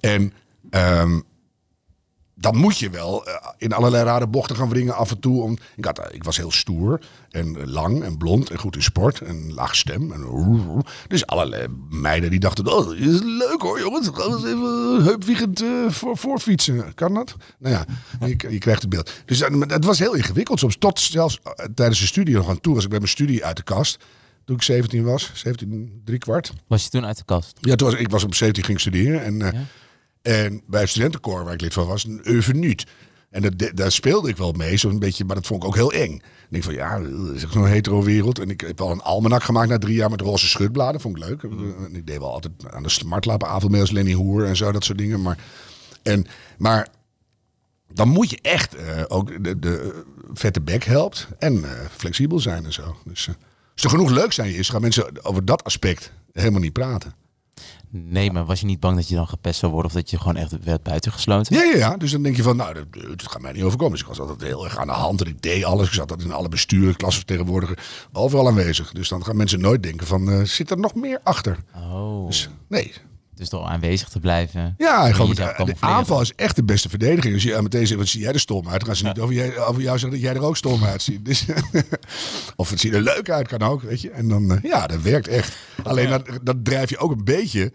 en 0.00 0.32
ehm, 0.70 1.20
dan 2.42 2.56
moet 2.56 2.78
je 2.78 2.90
wel 2.90 3.26
eh, 3.26 3.34
in 3.58 3.72
allerlei 3.72 4.04
rare 4.04 4.26
bochten 4.26 4.56
gaan 4.56 4.68
wringen 4.68 4.94
af 4.94 5.10
en 5.10 5.20
toe. 5.20 5.42
Om, 5.42 5.58
ik, 5.76 5.84
had, 5.84 6.08
ik 6.12 6.24
was 6.24 6.36
heel 6.36 6.50
stoer 6.50 7.00
en 7.30 7.56
eh, 7.56 7.66
lang 7.66 8.02
en 8.02 8.16
blond 8.16 8.50
en 8.50 8.58
goed 8.58 8.76
in 8.76 8.82
sport 8.82 9.20
en 9.20 9.54
laag 9.54 9.76
stem. 9.76 10.12
En, 10.12 10.82
dus 11.08 11.26
allerlei 11.26 11.66
meiden 11.90 12.30
die 12.30 12.40
dachten, 12.40 12.66
oh, 12.66 12.94
is 12.96 13.20
leuk 13.22 13.60
hoor 13.62 13.80
jongens. 13.80 14.10
Gaan 14.12 14.32
eens 14.32 14.44
even 14.44 15.02
heupwiegend 15.04 15.62
eh 15.62 15.68
voor, 15.88 16.16
voorfietsen. 16.16 16.94
Kan 16.94 17.14
dat? 17.14 17.36
Nou 17.58 17.74
ja, 17.74 17.84
je, 18.26 18.36
je 18.50 18.58
krijgt 18.58 18.80
het 18.82 18.90
beeld. 18.90 19.12
Dus 19.24 19.38
het 19.68 19.84
was 19.84 19.98
heel 19.98 20.14
ingewikkeld 20.14 20.58
soms. 20.58 20.76
Tot 20.76 21.00
zelfs 21.00 21.38
eh, 21.42 21.66
tijdens 21.74 22.00
de 22.00 22.06
studie 22.06 22.34
nog 22.34 22.48
aan 22.48 22.60
toe 22.60 22.74
was 22.74 22.84
ik 22.84 22.90
bij 22.90 22.98
mijn 22.98 23.10
studie 23.10 23.44
uit 23.44 23.56
de 23.56 23.62
kast. 23.62 24.04
Toen 24.44 24.56
ik 24.56 24.62
17 24.62 25.04
was, 25.04 25.30
17, 25.34 26.02
drie 26.04 26.18
kwart. 26.18 26.52
Was 26.66 26.84
je 26.84 26.90
toen 26.90 27.04
uit 27.04 27.16
de 27.16 27.24
kast? 27.24 27.58
Ja, 27.60 27.74
toen 27.74 27.90
was, 27.90 27.98
ik 27.98 28.10
was 28.10 28.24
op 28.24 28.34
17 28.34 28.64
ging 28.64 28.80
studeren. 28.80 29.24
En, 29.24 29.42
eh, 29.42 29.52
Ja. 29.52 29.64
En 30.22 30.62
bij 30.66 30.80
het 30.80 30.90
studentenkoor 30.90 31.44
waar 31.44 31.54
ik 31.54 31.60
lid 31.60 31.72
van 31.72 31.86
was, 31.86 32.04
een 32.04 32.20
evenuut. 32.22 32.86
En 33.30 33.42
dat, 33.42 33.70
daar 33.74 33.92
speelde 33.92 34.28
ik 34.28 34.36
wel 34.36 34.52
mee, 34.52 34.76
zo'n 34.76 34.98
beetje, 34.98 35.24
maar 35.24 35.36
dat 35.36 35.46
vond 35.46 35.62
ik 35.62 35.68
ook 35.68 35.74
heel 35.74 35.92
eng. 35.92 36.14
Ik 36.14 36.22
denk 36.48 36.64
van, 36.64 36.74
ja, 36.74 36.98
dat 36.98 37.34
is 37.34 37.42
echt 37.42 37.52
zo'n 37.52 37.66
hetero 37.66 38.02
wereld. 38.02 38.38
En 38.38 38.50
ik 38.50 38.60
heb 38.60 38.78
wel 38.78 38.90
een 38.90 39.00
almanak 39.00 39.42
gemaakt 39.42 39.68
na 39.68 39.78
drie 39.78 39.94
jaar 39.94 40.10
met 40.10 40.20
roze 40.20 40.48
schutbladen, 40.48 41.00
vond 41.00 41.16
ik 41.16 41.24
leuk. 41.24 41.42
En 41.42 41.94
ik 41.94 42.06
deed 42.06 42.18
wel 42.18 42.32
altijd 42.32 42.52
aan 42.70 42.82
de 42.82 42.88
smartlapenavond 42.88 43.72
mee 43.72 43.80
als 43.80 43.90
Lenny 43.90 44.12
Hoer 44.12 44.44
en 44.44 44.56
zo, 44.56 44.72
dat 44.72 44.84
soort 44.84 44.98
dingen. 44.98 45.22
Maar, 45.22 45.38
en, 46.02 46.26
maar 46.58 46.88
dan 47.92 48.08
moet 48.08 48.30
je 48.30 48.38
echt 48.42 48.74
eh, 48.74 49.02
ook 49.08 49.44
de, 49.44 49.58
de 49.58 50.04
vette 50.32 50.60
bek 50.60 50.84
helpt 50.84 51.28
en 51.38 51.64
eh, 51.64 51.70
flexibel 51.96 52.40
zijn 52.40 52.64
en 52.64 52.72
zo. 52.72 52.96
Dus, 53.04 53.28
eh, 53.28 53.34
Als 53.72 53.84
er 53.84 53.90
genoeg 53.90 54.10
leuk 54.10 54.32
zijn 54.32 54.54
is, 54.54 54.68
gaan 54.68 54.80
mensen 54.80 55.24
over 55.24 55.44
dat 55.44 55.64
aspect 55.64 56.12
helemaal 56.32 56.60
niet 56.60 56.72
praten. 56.72 57.14
Nee, 57.94 58.32
maar 58.32 58.44
was 58.44 58.60
je 58.60 58.66
niet 58.66 58.80
bang 58.80 58.96
dat 58.96 59.08
je 59.08 59.14
dan 59.14 59.28
gepest 59.28 59.58
zou 59.58 59.72
worden 59.72 59.90
of 59.90 59.96
dat 59.96 60.10
je 60.10 60.18
gewoon 60.18 60.36
echt 60.36 60.64
werd 60.64 60.82
buitengesloten? 60.82 61.56
Ja, 61.56 61.62
ja, 61.62 61.76
ja. 61.76 61.96
Dus 61.96 62.10
dan 62.10 62.22
denk 62.22 62.36
je 62.36 62.42
van, 62.42 62.56
nou, 62.56 62.74
dat, 62.74 62.84
dat 63.08 63.30
gaat 63.30 63.42
mij 63.42 63.52
niet 63.52 63.62
overkomen. 63.62 63.92
Dus 63.92 64.00
ik 64.00 64.06
was 64.06 64.20
altijd 64.20 64.42
heel 64.42 64.64
erg 64.64 64.78
aan 64.78 64.86
de 64.86 64.92
hand 64.92 65.20
en 65.20 65.26
ik 65.26 65.42
deed 65.42 65.64
alles. 65.64 65.86
Ik 65.86 65.92
zat 65.92 66.10
altijd 66.10 66.28
in 66.28 66.34
alle 66.34 66.48
besturen, 66.48 66.96
klasvertegenwoordiger, 66.96 67.78
overal 68.12 68.46
aanwezig. 68.48 68.92
Dus 68.92 69.08
dan 69.08 69.24
gaan 69.24 69.36
mensen 69.36 69.60
nooit 69.60 69.82
denken 69.82 70.06
van, 70.06 70.30
eh, 70.30 70.42
zit 70.42 70.70
er 70.70 70.78
nog 70.78 70.94
meer 70.94 71.20
achter? 71.22 71.58
Oh, 71.76 72.26
Dus 72.26 72.48
nee. 72.68 72.92
Dus 73.34 73.48
door 73.48 73.64
aanwezig 73.64 74.08
te 74.08 74.20
blijven. 74.20 74.74
Ja, 74.78 75.06
en 75.06 75.14
gewoon 75.14 75.34
de 75.34 75.74
aanval 75.80 76.20
is 76.20 76.34
echt 76.34 76.56
de 76.56 76.64
beste 76.64 76.88
verdediging. 76.88 77.34
Als 77.34 77.42
je 77.42 77.56
aan 77.56 77.62
meteen 77.62 77.86
zegt, 77.86 77.98
wat 77.98 78.08
zie 78.08 78.20
jij 78.20 78.32
er 78.32 78.40
stom 78.40 78.68
uit? 78.68 78.78
Dan 78.78 78.86
gaan 78.86 78.96
ze 78.96 79.04
niet 79.04 79.18
over, 79.18 79.34
jij, 79.34 79.58
over 79.58 79.82
jou 79.82 79.98
zeggen 79.98 80.20
dat 80.20 80.28
jij 80.28 80.34
er 80.34 80.46
ook 80.46 80.56
stom 80.56 80.84
uitziet. 80.84 81.24
Dus, 81.24 81.46
of 82.56 82.70
het 82.70 82.80
ziet 82.80 82.94
er 82.94 83.02
leuk 83.02 83.30
uit, 83.30 83.48
kan 83.48 83.62
ook, 83.62 83.82
weet 83.82 84.00
je. 84.00 84.10
En 84.10 84.28
dan, 84.28 84.52
eh, 84.52 84.62
ja, 84.62 84.86
dat 84.86 85.02
werkt 85.02 85.28
echt. 85.28 85.56
Alleen 85.82 86.08
dat, 86.08 86.28
dat 86.42 86.64
drijf 86.64 86.90
je 86.90 86.98
ook 86.98 87.10
een 87.10 87.24
beetje 87.24 87.72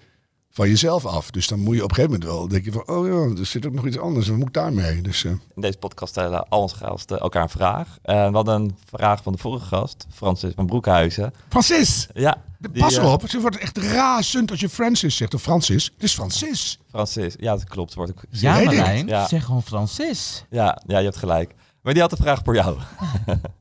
van 0.57 0.69
jezelf 0.69 1.05
af. 1.05 1.31
Dus 1.31 1.47
dan 1.47 1.59
moet 1.59 1.75
je 1.75 1.83
op 1.83 1.89
een 1.89 1.95
gegeven 1.95 2.19
moment 2.19 2.37
wel 2.37 2.47
denken 2.47 2.71
van, 2.73 2.87
oh 2.95 3.07
ja, 3.07 3.39
er 3.39 3.45
zit 3.45 3.65
ook 3.65 3.73
nog 3.73 3.85
iets 3.85 3.97
anders. 3.97 4.27
Wat 4.27 4.37
moet 4.37 4.47
ik 4.47 4.53
daarmee? 4.53 5.01
Dus 5.01 5.23
eh, 5.23 5.31
In 5.31 5.61
deze 5.61 5.77
podcast 5.77 6.11
stellen 6.11 6.49
al 6.49 6.61
onze 6.61 6.75
gasten 6.75 7.19
elkaar 7.19 7.43
een 7.43 7.49
vraag. 7.49 7.97
En 8.01 8.29
we 8.29 8.35
hadden 8.35 8.55
een 8.61 8.75
vraag 8.89 9.23
van 9.23 9.31
de 9.33 9.37
vorige 9.39 9.65
gast, 9.65 10.05
Francis 10.13 10.51
van 10.55 10.65
Broekhuizen. 10.65 11.33
Francis, 11.49 12.07
Ja, 12.13 12.43
die, 12.59 12.81
pas 12.81 12.97
eh, 12.97 13.03
erop. 13.03 13.29
Ze 13.29 13.39
wordt 13.39 13.57
echt 13.57 13.77
razend 13.77 14.51
als 14.51 14.59
je 14.59 14.69
Francis 14.69 15.15
zegt. 15.15 15.33
Of 15.33 15.41
Francis. 15.41 15.83
Het 15.93 16.03
is 16.03 16.13
Francis. 16.13 16.79
Francis, 16.89 17.35
ja, 17.39 17.51
dat 17.53 17.63
klopt. 17.63 17.93
Wordt 17.93 18.11
ook, 18.11 18.23
Ja. 18.29 18.53
Marlijn, 18.53 19.07
Ja. 19.07 19.27
zeg 19.27 19.43
gewoon 19.45 19.63
Francis. 19.63 20.43
ja, 20.49 20.81
ja, 20.87 20.97
je 20.97 21.03
hebt 21.05 21.17
gelijk. 21.17 21.53
Maar 21.81 21.93
die 21.95 22.05
had 22.05 22.11
een 22.11 22.23
vraag 22.23 22.41
voor 22.43 22.55
jou. 22.55 22.77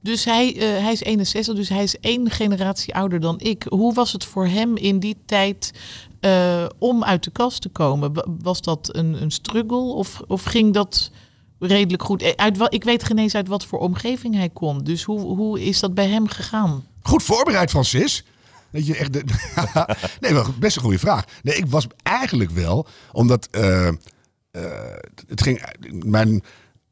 Dus 0.03 0.25
hij, 0.25 0.55
eh, 0.57 0.83
hij 0.83 0.93
is 0.93 1.03
61, 1.03 1.55
dus 1.55 1.69
hij 1.69 1.83
is 1.83 1.99
één 2.01 2.31
generatie 2.31 2.95
ouder 2.95 3.21
dan 3.21 3.41
ik. 3.41 3.67
Hoe 3.69 3.95
was 3.95 4.13
het 4.13 4.25
voor 4.25 4.47
hem 4.47 4.77
in 4.77 4.99
die 4.99 5.17
tijd 5.27 5.73
eh, 6.21 6.67
om 6.79 7.05
uit 7.05 7.25
de 7.25 7.31
kast 7.31 7.61
te 7.61 7.69
komen? 7.69 8.13
Wa- 8.15 8.27
Was 8.43 8.61
dat 8.61 8.89
een, 8.97 9.23
een 9.23 9.31
struggle 9.31 9.93
of, 9.95 10.23
of 10.27 10.43
ging 10.43 10.75
dat 10.75 11.11
redelijk 11.59 12.03
goed? 12.03 12.23
Eh, 12.23 12.47
ik 12.69 12.85
weet 12.85 13.05
geen 13.05 13.19
eens 13.19 13.35
uit 13.35 13.49
wat 13.49 13.65
voor 13.65 13.79
omgeving 13.79 14.35
hij 14.35 14.49
komt. 14.49 14.87
Dus 14.87 15.03
hoe, 15.03 15.21
hoe 15.21 15.65
is 15.65 15.81
dat 15.81 15.95
bij 15.95 16.09
hem 16.09 16.29
gegaan? 16.29 16.85
Goed 17.03 17.23
voorbereid, 17.23 17.71
Francis. 17.71 18.25
Dat 18.73 18.87
je 18.87 18.97
echt. 18.97 19.13
De... 19.13 19.25
nee, 20.21 20.33
maar 20.33 20.47
best 20.59 20.77
een 20.77 20.83
goede 20.83 20.99
vraag. 20.99 21.25
Nee, 21.43 21.55
ik 21.57 21.67
was 21.67 21.87
eigenlijk 22.03 22.51
wel, 22.51 22.87
omdat 23.13 23.49
eh, 23.51 23.89
het 25.27 25.43
ging. 25.43 25.63
Mijn 26.05 26.43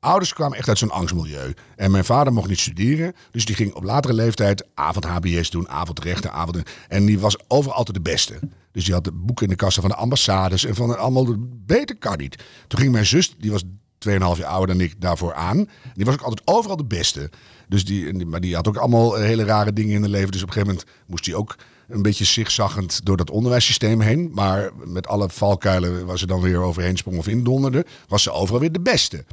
ouders 0.05 0.33
kwamen 0.33 0.59
echt 0.59 0.69
uit 0.69 0.79
zo'n 0.79 0.91
angstmilieu. 0.91 1.55
En 1.77 1.91
mijn 1.91 2.05
vader 2.05 2.33
mocht 2.33 2.49
niet 2.49 2.59
studeren, 2.59 3.13
dus 3.31 3.45
die 3.45 3.55
ging 3.55 3.75
op 3.75 3.83
latere 3.83 4.15
leeftijd 4.15 4.65
avond 4.75 5.05
HBS 5.05 5.51
doen, 5.51 5.69
avondrechten, 5.69 6.33
avond. 6.33 6.63
En 6.89 7.07
die 7.07 7.19
was 7.19 7.37
overal 7.49 7.77
altijd 7.77 7.97
de 7.97 8.03
beste. 8.11 8.39
Dus 8.73 8.85
die 8.85 8.95
had 8.95 9.05
de 9.05 9.13
boeken 9.13 9.45
in 9.45 9.51
de 9.51 9.57
kassen 9.57 9.83
van 9.83 9.91
de 9.91 9.97
ambassades 9.97 10.65
en 10.65 10.75
van 10.75 10.99
allemaal 10.99 11.35
beter 11.67 11.97
kan 11.99 12.19
niet. 12.19 12.43
Toen 12.69 12.79
ging 12.81 12.93
mijn 12.93 13.07
zus, 13.07 13.35
die 13.39 13.51
was 13.51 13.63
2,5 13.99 14.39
jaar 14.39 14.45
ouder 14.45 14.77
dan 14.77 14.85
ik, 14.87 15.01
daarvoor 15.01 15.35
aan. 15.35 15.69
Die 15.95 16.05
was 16.05 16.15
ook 16.15 16.21
altijd 16.23 16.43
overal 16.45 16.77
de 16.77 16.85
beste. 16.85 17.31
Dus 17.69 17.85
die, 17.85 18.13
die- 18.13 18.27
maar 18.27 18.41
die 18.41 18.55
had 18.55 18.69
ook 18.69 18.77
allemaal 18.77 19.19
eh, 19.19 19.25
hele 19.25 19.45
rare 19.45 19.73
dingen 19.73 19.95
in 19.95 20.03
het 20.03 20.11
leven. 20.11 20.31
Dus 20.33 20.43
op 20.43 20.47
een 20.49 20.53
gegeven 20.53 20.75
moment 20.77 20.95
moest 21.07 21.27
hij 21.27 21.35
ook 21.35 21.57
een 21.89 22.03
beetje 22.03 22.25
zigzaggend 22.25 23.01
door 23.05 23.17
dat 23.17 23.31
onderwijssysteem 23.31 24.01
heen. 24.01 24.31
Maar 24.35 24.71
met 24.85 25.07
alle 25.07 25.29
valkuilen 25.31 26.07
waar 26.07 26.19
ze 26.19 26.27
dan 26.27 26.41
weer 26.41 26.61
overheen 26.61 26.97
sprong 26.97 27.19
of 27.19 27.27
indonderde, 27.29 27.87
was 28.09 28.23
ze 28.23 28.31
overal 28.33 28.61
weer 28.61 28.73
de 28.73 28.81
beste. 28.81 29.25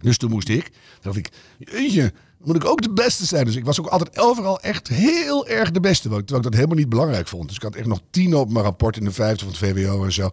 Dus 0.00 0.18
toen 0.18 0.30
moest 0.30 0.48
ik, 0.48 0.70
dacht 1.00 1.16
ik, 1.16 1.28
jeetje, 1.58 2.12
moet 2.38 2.56
ik 2.56 2.64
ook 2.64 2.82
de 2.82 2.92
beste 2.92 3.26
zijn. 3.26 3.44
Dus 3.44 3.56
ik 3.56 3.64
was 3.64 3.80
ook 3.80 3.86
altijd 3.86 4.18
overal 4.18 4.60
echt 4.60 4.88
heel 4.88 5.46
erg 5.46 5.70
de 5.70 5.80
beste. 5.80 6.02
Terwijl 6.02 6.22
ik 6.36 6.42
dat 6.42 6.54
helemaal 6.54 6.76
niet 6.76 6.88
belangrijk 6.88 7.28
vond. 7.28 7.46
Dus 7.46 7.56
ik 7.56 7.62
had 7.62 7.74
echt 7.74 7.86
nog 7.86 8.00
tien 8.10 8.34
op 8.34 8.50
mijn 8.50 8.64
rapport 8.64 8.96
in 8.96 9.04
de 9.04 9.12
vijfde 9.12 9.44
van 9.44 9.48
het 9.48 9.58
VWO 9.58 10.04
en 10.04 10.12
zo. 10.12 10.30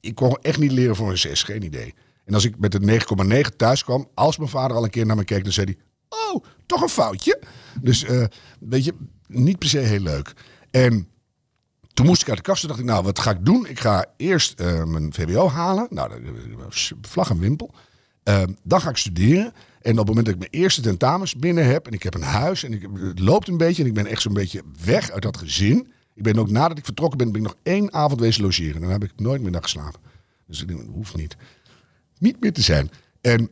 Ik 0.00 0.14
kon 0.14 0.38
echt 0.42 0.58
niet 0.58 0.72
leren 0.72 0.96
voor 0.96 1.10
een 1.10 1.18
zes, 1.18 1.42
geen 1.42 1.62
idee. 1.62 1.94
En 2.24 2.34
als 2.34 2.44
ik 2.44 2.58
met 2.58 2.74
een 2.74 3.00
9,9 3.44 3.56
thuis 3.56 3.84
kwam, 3.84 4.08
als 4.14 4.36
mijn 4.36 4.50
vader 4.50 4.76
al 4.76 4.84
een 4.84 4.90
keer 4.90 5.06
naar 5.06 5.16
me 5.16 5.24
keek, 5.24 5.44
dan 5.44 5.52
zei 5.52 5.66
hij, 5.66 5.78
oh, 6.08 6.44
toch 6.66 6.82
een 6.82 6.88
foutje. 6.88 7.42
Dus, 7.80 8.04
eh, 8.04 8.24
weet 8.60 8.84
je, 8.84 8.94
niet 9.26 9.58
per 9.58 9.68
se 9.68 9.78
heel 9.78 10.00
leuk. 10.00 10.32
En 10.70 11.08
toen 11.92 12.06
moest 12.06 12.22
ik 12.22 12.28
uit 12.28 12.36
de 12.36 12.42
kast. 12.42 12.60
Toen 12.60 12.68
dacht 12.68 12.80
ik, 12.80 12.86
nou, 12.86 13.04
wat 13.04 13.18
ga 13.18 13.30
ik 13.30 13.44
doen? 13.44 13.66
Ik 13.66 13.80
ga 13.80 14.04
eerst 14.16 14.60
eh, 14.60 14.84
mijn 14.84 15.12
VWO 15.12 15.48
halen. 15.48 15.86
Nou, 15.90 16.12
vlag 17.00 17.30
en 17.30 17.38
wimpel. 17.38 17.74
Eh, 18.26 18.42
dan 18.62 18.80
ga 18.80 18.90
ik 18.90 18.96
studeren. 18.96 19.52
En 19.80 19.92
op 19.92 19.98
het 19.98 20.06
moment 20.06 20.24
dat 20.24 20.34
ik 20.34 20.40
mijn 20.40 20.62
eerste 20.62 20.80
tentamens 20.80 21.36
binnen 21.36 21.66
heb... 21.66 21.86
en 21.86 21.92
ik 21.92 22.02
heb 22.02 22.14
een 22.14 22.22
huis 22.22 22.64
en 22.64 22.72
ik, 22.72 22.88
het 22.94 23.18
loopt 23.18 23.48
een 23.48 23.56
beetje... 23.56 23.82
en 23.82 23.88
ik 23.88 23.94
ben 23.94 24.06
echt 24.06 24.22
zo'n 24.22 24.32
beetje 24.32 24.62
weg 24.84 25.10
uit 25.10 25.22
dat 25.22 25.36
gezin. 25.36 25.92
Ik 26.14 26.22
ben 26.22 26.38
ook 26.38 26.50
nadat 26.50 26.78
ik 26.78 26.84
vertrokken 26.84 27.18
ben... 27.18 27.32
ben 27.32 27.40
ik 27.40 27.46
nog 27.46 27.56
één 27.62 27.92
avond 27.92 28.20
wezen 28.20 28.42
logeren. 28.42 28.74
En 28.74 28.80
dan 28.80 28.90
heb 28.90 29.04
ik 29.04 29.12
nooit 29.16 29.42
meer 29.42 29.50
naar 29.50 29.62
geslapen. 29.62 30.00
Dus 30.46 30.60
ik 30.60 30.68
denk, 30.68 30.80
dat 30.80 30.94
hoeft 30.94 31.16
niet. 31.16 31.36
Niet 32.18 32.40
meer 32.40 32.52
te 32.52 32.62
zijn. 32.62 32.90
En 33.20 33.50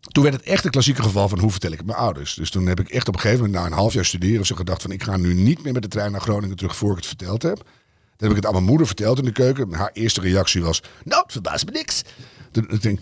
toen 0.00 0.22
werd 0.22 0.34
het 0.34 0.44
echt 0.44 0.64
een 0.64 0.70
klassieke 0.70 1.02
geval 1.02 1.28
van 1.28 1.38
hoe 1.38 1.50
vertel 1.50 1.72
ik 1.72 1.78
het 1.78 1.86
mijn 1.86 1.98
ouders. 1.98 2.34
Dus 2.34 2.50
toen 2.50 2.66
heb 2.66 2.80
ik 2.80 2.88
echt 2.88 3.08
op 3.08 3.14
een 3.14 3.20
gegeven 3.20 3.44
moment 3.44 3.62
na 3.62 3.66
een 3.68 3.76
half 3.76 3.92
jaar 3.92 4.04
studeren 4.04 4.46
zo 4.46 4.54
gedacht 4.54 4.82
van 4.82 4.90
ik 4.90 5.02
ga 5.02 5.16
nu 5.16 5.34
niet 5.34 5.62
meer 5.62 5.72
met 5.72 5.82
de 5.82 5.88
trein 5.88 6.12
naar 6.12 6.20
Groningen 6.20 6.56
terug 6.56 6.76
voor 6.76 6.90
ik 6.90 6.96
het 6.96 7.06
verteld 7.06 7.42
heb. 7.42 7.68
Toen 8.16 8.28
heb 8.28 8.30
ik 8.30 8.36
het 8.36 8.46
aan 8.46 8.52
mijn 8.52 8.64
moeder 8.64 8.86
verteld 8.86 9.18
in 9.18 9.24
de 9.24 9.32
keuken. 9.32 9.72
Haar 9.72 9.90
eerste 9.92 10.20
reactie 10.20 10.62
was, 10.62 10.82
nou, 11.04 11.22
het 11.22 11.32
verbaast 11.32 11.64
me 11.64 11.70
niks. 11.70 12.02
Toen 12.50 12.68
ik 12.68 12.82
denk 12.82 13.00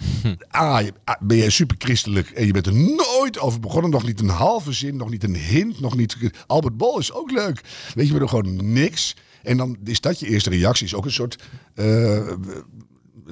ah, 0.48 0.80
je- 0.82 0.92
ah, 1.04 1.20
ben 1.20 1.36
jij 1.36 1.50
super 1.50 1.76
christelijk 1.78 2.30
en 2.30 2.46
je 2.46 2.52
bent 2.52 2.66
er 2.66 2.74
nooit 2.74 3.38
over 3.38 3.60
begonnen. 3.60 3.90
Nog 3.90 4.06
niet 4.06 4.20
een 4.20 4.28
halve 4.28 4.72
zin, 4.72 4.96
nog 4.96 5.10
niet 5.10 5.24
een 5.24 5.36
hint, 5.36 5.80
nog 5.80 5.96
niet... 5.96 6.16
Albert 6.46 6.76
Bol 6.76 6.98
is 6.98 7.12
ook 7.12 7.30
leuk. 7.30 7.60
Weet 7.94 8.06
je, 8.06 8.12
we 8.12 8.18
doen 8.18 8.28
gewoon 8.28 8.72
niks. 8.72 9.16
En 9.42 9.56
dan 9.56 9.76
is 9.84 10.00
dat 10.00 10.20
je 10.20 10.26
eerste 10.28 10.50
reactie. 10.50 10.86
Is 10.86 10.94
ook 10.94 11.04
een 11.04 11.12
soort, 11.12 11.42
eh, 11.74 12.32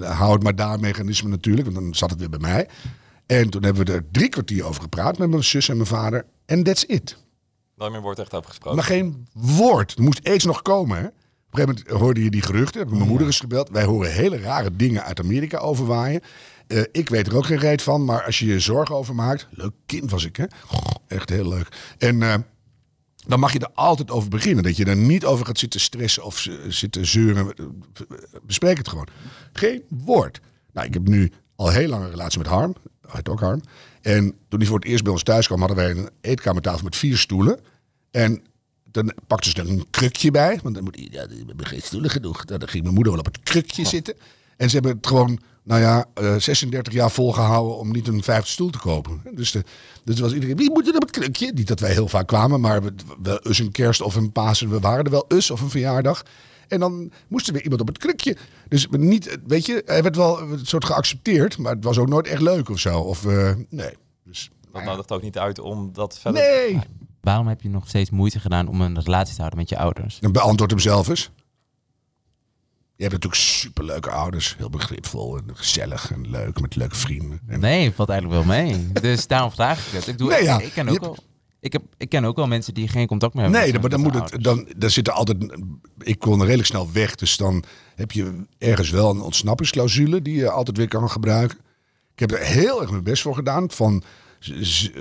hou 0.00 0.32
het 0.32 0.42
maar 0.42 0.56
daar 0.56 0.80
mechanisme 0.80 1.28
natuurlijk. 1.28 1.64
Want 1.70 1.78
dan 1.80 1.94
zat 1.94 2.10
het 2.10 2.18
weer 2.18 2.28
bij 2.30 2.38
mij. 2.38 2.68
En 3.26 3.50
toen 3.50 3.62
hebben 3.64 3.86
we 3.86 3.92
er 3.92 4.04
drie 4.12 4.28
kwartier 4.28 4.64
over 4.64 4.82
gepraat 4.82 5.18
met 5.18 5.30
mijn 5.30 5.44
zus 5.44 5.68
en 5.68 5.76
mijn 5.76 5.88
vader. 5.88 6.26
En 6.46 6.62
that's 6.62 6.84
it. 6.86 7.16
Nooit 7.76 7.92
meer 7.92 8.00
wordt 8.00 8.18
echt 8.18 8.34
over 8.34 8.48
gesproken. 8.48 8.76
Maar 8.78 8.86
geen 8.88 9.26
woord. 9.32 9.94
Er 9.96 10.02
moest 10.02 10.28
iets 10.28 10.44
nog 10.44 10.62
komen. 10.62 10.98
Hè? 10.98 11.06
Op 11.50 11.58
een 11.58 11.64
gegeven 11.64 11.84
moment 11.84 12.02
hoorde 12.02 12.24
je 12.24 12.30
die 12.30 12.42
geruchten. 12.42 12.80
Heb 12.80 12.88
ik 12.88 12.96
mijn 12.96 13.08
moeder 13.08 13.26
eens 13.26 13.40
gebeld. 13.40 13.70
Wij 13.70 13.84
horen 13.84 14.12
hele 14.12 14.38
rare 14.38 14.76
dingen 14.76 15.04
uit 15.04 15.20
Amerika 15.20 15.58
overwaaien. 15.58 16.20
Eh, 16.66 16.82
ik 16.92 17.08
weet 17.08 17.26
er 17.26 17.36
ook 17.36 17.46
geen 17.46 17.58
reet 17.58 17.82
van. 17.82 18.04
Maar 18.04 18.24
als 18.24 18.38
je 18.38 18.46
je 18.46 18.60
zorgen 18.60 18.94
over 18.94 19.14
maakt. 19.14 19.46
Leuk 19.50 19.72
kind 19.86 20.10
was 20.10 20.24
ik, 20.24 20.36
hè? 20.36 20.44
Echt 21.06 21.28
heel 21.28 21.48
leuk. 21.48 21.94
En 21.98 22.22
eh, 22.22 22.34
dan 23.26 23.40
mag 23.40 23.52
je 23.52 23.58
er 23.58 23.70
altijd 23.74 24.10
over 24.10 24.28
beginnen. 24.28 24.64
Dat 24.64 24.76
je 24.76 24.84
er 24.84 24.96
niet 24.96 25.24
over 25.24 25.46
gaat 25.46 25.58
zitten 25.58 25.80
stressen 25.80 26.24
of 26.24 26.46
zitten 26.68 27.06
zeuren. 27.06 27.54
Bespreek 28.42 28.78
het 28.78 28.88
gewoon. 28.88 29.08
Geen 29.52 29.82
woord. 29.88 30.40
Nou, 30.72 30.86
ik 30.86 30.94
heb 30.94 31.08
nu 31.08 31.32
al 31.56 31.70
heel 31.70 31.88
lang 31.88 32.04
een 32.04 32.10
relatie 32.10 32.38
met 32.38 32.48
Harm. 32.48 32.74
Hij 33.08 33.20
ook 33.30 33.40
Harm. 33.40 33.60
En 34.00 34.34
toen 34.48 34.58
hij 34.58 34.68
voor 34.68 34.78
het 34.78 34.88
eerst 34.88 35.02
bij 35.02 35.12
ons 35.12 35.22
thuis 35.22 35.46
kwam, 35.46 35.58
hadden 35.58 35.76
wij 35.76 35.90
een 35.90 36.08
eetkamertafel 36.20 36.84
met 36.84 36.96
vier 36.96 37.18
stoelen. 37.18 37.60
En 38.10 38.42
dan 38.92 39.12
pakte 39.26 39.48
ze 39.50 39.56
er 39.60 39.68
een 39.68 39.86
krukje 39.90 40.30
bij. 40.30 40.58
Want 40.62 40.74
dan 40.74 40.84
moet 40.84 40.96
hij, 40.96 41.08
ja, 41.10 41.26
we 41.28 41.42
hebben 41.46 41.66
geen 41.66 41.82
stoelen 41.82 42.10
genoeg. 42.10 42.44
Nou, 42.46 42.58
Dan 42.58 42.68
ging 42.68 42.82
mijn 42.82 42.94
moeder 42.94 43.12
wel 43.12 43.22
op 43.22 43.32
het 43.34 43.40
krukje 43.42 43.84
zitten. 43.86 44.14
En 44.56 44.68
ze 44.68 44.74
hebben 44.74 44.96
het 44.96 45.06
gewoon, 45.06 45.38
nou 45.62 45.80
ja, 45.80 46.04
eh, 46.14 46.36
36 46.36 46.92
jaar 46.92 47.10
volgehouden 47.10 47.76
om 47.78 47.90
niet 47.92 48.08
een 48.08 48.22
vijfde 48.22 48.50
stoel 48.50 48.70
te 48.70 48.78
kopen. 48.78 49.22
Dus, 49.34 49.50
de, 49.50 49.64
dus 50.04 50.20
was 50.20 50.32
iedereen, 50.32 50.56
wie 50.56 50.70
moet 50.70 50.88
er 50.88 50.94
op 50.94 51.00
het 51.02 51.10
krukje? 51.10 51.52
Niet 51.54 51.68
dat 51.68 51.80
wij 51.80 51.92
heel 51.92 52.08
vaak 52.08 52.26
kwamen, 52.26 52.60
maar 52.60 52.82
we- 52.82 52.92
wel 53.22 53.38
eens 53.38 53.58
een 53.58 53.72
kerst 53.72 54.00
of 54.00 54.14
een 54.14 54.32
Pasen. 54.32 54.70
We 54.70 54.80
waren 54.80 55.04
er 55.04 55.10
wel 55.10 55.24
eens 55.28 55.50
of 55.50 55.60
een 55.60 55.70
verjaardag. 55.70 56.22
En 56.68 56.80
dan 56.80 57.10
moest 57.28 57.46
er 57.46 57.52
weer 57.52 57.62
iemand 57.62 57.80
op 57.80 57.86
het 57.88 57.98
krukje. 57.98 58.36
Dus 58.68 58.86
niet, 58.90 59.38
weet 59.46 59.66
je, 59.66 59.82
hij 59.86 60.02
werd 60.02 60.16
wel 60.16 60.40
een 60.40 60.66
soort 60.66 60.84
geaccepteerd, 60.84 61.58
maar 61.58 61.74
het 61.74 61.84
was 61.84 61.98
ook 61.98 62.08
nooit 62.08 62.26
echt 62.26 62.40
leuk 62.42 62.68
of 62.68 62.78
zo. 62.78 62.98
Of, 63.00 63.26
eh, 63.26 63.52
nee. 63.68 63.92
Dus, 64.24 64.50
Dat 64.72 64.84
nodigt 64.84 65.12
ook 65.12 65.22
niet 65.22 65.38
uit 65.38 65.58
om 65.58 65.90
dat 65.92 66.18
verder... 66.18 66.42
nee. 66.42 66.78
Waarom 67.20 67.48
heb 67.48 67.62
je 67.62 67.68
nog 67.68 67.88
steeds 67.88 68.10
moeite 68.10 68.40
gedaan 68.40 68.68
om 68.68 68.80
een 68.80 69.00
relatie 69.00 69.34
te 69.34 69.38
houden 69.38 69.58
met 69.58 69.68
je 69.68 69.78
ouders? 69.78 70.18
Dan 70.20 70.32
beantwoord 70.32 70.70
hem 70.70 70.80
zelf 70.80 71.08
eens. 71.08 71.30
Je 72.96 73.06
hebt 73.06 73.12
natuurlijk 73.12 73.42
superleuke 73.42 74.10
ouders. 74.10 74.54
Heel 74.58 74.70
begripvol 74.70 75.36
en 75.36 75.44
gezellig 75.52 76.12
en 76.12 76.30
leuk 76.30 76.60
met 76.60 76.76
leuke 76.76 76.94
vrienden. 76.96 77.40
En 77.46 77.60
Nee, 77.60 77.92
valt 77.92 78.08
eigenlijk 78.08 78.46
wel 78.46 78.56
mee. 78.56 78.92
Dus 78.92 79.26
daarom 79.26 79.50
vraag 79.50 79.86
ik 79.86 79.92
het. 79.92 80.06
Ik, 80.06 80.18
doe, 80.18 80.28
Nee, 80.28 80.42
ja. 80.42 80.60
ik, 80.60 80.72
ken 80.72 80.88
ook 80.88 81.00
wel. 81.00 81.16
Ik, 81.60 81.72
heb, 81.72 81.82
ik 81.96 82.08
ken 82.08 82.24
ook 82.24 82.36
wel 82.36 82.46
mensen 82.46 82.74
die 82.74 82.88
geen 82.88 83.06
contact 83.06 83.34
meer 83.34 83.42
hebben. 83.42 83.60
Nee, 83.60 83.78
maar 83.80 83.90
dan 83.90 84.00
moet 84.00 84.14
het, 84.14 84.42
dan, 84.44 84.68
dan 84.76 84.90
zit 84.90 85.06
er 85.08 85.12
altijd. 85.12 85.56
Ik 85.98 86.18
kon 86.18 86.42
redelijk 86.42 86.68
snel 86.68 86.92
weg, 86.92 87.14
dus 87.14 87.36
dan 87.36 87.64
heb 87.94 88.12
je 88.12 88.46
ergens 88.58 88.90
wel 88.90 89.10
een 89.10 89.20
ontsnappingsclausule 89.20 90.22
die 90.22 90.36
je 90.36 90.50
altijd 90.50 90.76
weer 90.76 90.88
kan 90.88 91.10
gebruiken. 91.10 91.58
Ik 92.14 92.18
heb 92.18 92.32
er 92.32 92.46
heel 92.46 92.80
erg 92.80 92.90
mijn 92.90 93.02
best 93.02 93.22
voor 93.22 93.34
gedaan. 93.34 93.70
Van 93.70 94.02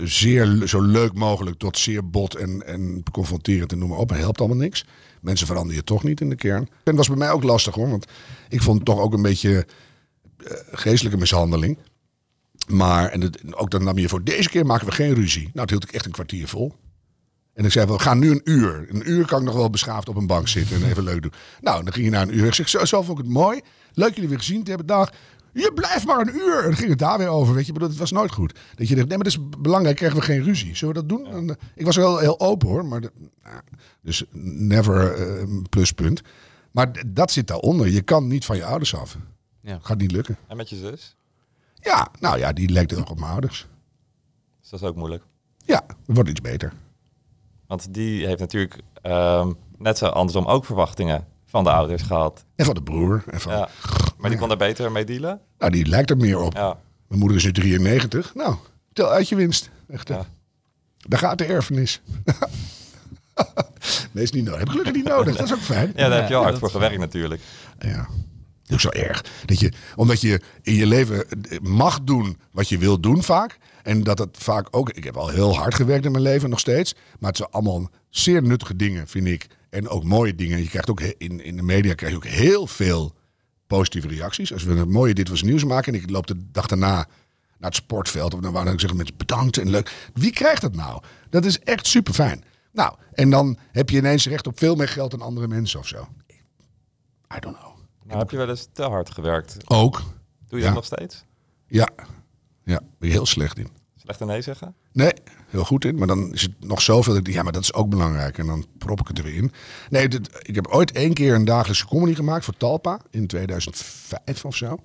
zeer 0.04 0.68
zo 0.68 0.82
leuk 0.82 1.14
mogelijk 1.14 1.58
tot 1.58 1.78
zeer 1.78 2.10
bot 2.10 2.36
en, 2.36 2.66
en 2.66 3.04
confronterend 3.12 3.72
en 3.72 3.78
noem 3.78 3.90
maar 3.90 3.98
op. 3.98 4.10
Maar 4.10 4.20
helpt 4.20 4.40
allemaal 4.40 4.58
niks. 4.58 4.86
Mensen 5.22 5.48
veranderen 5.48 5.78
je 5.78 5.84
toch 5.84 6.04
niet 6.04 6.22
in 6.22 6.30
de 6.30 6.36
kern. 6.36 6.62
En 6.62 6.70
dat 6.84 6.96
was 6.96 7.08
bij 7.08 7.18
mij 7.18 7.32
ook 7.32 7.44
lastig 7.44 7.76
hoor, 7.76 7.90
want 7.90 8.06
ik 8.50 8.62
vond 8.62 8.78
het 8.78 8.86
toch 8.86 9.00
ook 9.00 9.14
een 9.14 9.22
beetje 9.22 9.66
eh, 10.38 10.52
geestelijke 10.72 11.18
mishandeling. 11.18 11.78
Maar 12.68 13.10
en 13.10 13.22
het, 13.22 13.56
ook 13.56 13.72
dan 13.72 13.84
nam 13.84 13.98
je 13.98 14.10
voor 14.10 14.24
deze 14.24 14.50
keer 14.50 14.66
maken 14.66 14.86
we 14.86 14.92
geen 14.92 15.14
ruzie. 15.14 15.44
Nou, 15.44 15.60
het 15.60 15.70
hield 15.70 15.84
ik 15.84 15.92
echt 15.92 16.06
een 16.06 16.12
kwartier 16.12 16.48
vol. 16.48 16.76
En 17.54 17.66
ik 17.66 17.72
zei, 17.72 17.86
we 17.86 18.00
gaan 18.00 18.20
nu 18.20 18.32
een 18.32 18.42
uur. 18.44 18.86
Een 18.90 19.10
uur 19.10 19.26
kan 19.26 19.40
ik 19.40 19.46
nog 19.46 19.56
wel 19.56 19.70
beschaafd 19.70 20.10
op 20.10 20.16
een 20.16 20.28
bank 20.28 20.48
zitten 20.48 20.76
en 20.76 20.90
even 20.90 21.04
leuk 21.04 21.22
doen. 21.22 21.34
Nou, 21.62 21.84
dan 21.84 21.94
ging 21.94 22.06
je 22.06 22.12
na 22.12 22.22
een 22.22 22.38
uur. 22.38 22.46
Ik 22.46 22.54
zeg, 22.54 22.70
zo, 22.70 22.86
zo 22.86 23.02
vond 23.02 23.20
ik 23.20 23.26
het 23.26 23.34
mooi. 23.34 23.62
Leuk 24.00 24.14
jullie 24.14 24.30
weer 24.30 24.38
gezien 24.38 24.64
te 24.64 24.70
hebben. 24.70 24.88
Dag. 24.88 25.12
Je 25.54 25.72
blijft 25.76 26.06
maar 26.06 26.20
een 26.20 26.36
uur. 26.36 26.58
En 26.58 26.64
dan 26.64 26.76
ging 26.76 26.90
het 26.90 27.00
daar 27.00 27.18
weer 27.18 27.28
over. 27.28 27.54
Weet 27.54 27.66
je, 27.66 27.72
maar 27.72 27.82
dat 27.82 27.96
was 27.96 28.12
nooit 28.12 28.32
goed. 28.32 28.60
Dat 28.76 28.88
je 28.88 28.96
dacht, 28.96 29.08
nee, 29.08 29.18
maar 29.18 29.26
dat 29.32 29.38
is 29.38 29.60
belangrijk. 29.60 29.96
Krijgen 29.96 30.20
we 30.20 30.26
geen 30.26 30.44
ruzie. 30.44 30.76
Zullen 30.76 30.96
we 30.96 31.00
dat 31.06 31.10
doen? 31.18 31.28
En, 31.28 31.50
eh, 31.50 31.56
ik 31.76 31.86
was 31.86 31.96
wel 31.96 32.18
heel 32.18 32.40
open 32.40 32.68
hoor. 32.68 32.86
Maar 32.86 33.02
de- 33.02 33.12
nou, 33.44 33.62
dus 34.02 34.24
never 34.44 35.14
eh, 35.14 35.40
een 35.42 35.66
pluspunt. 35.70 36.22
Maar 36.72 37.04
dat 37.08 37.32
zit 37.32 37.48
daaronder. 37.48 37.88
Je 37.88 38.02
kan 38.02 38.28
niet 38.28 38.46
van 38.46 38.56
je 38.58 38.66
ouders 38.66 38.96
af. 38.96 39.18
Ja. 39.62 39.80
Gaat 39.82 39.98
niet 39.98 40.12
lukken. 40.12 40.38
En 40.48 40.58
met 40.58 40.70
je 40.70 40.76
zus? 40.76 41.16
Ja, 41.74 42.08
nou 42.20 42.38
ja, 42.38 42.54
die 42.54 42.70
lijkt 42.70 42.98
ook 42.98 43.10
op 43.10 43.20
mijn 43.20 43.32
ouders. 43.32 43.68
Dus 44.62 44.70
dat 44.70 44.82
is 44.82 44.88
ook 44.88 44.96
moeilijk. 44.96 45.24
Ja, 45.66 45.84
het 45.88 46.16
wordt 46.16 46.30
iets 46.30 46.42
beter. 46.42 46.74
Want 47.68 47.94
die 47.94 48.26
heeft 48.26 48.40
natuurlijk 48.40 48.78
ehm, 49.02 49.52
net 49.78 49.98
zo 49.98 50.06
andersom 50.06 50.46
ook 50.46 50.66
verwachtingen 50.66 51.28
van 51.50 51.64
de 51.64 51.72
ouders 51.72 52.02
gehad. 52.02 52.46
En 52.56 52.66
van 52.66 52.76
de 52.76 52.84
broer. 52.84 53.24
En 53.32 53.40
van, 53.42 53.52
Ja. 53.52 53.70
Maar 54.18 54.30
die 54.30 54.40
kon 54.40 54.52
er 54.52 54.58
beter 54.58 54.92
mee 54.92 55.06
dealen. 55.06 55.42
Nou, 55.58 55.72
die 55.72 55.86
lijkt 55.86 56.10
er 56.10 56.18
meer 56.18 56.40
op. 56.40 56.54
Ja. 56.54 56.78
Mijn 57.08 57.20
moeder 57.20 57.38
is 57.38 57.44
nu 57.44 57.52
93. 57.52 58.36
Nou, 58.36 58.56
tel 58.94 59.10
uit 59.10 59.30
je 59.30 59.36
winst. 59.36 59.70
Echt. 59.88 60.08
Ja. 60.08 60.26
Daar 60.98 61.20
gaat 61.20 61.38
de 61.38 61.46
erfenis. 61.46 62.02
nee, 64.12 64.24
is 64.24 64.32
niet 64.32 64.44
nodig. 64.44 64.60
Heb 64.60 64.68
ik 64.68 64.72
gelukkig 64.72 64.96
niet 64.96 65.06
nodig. 65.06 65.36
Dat 65.36 65.46
is 65.46 65.54
ook 65.54 65.60
fijn. 65.60 65.94
Ja, 65.96 66.10
daar 66.10 66.20
heb 66.20 66.30
je 66.30 66.36
al 66.36 66.42
Ja, 66.42 66.48
hard 66.48 66.60
voor 66.60 66.70
gewerkt 66.70 66.98
natuurlijk. 67.00 67.42
Ja. 67.80 68.08
Dat 68.64 68.78
is 68.78 68.82
zo 68.82 68.90
erg. 68.90 69.26
Dat 69.46 69.60
je, 69.60 69.72
omdat 69.96 70.22
je 70.22 70.42
in 70.62 70.74
je 70.74 70.86
leven 70.86 71.26
mag 71.62 72.04
doen 72.04 72.38
wat 72.52 72.70
je 72.70 72.78
wilt 72.78 73.04
doen 73.04 73.24
vaak. 73.24 73.58
En 73.84 74.04
dat 74.04 74.20
het 74.20 74.38
vaak 74.40 74.68
ook... 74.72 74.90
Ik 74.90 75.04
heb 75.04 75.18
al 75.18 75.30
heel 75.30 75.56
hard 75.56 75.76
gewerkt 75.76 76.06
in 76.06 76.12
mijn 76.12 76.24
leven, 76.24 76.50
nog 76.50 76.60
steeds. 76.60 76.96
Maar 77.20 77.30
het 77.30 77.38
zijn 77.38 77.50
allemaal 77.50 77.90
zeer 78.10 78.44
nuttige 78.44 78.76
dingen, 78.76 79.08
vind 79.08 79.28
ik. 79.28 79.48
En 79.70 79.88
ook 79.88 80.04
mooie 80.04 80.36
dingen. 80.36 80.60
Je 80.60 80.68
krijgt 80.70 80.90
ook 80.90 81.02
in, 81.02 81.44
in 81.44 81.56
de 81.56 81.62
media 81.64 81.94
krijg 81.94 82.12
je 82.12 82.18
ook 82.18 82.26
heel 82.26 82.68
veel 82.68 83.16
positieve 83.68 84.08
reacties. 84.08 84.54
Als 84.54 84.64
we 84.64 84.72
een 84.76 84.92
mooie 84.92 85.14
Dit 85.14 85.30
Was 85.30 85.42
Nieuws 85.42 85.64
maken... 85.64 85.94
en 85.94 86.00
ik 86.02 86.10
loop 86.10 86.28
de 86.28 86.52
dag 86.52 86.68
daarna 86.68 86.96
naar 86.96 87.70
het 87.70 87.76
sportveld... 87.76 88.34
of 88.34 88.40
dan 88.40 88.54
waar 88.54 88.68
ik 88.68 88.80
zeggen 88.80 88.98
mensen 88.98 89.18
bedankt 89.18 89.58
en 89.58 89.70
leuk. 89.70 90.10
Wie 90.14 90.32
krijgt 90.32 90.62
dat 90.62 90.76
nou? 90.76 91.04
Dat 91.30 91.46
is 91.46 91.60
echt 91.60 91.88
super 91.88 92.14
fijn. 92.14 92.44
Nou, 92.72 92.96
en 93.14 93.30
dan 93.30 93.58
heb 93.72 93.90
je 93.90 93.98
ineens 93.98 94.28
recht 94.28 94.48
op 94.48 94.58
veel 94.60 94.76
meer 94.76 94.88
geld 94.88 95.12
dan 95.12 95.22
andere 95.22 95.48
mensen 95.48 95.80
of 95.80 95.88
zo. 95.88 96.08
I 97.36 97.40
don't 97.40 97.58
know. 97.58 97.74
Nou, 98.04 98.20
heb 98.20 98.30
je 98.30 98.38
wel 98.38 98.50
eens 98.50 98.68
te 98.74 98.84
hard 98.84 99.10
gewerkt? 99.12 99.58
Ook. 99.68 99.98
Doe 100.48 100.60
je 100.60 100.66
Ja. 100.66 100.66
dat 100.66 100.74
nog 100.74 100.86
steeds? 100.86 101.24
Ja. 101.68 101.90
Ja, 102.64 102.80
ben 103.00 103.08
je 103.10 103.14
heel 103.16 103.26
slecht 103.26 103.58
in. 103.58 103.70
Een 104.18 104.28
nee 104.28 104.42
zeggen? 104.42 104.76
Nee, 104.92 105.12
heel 105.50 105.64
goed 105.66 105.86
in. 105.86 105.96
Maar 105.98 106.08
dan 106.08 106.34
is 106.34 106.42
het 106.42 106.52
nog 106.60 106.82
zoveel. 106.82 107.14
Dat 107.14 107.28
ja, 107.34 107.44
maar 107.44 107.52
dat 107.52 107.62
is 107.62 107.74
ook 107.74 107.90
belangrijk. 107.90 108.38
En 108.38 108.46
dan 108.46 108.66
prop 108.78 109.00
ik 109.00 109.08
het 109.08 109.18
er 109.18 109.24
weer 109.24 109.36
in. 109.36 109.52
Nee, 109.90 110.08
dit- 110.08 110.30
ik 110.42 110.56
heb 110.56 110.68
ooit 110.68 110.92
één 110.92 111.14
keer 111.14 111.34
een 111.34 111.46
dagelijkse 111.46 111.86
comedy 111.88 112.16
gemaakt 112.16 112.46
voor 112.46 112.58
Talpa. 112.58 113.00
In 113.10 113.28
2005 113.28 114.46
of 114.46 114.56
zo. 114.56 114.78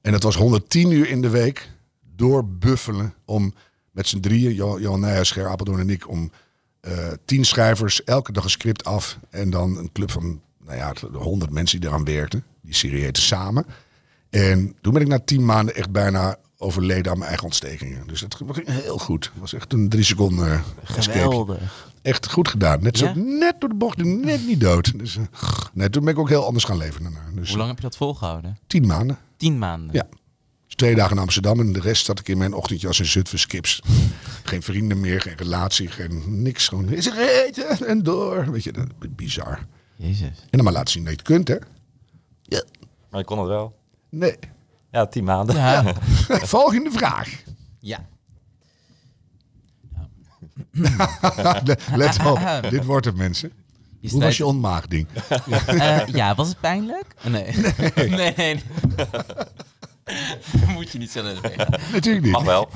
En 0.00 0.12
dat 0.12 0.22
was 0.22 0.36
110 0.36 0.90
uur 0.90 1.08
in 1.08 1.20
de 1.22 1.28
week. 1.28 1.70
Doorbuffelen 2.16 3.14
om 3.24 3.54
met 3.90 4.06
z'n 4.08 4.20
drieën, 4.20 4.54
Jo- 4.54 4.78
Johan 4.80 5.00
Nijhuis, 5.00 5.30
Ger 5.30 5.46
Apeldoorn 5.48 5.80
en 5.80 5.90
ik, 5.90 6.08
om 6.08 6.30
eh, 6.80 7.08
tien 7.24 7.44
schrijvers, 7.44 8.04
elke 8.04 8.32
dag 8.32 8.44
een 8.44 8.50
script 8.50 8.84
af. 8.84 9.18
En 9.30 9.50
dan 9.50 9.76
een 9.76 9.92
club 9.92 10.10
van, 10.10 10.40
nou 10.64 10.76
ja, 10.76 10.92
100 11.12 11.50
mensen 11.52 11.80
die 11.80 11.88
eraan 11.88 12.04
werkten. 12.04 12.44
Die 12.62 12.74
serie 12.74 13.02
heette 13.02 13.20
Samen. 13.20 13.66
En 14.30 14.76
toen 14.80 14.92
ben 14.92 15.02
ik 15.02 15.08
na 15.08 15.18
tien 15.18 15.44
maanden 15.44 15.74
echt 15.74 15.90
bijna 15.90 16.36
overleden 16.58 17.10
aan 17.12 17.16
mijn 17.18 17.28
eigen 17.28 17.46
ontstekingen. 17.46 18.06
Dus 18.06 18.20
het 18.20 18.34
ging 18.34 18.66
heel 18.68 18.98
goed. 18.98 19.24
Het 19.24 19.40
was 19.40 19.52
echt 19.52 19.72
een 19.72 19.88
drie 19.88 20.04
seconden 20.04 20.46
eh, 20.52 20.60
escape. 20.96 21.18
Geweldig. 21.18 21.86
Echt 22.02 22.30
goed 22.30 22.48
gedaan. 22.48 22.82
Net, 22.82 22.98
zo, 22.98 23.04
Ja? 23.04 23.12
net 23.16 23.60
door 23.60 23.68
de 23.68 23.74
bocht, 23.74 23.96
net 24.04 24.46
niet 24.46 24.60
dood. 24.60 24.98
Dus, 24.98 25.16
eh, 25.16 25.22
nee, 25.72 25.90
toen 25.90 26.04
ben 26.04 26.12
ik 26.12 26.18
ook 26.18 26.28
heel 26.28 26.44
anders 26.44 26.64
gaan 26.64 26.76
leven 26.76 27.02
daarna. 27.02 27.20
Dus 27.34 27.48
Hoe 27.48 27.56
lang 27.56 27.68
heb 27.68 27.78
je 27.78 27.82
dat 27.84 27.96
volgehouden? 27.96 28.58
tien 28.66 28.86
maanden. 28.86 29.18
Tien 29.36 29.58
maanden. 29.58 29.94
Ja. 29.94 30.06
Dus 30.66 30.74
twee 30.76 30.94
dagen 30.94 31.16
in 31.16 31.22
Amsterdam 31.22 31.60
en 31.60 31.72
de 31.72 31.80
rest 31.80 32.04
zat 32.04 32.18
ik 32.18 32.28
in 32.28 32.38
mijn 32.38 32.54
ochtendje 32.54 32.86
als 32.86 32.98
een 32.98 33.06
Zutphen 33.06 33.38
skips. 33.38 33.82
geen 34.44 34.62
vrienden 34.62 35.00
meer, 35.00 35.20
geen 35.20 35.36
relatie, 35.36 35.88
geen 35.88 36.42
niks. 36.42 36.68
Gewoon 36.68 36.88
is 36.88 37.06
er 37.06 37.44
eten 37.46 37.86
en 37.86 38.02
door. 38.02 38.50
Weet 38.50 38.64
je, 38.64 38.72
dat, 38.72 38.86
bizar. 39.16 39.66
Jezus. 39.96 40.20
En 40.20 40.34
dan 40.50 40.64
maar 40.64 40.72
laten 40.72 40.92
zien 40.92 41.04
dat 41.04 41.12
je 41.12 41.18
het 41.18 41.26
kunt, 41.28 41.48
hè? 41.48 41.56
Ja. 42.42 42.62
Maar 43.10 43.20
je 43.20 43.26
kon 43.26 43.38
het 43.38 43.48
wel. 43.48 43.76
Nee. 44.10 44.34
Ja, 44.90 45.06
tien 45.06 45.24
maanden. 45.24 45.56
Ja. 45.56 45.94
Volgende 46.56 46.90
vraag. 46.90 47.28
ja. 47.80 48.06
Le- 51.64 51.76
Let 51.94 52.24
op, 52.26 52.40
dit 52.70 52.84
wordt 52.84 53.06
het, 53.06 53.16
mensen. 53.16 53.52
Je 54.00 54.10
Hoe 54.10 54.22
was 54.22 54.36
je 54.36 54.46
ontmaagding? 54.46 55.06
Eh, 55.66 56.06
ja, 56.06 56.34
was 56.34 56.48
het 56.48 56.60
pijnlijk? 56.60 57.04
Nee. 57.22 57.54
Nee. 57.94 58.08
nee, 58.08 58.32
nee. 58.36 58.62
Moet 60.74 60.90
je 60.90 60.98
niet 60.98 61.10
zo 61.10 61.22
zeggen. 61.42 61.80
Natuurlijk 61.92 62.24
niet. 62.24 62.32
Mag 62.32 62.42
wel. 62.44 62.68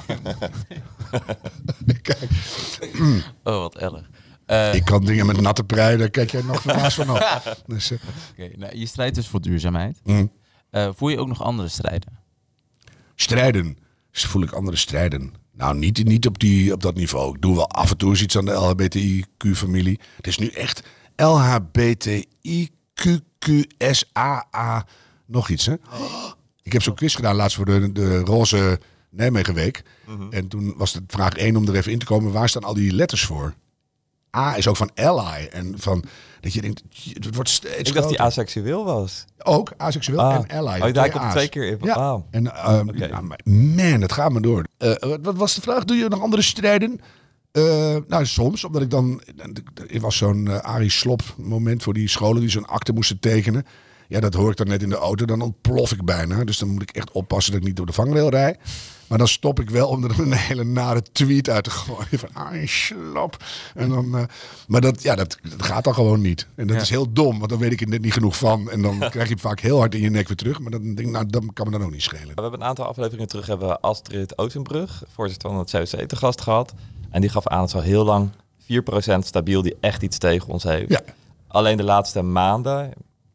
Kijk, 2.02 2.28
Oh, 3.44 3.58
wat 3.58 3.76
erg. 3.76 4.08
Eh, 4.46 4.74
ik 4.74 4.84
kan 4.84 5.04
dingen 5.04 5.26
met 5.26 5.40
natte 5.40 5.64
prei, 5.64 5.96
daar 5.96 6.10
kijk 6.10 6.30
jij 6.30 6.42
nog 6.42 6.60
verbaasd 6.62 6.96
van 6.96 7.10
op. 7.10 7.56
Dus, 7.66 7.90
eh, 7.90 7.98
oké, 8.30 8.56
nou, 8.56 8.76
je 8.78 8.86
strijdt 8.86 9.14
dus 9.14 9.28
voor 9.28 9.40
duurzaamheid. 9.40 10.00
mm. 10.04 10.32
Eh, 10.72 10.88
voer 10.94 11.10
je 11.10 11.18
ook 11.18 11.28
nog 11.28 11.42
andere 11.42 11.68
strijden? 11.68 12.18
Strijden. 13.14 13.78
Voel 14.10 14.42
ik 14.42 14.52
andere 14.52 14.76
strijden. 14.76 15.34
Nou, 15.52 15.76
niet, 15.76 16.04
niet 16.04 16.26
op, 16.26 16.38
die, 16.38 16.72
op 16.72 16.82
dat 16.82 16.94
niveau. 16.94 17.34
Ik 17.34 17.42
doe 17.42 17.54
wel 17.54 17.68
af 17.68 17.90
en 17.90 17.96
toe 17.96 18.10
eens 18.10 18.22
iets 18.22 18.36
aan 18.36 18.44
de 18.44 18.52
LHBTIQ-familie. 18.52 20.00
Het 20.16 20.26
is 20.26 20.38
nu 20.38 20.46
echt 20.46 20.82
LHBTIQQSAA. 21.16 22.46
Nog 25.26 25.48
iets, 25.48 25.66
hè? 25.66 25.74
Ik 26.62 26.72
heb 26.72 26.82
zo'n 26.82 26.94
quiz 26.94 27.14
gedaan 27.14 27.36
laatst 27.36 27.56
voor 27.56 27.66
de, 27.66 27.92
de 27.92 28.18
Roze 28.18 28.80
Nijmegenweek. 29.10 29.82
En 30.30 30.48
toen 30.48 30.74
was 30.76 30.92
de 30.92 31.02
vraag 31.06 31.32
1 31.32 31.56
om 31.56 31.68
er 31.68 31.74
even 31.74 31.92
in 31.92 31.98
te 31.98 32.06
komen. 32.06 32.32
Waar 32.32 32.48
staan 32.48 32.64
al 32.64 32.74
die 32.74 32.92
letters 32.92 33.24
voor? 33.24 33.54
A 34.36 34.56
is 34.56 34.68
ook 34.68 34.76
van 34.76 34.90
ally. 34.94 35.48
En 35.50 35.74
van, 35.78 36.04
dat 36.42 36.52
je 36.52 36.60
denkt, 36.60 36.82
het 37.12 37.34
wordt 37.34 37.50
steeds 37.50 37.88
Ik 37.88 37.94
dacht 37.94 38.08
die 38.08 38.20
asexueel 38.20 38.84
was. 38.84 39.24
Ook, 39.42 39.72
asexueel 39.76 40.20
Ah. 40.20 40.44
en 40.46 40.66
ally. 40.66 40.80
Oh, 40.80 40.92
daar 40.92 41.10
komt 41.10 41.30
twee 41.30 41.48
keer 41.48 41.64
in. 41.64 41.78
Ja. 41.82 42.22
En 42.30 42.54
ehm, 42.54 42.86
maar 43.26 43.40
man, 43.44 44.00
het 44.00 44.12
gaat 44.12 44.32
me 44.32 44.40
door. 44.40 44.64
Eh, 44.78 44.94
wat, 45.22 45.36
was 45.36 45.54
de 45.54 45.60
vraag? 45.60 45.84
Doe 45.84 45.96
je 45.96 46.08
nog 46.08 46.20
andere 46.20 46.42
strijden? 46.42 47.00
Eh, 47.52 47.96
nou, 48.08 48.26
soms, 48.26 48.64
omdat 48.64 48.82
ik 48.82 48.90
dan... 48.90 49.22
Er 49.88 50.00
was 50.00 50.16
zo'n 50.16 50.48
eh, 50.48 50.58
Arie 50.58 50.90
Slop 50.90 51.22
moment 51.36 51.82
voor 51.82 51.94
die 51.94 52.08
scholen 52.08 52.40
die 52.40 52.50
zo'n 52.50 52.66
akte 52.66 52.92
moesten 52.92 53.18
tekenen. 53.18 53.64
Ja, 54.08 54.20
dat 54.20 54.34
hoor 54.34 54.50
ik 54.50 54.56
dan 54.56 54.68
net 54.68 54.82
in 54.82 54.88
de 54.88 54.96
auto. 54.96 55.24
Dan 55.24 55.40
ontplof 55.40 55.92
ik 55.92 56.04
bijna. 56.04 56.44
Dus 56.44 56.58
dan 56.58 56.68
moet 56.68 56.82
ik 56.82 56.90
echt 56.90 57.10
oppassen 57.10 57.52
dat 57.52 57.60
ik 57.60 57.66
niet 57.66 57.76
door 57.76 57.86
de 57.86 57.92
vangrail 57.92 58.28
rij. 58.28 58.56
Maar 59.12 59.20
dan 59.20 59.30
stop 59.30 59.60
ik 59.60 59.70
wel 59.70 59.88
om 59.88 60.04
er 60.04 60.20
een 60.20 60.32
hele 60.32 60.64
nare 60.64 61.02
tweet 61.02 61.48
uit 61.48 61.64
te 61.64 61.70
gooien. 61.70 62.18
Van 62.18 62.28
Arie 62.32 62.66
Slop. 62.68 63.36
En 63.74 63.88
dan, 63.88 64.16
eh, 64.16 64.24
maar 64.68 64.80
dat, 64.80 65.02
ja, 65.02 65.14
dat, 65.14 65.38
dat 65.42 65.62
gaat 65.62 65.84
dan 65.84 65.94
gewoon 65.94 66.20
niet. 66.20 66.46
En 66.54 66.66
dat 66.66 66.76
Ja. 66.76 66.82
is 66.82 66.90
heel 66.90 67.12
dom, 67.12 67.38
want 67.38 67.50
dan 67.50 67.58
weet 67.58 67.72
ik 67.72 67.80
er 67.80 67.88
net 67.88 68.02
niet 68.02 68.12
genoeg 68.12 68.36
van. 68.36 68.70
En 68.70 68.82
dan 68.82 68.98
krijg 69.10 69.26
je 69.28 69.32
het 69.32 69.40
vaak 69.42 69.60
heel 69.60 69.78
hard 69.78 69.94
in 69.94 70.00
je 70.00 70.10
nek 70.10 70.28
weer 70.28 70.36
terug. 70.36 70.60
Maar 70.60 70.70
dan 70.70 70.82
denk 70.82 70.98
ik, 70.98 71.08
nou, 71.08 71.26
dat 71.26 71.42
kan 71.52 71.66
me 71.66 71.72
dan 71.78 71.82
ook 71.86 71.90
niet 71.90 72.02
schelen. 72.02 72.34
We 72.34 72.42
hebben 72.42 72.60
een 72.60 72.66
aantal 72.66 72.86
afleveringen 72.86 73.28
terug 73.28 73.46
hebben 73.46 73.68
we 73.68 73.80
Astrid 73.80 74.38
Ozenbrug, 74.38 75.02
voorzitter 75.14 75.50
van 75.50 75.58
het 75.58 75.70
COC, 75.70 76.08
te 76.08 76.16
gast 76.16 76.40
gehad. 76.40 76.72
En 77.10 77.20
die 77.20 77.30
gaf 77.30 77.46
aan 77.46 77.60
dat 77.60 77.70
ze 77.70 77.76
al 77.76 77.82
heel 77.82 78.04
lang 78.04 78.30
4% 78.58 79.26
stabiel 79.26 79.62
die 79.62 79.76
echt 79.80 80.02
iets 80.02 80.18
tegen 80.18 80.48
ons 80.48 80.62
heeft. 80.62 80.90
Ja. 80.90 81.00
Alleen 81.48 81.76
de 81.76 81.84
laatste 81.84 82.22
maanden, 82.22 82.92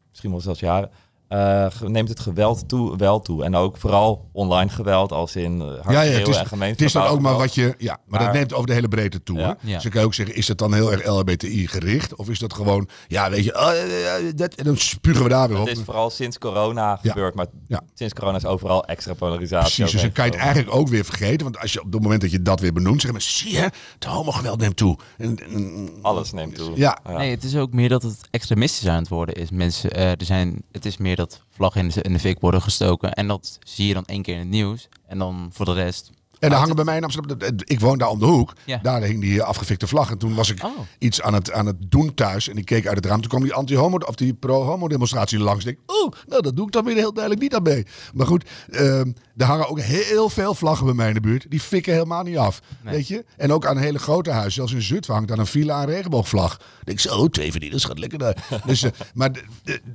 misschien 0.08 0.30
wel 0.30 0.40
zelfs 0.40 0.60
jaren, 0.60 0.90
eh, 1.28 1.66
neemt 1.86 2.08
het 2.08 2.20
geweld 2.20 2.68
toe, 2.68 2.96
wel 2.96 3.20
toe. 3.20 3.44
En 3.44 3.54
ook 3.56 3.76
vooral 3.76 4.28
online 4.32 4.70
geweld, 4.70 5.12
als 5.12 5.36
in 5.36 5.60
uh, 5.60 5.66
hard 5.66 5.90
Ja, 5.90 6.00
ja, 6.02 6.10
het 6.18 6.28
is, 6.28 6.36
en 6.36 6.60
het 6.60 6.80
is 6.80 6.92
dan 6.92 7.06
ook 7.06 7.20
maar 7.20 7.36
wat 7.36 7.54
je. 7.54 7.74
Ja, 7.78 7.98
maar, 8.06 8.18
dat 8.18 8.28
Maar- 8.28 8.36
neemt 8.36 8.54
over 8.54 8.66
de 8.66 8.72
hele 8.72 8.88
breedte 8.88 9.22
toe. 9.22 9.38
Ja. 9.38 9.42
Hè? 9.46 9.48
Ja. 9.68 9.74
Dus 9.74 9.82
dan 9.82 9.90
kan 9.92 10.00
je 10.00 10.06
ook 10.06 10.14
zeggen: 10.14 10.36
is 10.36 10.46
dat 10.46 10.58
dan 10.58 10.74
heel 10.74 10.92
erg 10.92 11.06
LHBTI 11.06 11.66
gericht? 11.66 12.14
Of 12.16 12.28
is 12.28 12.38
dat 12.38 12.52
gewoon, 12.54 12.88
ja, 13.08 13.30
weet 13.30 13.44
je, 13.44 13.52
eh, 13.52 14.16
eh, 14.28 14.32
dat, 14.36 14.54
en 14.54 14.64
dan 14.64 14.76
spugen 14.76 15.22
we 15.22 15.28
daar 15.28 15.48
weer 15.48 15.60
op. 15.60 15.66
Het 15.66 15.76
is 15.78 15.84
vooral 15.84 16.10
sinds 16.10 16.38
corona 16.38 16.98
Ja. 17.02 17.10
gebeurd, 17.12 17.34
maar 17.34 17.46
Ja. 17.68 17.80
sinds 17.94 18.14
corona 18.14 18.36
is 18.36 18.44
overal 18.46 18.84
extra 18.84 19.14
polarisatie. 19.14 19.74
Precies, 19.74 19.92
dus 19.92 20.00
dan 20.00 20.12
kan 20.12 20.24
je 20.24 20.30
het 20.30 20.40
eigenlijk 20.40 20.74
ook 20.74 20.88
weer 20.88 21.04
vergeten. 21.04 21.42
Want 21.44 21.58
als 21.58 21.72
je 21.72 21.82
op 21.82 21.92
het 21.92 22.02
moment 22.02 22.20
dat 22.20 22.30
je 22.30 22.42
dat 22.42 22.60
weer 22.60 22.72
benoemt, 22.72 23.00
zeggen 23.00 23.12
mensen: 23.12 23.32
zie 23.38 23.52
je, 23.52 23.70
het 23.94 24.04
homogeweld 24.04 24.60
neemt 24.60 24.76
toe. 24.76 24.98
En, 25.18 25.36
en- 25.38 25.88
Alles 26.02 26.32
neemt 26.32 26.54
toe. 26.54 26.72
Ja. 26.74 26.98
Nee, 27.16 27.30
het 27.30 27.44
is 27.44 27.56
ook 27.56 27.72
meer 27.72 27.88
dat 27.88 28.02
het 28.02 28.16
extremistisch 28.30 28.88
aan 28.88 28.98
het 28.98 29.08
worden 29.08 29.34
is. 29.34 29.50
Mensen, 29.50 29.90
eh, 29.90 30.10
er 30.10 30.16
zijn, 30.24 30.62
het 30.72 30.84
is 30.84 30.96
meer 30.96 31.16
dat 31.18 31.42
vlaggen 31.50 31.80
in 31.80 31.88
de, 31.88 32.02
in 32.02 32.12
de 32.12 32.18
fik 32.18 32.40
worden 32.40 32.62
gestoken. 32.62 33.12
En 33.12 33.26
dat 33.26 33.58
zie 33.62 33.86
je 33.86 33.94
dan 33.94 34.04
één 34.04 34.22
keer 34.22 34.34
in 34.34 34.40
het 34.40 34.48
nieuws. 34.48 34.88
En 35.06 35.18
dan 35.18 35.50
voor 35.52 35.64
de 35.64 35.72
rest 35.72 36.10
En 36.38 36.50
daar 36.50 36.58
hangen 36.58 36.76
bij 36.76 36.84
mij 36.84 36.96
in 36.96 37.04
Amsterdam, 37.04 37.50
ik 37.64 37.80
woon 37.80 37.98
daar 37.98 38.08
om 38.08 38.18
de 38.18 38.24
hoek, 38.26 38.52
Ja. 38.66 38.78
daar 38.82 39.02
hing 39.02 39.20
die 39.20 39.42
afgefikte 39.42 39.86
vlag. 39.86 40.10
En 40.10 40.18
toen 40.18 40.34
was 40.34 40.50
ik 40.50 40.64
Oh. 40.64 40.70
iets 40.98 41.22
aan 41.22 41.34
het, 41.34 41.52
aan 41.52 41.66
het 41.66 41.76
doen 41.90 42.14
thuis 42.14 42.48
en 42.48 42.56
ik 42.56 42.64
keek 42.64 42.86
uit 42.86 42.96
het 42.96 43.06
raam. 43.06 43.20
Toen 43.20 43.28
kwam 43.30 43.42
die 43.42 43.52
anti-homo, 43.54 43.96
of 43.96 44.14
die 44.14 44.34
pro-homo 44.34 44.88
demonstratie 44.88 45.38
langs. 45.38 45.64
Ik 45.64 45.76
denk, 45.76 45.90
oh, 46.00 46.12
nou 46.26 46.42
dat 46.42 46.56
doe 46.56 46.66
ik 46.66 46.72
dan 46.72 46.84
weer 46.84 46.94
heel 46.94 47.12
duidelijk 47.12 47.42
niet 47.42 47.54
aan 47.54 47.62
mee. 47.62 47.86
Maar 48.14 48.26
goed, 48.26 48.44
ehm 48.70 49.12
er 49.36 49.46
hangen 49.46 49.68
ook 49.68 49.80
heel 49.80 50.28
veel 50.28 50.54
vlaggen 50.54 50.86
bij 50.86 50.94
mij 50.94 51.08
in 51.08 51.14
de 51.14 51.20
buurt. 51.20 51.50
Die 51.50 51.60
fikken 51.60 51.92
helemaal 51.92 52.22
niet 52.22 52.36
af, 52.36 52.60
Nee. 52.82 52.94
weet 52.94 53.08
je. 53.08 53.24
En 53.36 53.52
ook 53.52 53.66
aan 53.66 53.76
een 53.76 53.82
hele 53.82 53.98
grote 53.98 54.30
huis, 54.30 54.54
zelfs 54.54 54.72
in 54.72 54.82
Zutphen 54.82 55.14
hangt 55.14 55.30
aan 55.30 55.38
een 55.38 55.46
villa 55.46 55.80
een 55.82 55.88
regenboogvlag. 55.88 56.54
Ik 56.54 56.86
denk 56.86 57.00
zo, 57.00 57.28
twee 57.28 57.50
verdieners, 57.50 57.84
gaat 57.84 57.98
lekker 57.98 58.18
daar. 58.18 58.46
dus, 58.66 58.82
eh, 58.82 58.90
maar 59.14 59.30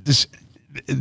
dus, 0.02 0.28
eh, 0.30 0.38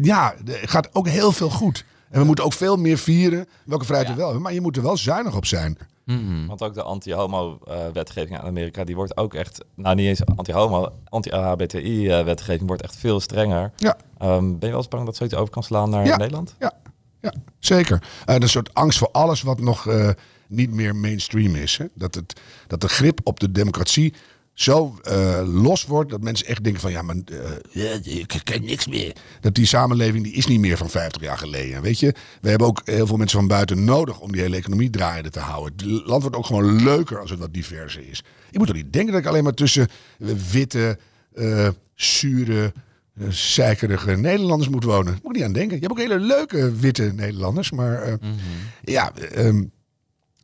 ja, 0.02 0.34
er 0.46 0.68
gaat 0.70 0.96
ook 0.96 1.08
heel 1.08 1.32
veel 1.32 1.50
goed. 1.50 1.86
En 2.10 2.20
we 2.20 2.26
moeten 2.26 2.46
ook 2.46 2.54
veel 2.54 2.76
meer 2.78 2.98
vieren 2.98 3.46
welke 3.66 3.86
vrijheid 3.86 4.10
we 4.12 4.16
wel 4.16 4.26
hebben. 4.26 4.44
Maar 4.44 4.54
je 4.54 4.62
moet 4.62 4.76
er 4.78 4.84
wel 4.84 4.98
zuinig 4.98 5.36
op 5.36 5.46
zijn. 5.46 5.78
Mhm. 6.06 6.46
Want 6.48 6.62
ook 6.62 6.74
de 6.74 6.84
anti-homo-wetgeving 6.84 8.40
aan 8.40 8.46
Amerika, 8.46 8.84
die 8.84 8.96
wordt 8.96 9.18
ook 9.18 9.34
echt, 9.34 9.64
nou 9.76 9.96
niet 9.96 10.08
eens 10.08 10.26
anti-homo, 10.36 10.92
anti-LHBTI-wetgeving 11.10 12.68
wordt 12.68 12.82
echt 12.82 12.96
veel 12.96 13.20
strenger. 13.20 13.72
Ja. 13.76 13.98
Ehm, 14.18 14.42
ben 14.44 14.60
je 14.60 14.68
wel 14.68 14.78
eens 14.78 14.88
bang 14.88 15.06
dat 15.06 15.16
zoiets 15.16 15.36
over 15.36 15.54
kan 15.54 15.64
slaan 15.64 15.90
naar 15.90 16.06
Ja. 16.06 16.18
Nederland? 16.18 16.56
Ja, 16.60 16.74
ja 17.22 17.34
zeker. 17.60 18.04
Eh, 18.26 18.36
een 18.36 18.50
soort 18.50 18.74
angst 18.74 18.98
voor 18.98 19.10
alles 19.12 19.42
wat 19.42 19.60
nog 19.60 19.88
eh, 19.88 20.10
niet 20.48 20.72
meer 20.72 20.96
mainstream 20.96 21.56
is. 21.56 21.78
Hè? 21.78 21.86
Dat, 21.94 22.16
het, 22.16 22.40
dat 22.68 22.82
de 22.82 22.88
grip 22.90 23.20
op 23.24 23.40
de 23.40 23.52
democratie 23.52 24.14
zo 24.54 24.98
eh, 25.04 25.42
los 25.46 25.86
wordt 25.86 26.10
dat 26.10 26.22
mensen 26.22 26.48
echt 26.48 26.64
denken 26.64 26.82
van 26.82 26.92
ja, 26.92 27.02
maar 27.02 27.16
eh, 27.72 28.06
ik 28.06 28.42
ken 28.44 28.66
niks 28.66 28.88
meer. 28.88 29.16
Dat 29.42 29.56
die 29.56 29.66
samenleving 29.66 30.24
die 30.24 30.34
is 30.34 30.46
niet 30.46 30.60
meer 30.60 30.78
van 30.78 30.90
50 30.90 31.22
jaar 31.22 31.38
geleden. 31.38 31.82
Weet 31.82 32.00
je, 32.00 32.14
we 32.42 32.50
hebben 32.50 32.68
ook 32.68 32.82
heel 32.86 33.08
veel 33.08 33.18
mensen 33.18 33.40
van 33.40 33.48
buiten 33.48 33.84
nodig 33.84 34.20
om 34.20 34.32
die 34.32 34.42
hele 34.42 34.56
economie 34.56 34.90
draaiende 34.90 35.30
te 35.30 35.40
houden. 35.40 35.74
Het 35.78 36.08
land 36.08 36.22
wordt 36.22 36.38
ook 36.38 36.46
gewoon 36.46 36.84
leuker 36.84 37.20
als 37.20 37.30
het 37.30 37.40
wat 37.40 37.54
diverser 37.54 38.10
is. 38.10 38.24
Ik 38.52 38.58
moet 38.58 38.68
toch 38.68 38.76
niet 38.76 38.94
denken 38.94 39.12
dat 39.12 39.22
ik 39.22 39.28
alleen 39.28 39.44
maar 39.44 39.54
tussen 39.54 39.88
eh, 40.20 40.30
witte, 40.52 40.98
eh 41.34 41.68
zure, 41.96 42.74
zeikerige 43.30 44.12
Nederlanders 44.12 44.70
moet 44.70 44.84
wonen. 44.84 45.14
Moet 45.14 45.32
ik 45.32 45.32
niet 45.32 45.44
aan 45.44 45.54
denken. 45.54 45.76
Je 45.76 45.86
hebt 45.88 45.92
ook 45.92 46.08
hele 46.08 46.20
leuke 46.20 46.76
witte 46.76 47.14
Nederlanders, 47.16 47.72
maar 47.72 48.02
eh, 48.02 48.14
ja, 48.84 49.14
ehm, 49.16 49.64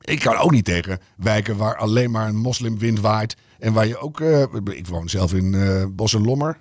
ik 0.01 0.19
kan 0.19 0.35
ook 0.37 0.51
niet 0.51 0.65
tegen 0.65 0.99
wijken 1.17 1.57
waar 1.57 1.75
alleen 1.75 2.11
maar 2.11 2.27
een 2.27 2.35
moslimwind 2.35 2.99
waait. 2.99 3.35
En 3.59 3.73
waar 3.73 3.87
je 3.87 3.97
ook, 3.97 4.21
eh, 4.21 4.43
ik 4.65 4.87
woon 4.87 5.09
zelf 5.09 5.33
in 5.33 5.53
eh 5.53 5.85
Bos 5.89 6.13
en 6.13 6.23
Lommer 6.23 6.57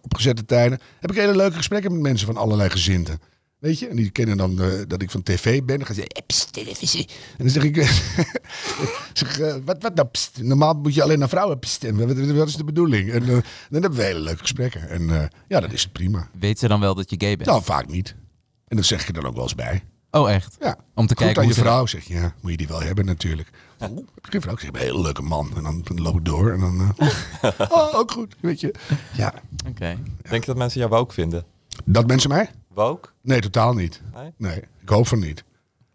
op 0.00 0.14
gezette 0.14 0.44
tijden. 0.44 0.78
Heb 1.00 1.10
ik 1.10 1.16
hele 1.16 1.36
leuke 1.36 1.56
gesprekken 1.56 1.92
met 1.92 2.00
mensen 2.00 2.26
van 2.26 2.36
allerlei 2.36 2.70
gezinten. 2.70 3.20
Weet 3.58 3.78
je? 3.78 3.88
En 3.88 3.96
die 3.96 4.10
kennen 4.10 4.36
dan 4.36 4.62
eh, 4.62 4.68
dat 4.86 5.02
ik 5.02 5.10
van 5.10 5.22
tv 5.22 5.62
ben. 5.62 5.76
Dan 5.76 5.86
gaan 5.86 5.94
ze 5.94 6.00
zeggen, 6.00 6.26
pst, 6.26 6.52
televisie. 6.52 7.08
En 7.08 7.44
dan 7.44 7.50
zeg 7.50 7.62
ik, 7.62 7.76
zeg, 9.12 9.36
wat, 9.64 9.82
wat 9.82 9.94
nou, 9.94 10.08
pst? 10.08 10.42
Normaal 10.42 10.74
moet 10.74 10.94
je 10.94 11.02
alleen 11.02 11.18
naar 11.18 11.28
vrouwen 11.28 11.58
pst. 11.58 11.84
En 11.84 12.36
wat, 12.36 12.48
is 12.48 12.56
de 12.56 12.64
bedoeling? 12.64 13.10
En 13.10 13.26
dan 13.26 13.42
hebben 13.70 13.94
we 13.94 14.02
hele 14.02 14.20
leuke 14.20 14.40
gesprekken. 14.40 14.88
En 14.88 15.30
ja, 15.48 15.60
dat 15.60 15.72
is 15.72 15.88
prima. 15.88 16.30
Weet 16.38 16.58
ze 16.58 16.68
dan 16.68 16.80
wel 16.80 16.94
dat 16.94 17.10
je 17.10 17.16
gay 17.18 17.36
bent? 17.36 17.48
Nou, 17.48 17.62
vaak 17.62 17.88
niet. 17.88 18.14
En 18.66 18.76
dat 18.76 18.84
zeg 18.84 19.00
ik 19.00 19.06
er 19.06 19.12
dan 19.12 19.26
ook 19.26 19.34
wel 19.34 19.42
eens 19.42 19.54
bij. 19.54 19.82
Oh, 20.10 20.30
echt? 20.32 20.56
Ja. 20.60 20.76
Om 20.94 21.06
te 21.06 21.14
Goed 21.16 21.24
kijken 21.24 21.36
aan 21.42 21.48
hoe 21.48 21.54
je 21.54 21.60
ze- 21.60 21.60
vrouw 21.66 21.86
zeg 21.86 22.04
je, 22.04 22.14
ja, 22.14 22.34
moet 22.40 22.50
je 22.50 22.56
die 22.56 22.68
wel 22.68 22.82
hebben 22.82 23.04
natuurlijk. 23.04 23.50
Oeh, 23.80 23.90
je 23.96 24.04
geen 24.30 24.40
vrouw? 24.40 24.52
Ik 24.54 24.60
zeg, 24.60 24.70
een 24.70 24.76
hele 24.76 25.00
leuke 25.00 25.22
man. 25.22 25.50
En 25.56 25.62
dan 25.62 25.82
loop 25.94 26.16
ik 26.16 26.24
door 26.24 26.52
en 26.52 26.60
dan... 26.60 26.94
eh, 26.98 27.50
oh, 27.70 27.94
ook 27.94 28.10
goed, 28.12 28.36
weet 28.40 28.60
je. 28.60 28.74
Ja, 29.16 29.34
Oké. 29.68 29.96
Denk 30.28 30.42
je 30.44 30.46
dat 30.46 30.56
mensen 30.56 30.80
jou 30.80 30.92
woke 30.92 31.14
vinden? 31.14 31.44
dat 31.84 32.06
mensen 32.06 32.28
mij? 32.30 32.50
Woke? 32.68 33.08
Nee, 33.22 33.40
totaal 33.40 33.72
niet. 33.74 34.02
Nee? 34.14 34.32
Nee, 34.36 34.56
ik 34.82 34.88
hoop 34.88 35.06
van 35.06 35.18
niet. 35.18 35.44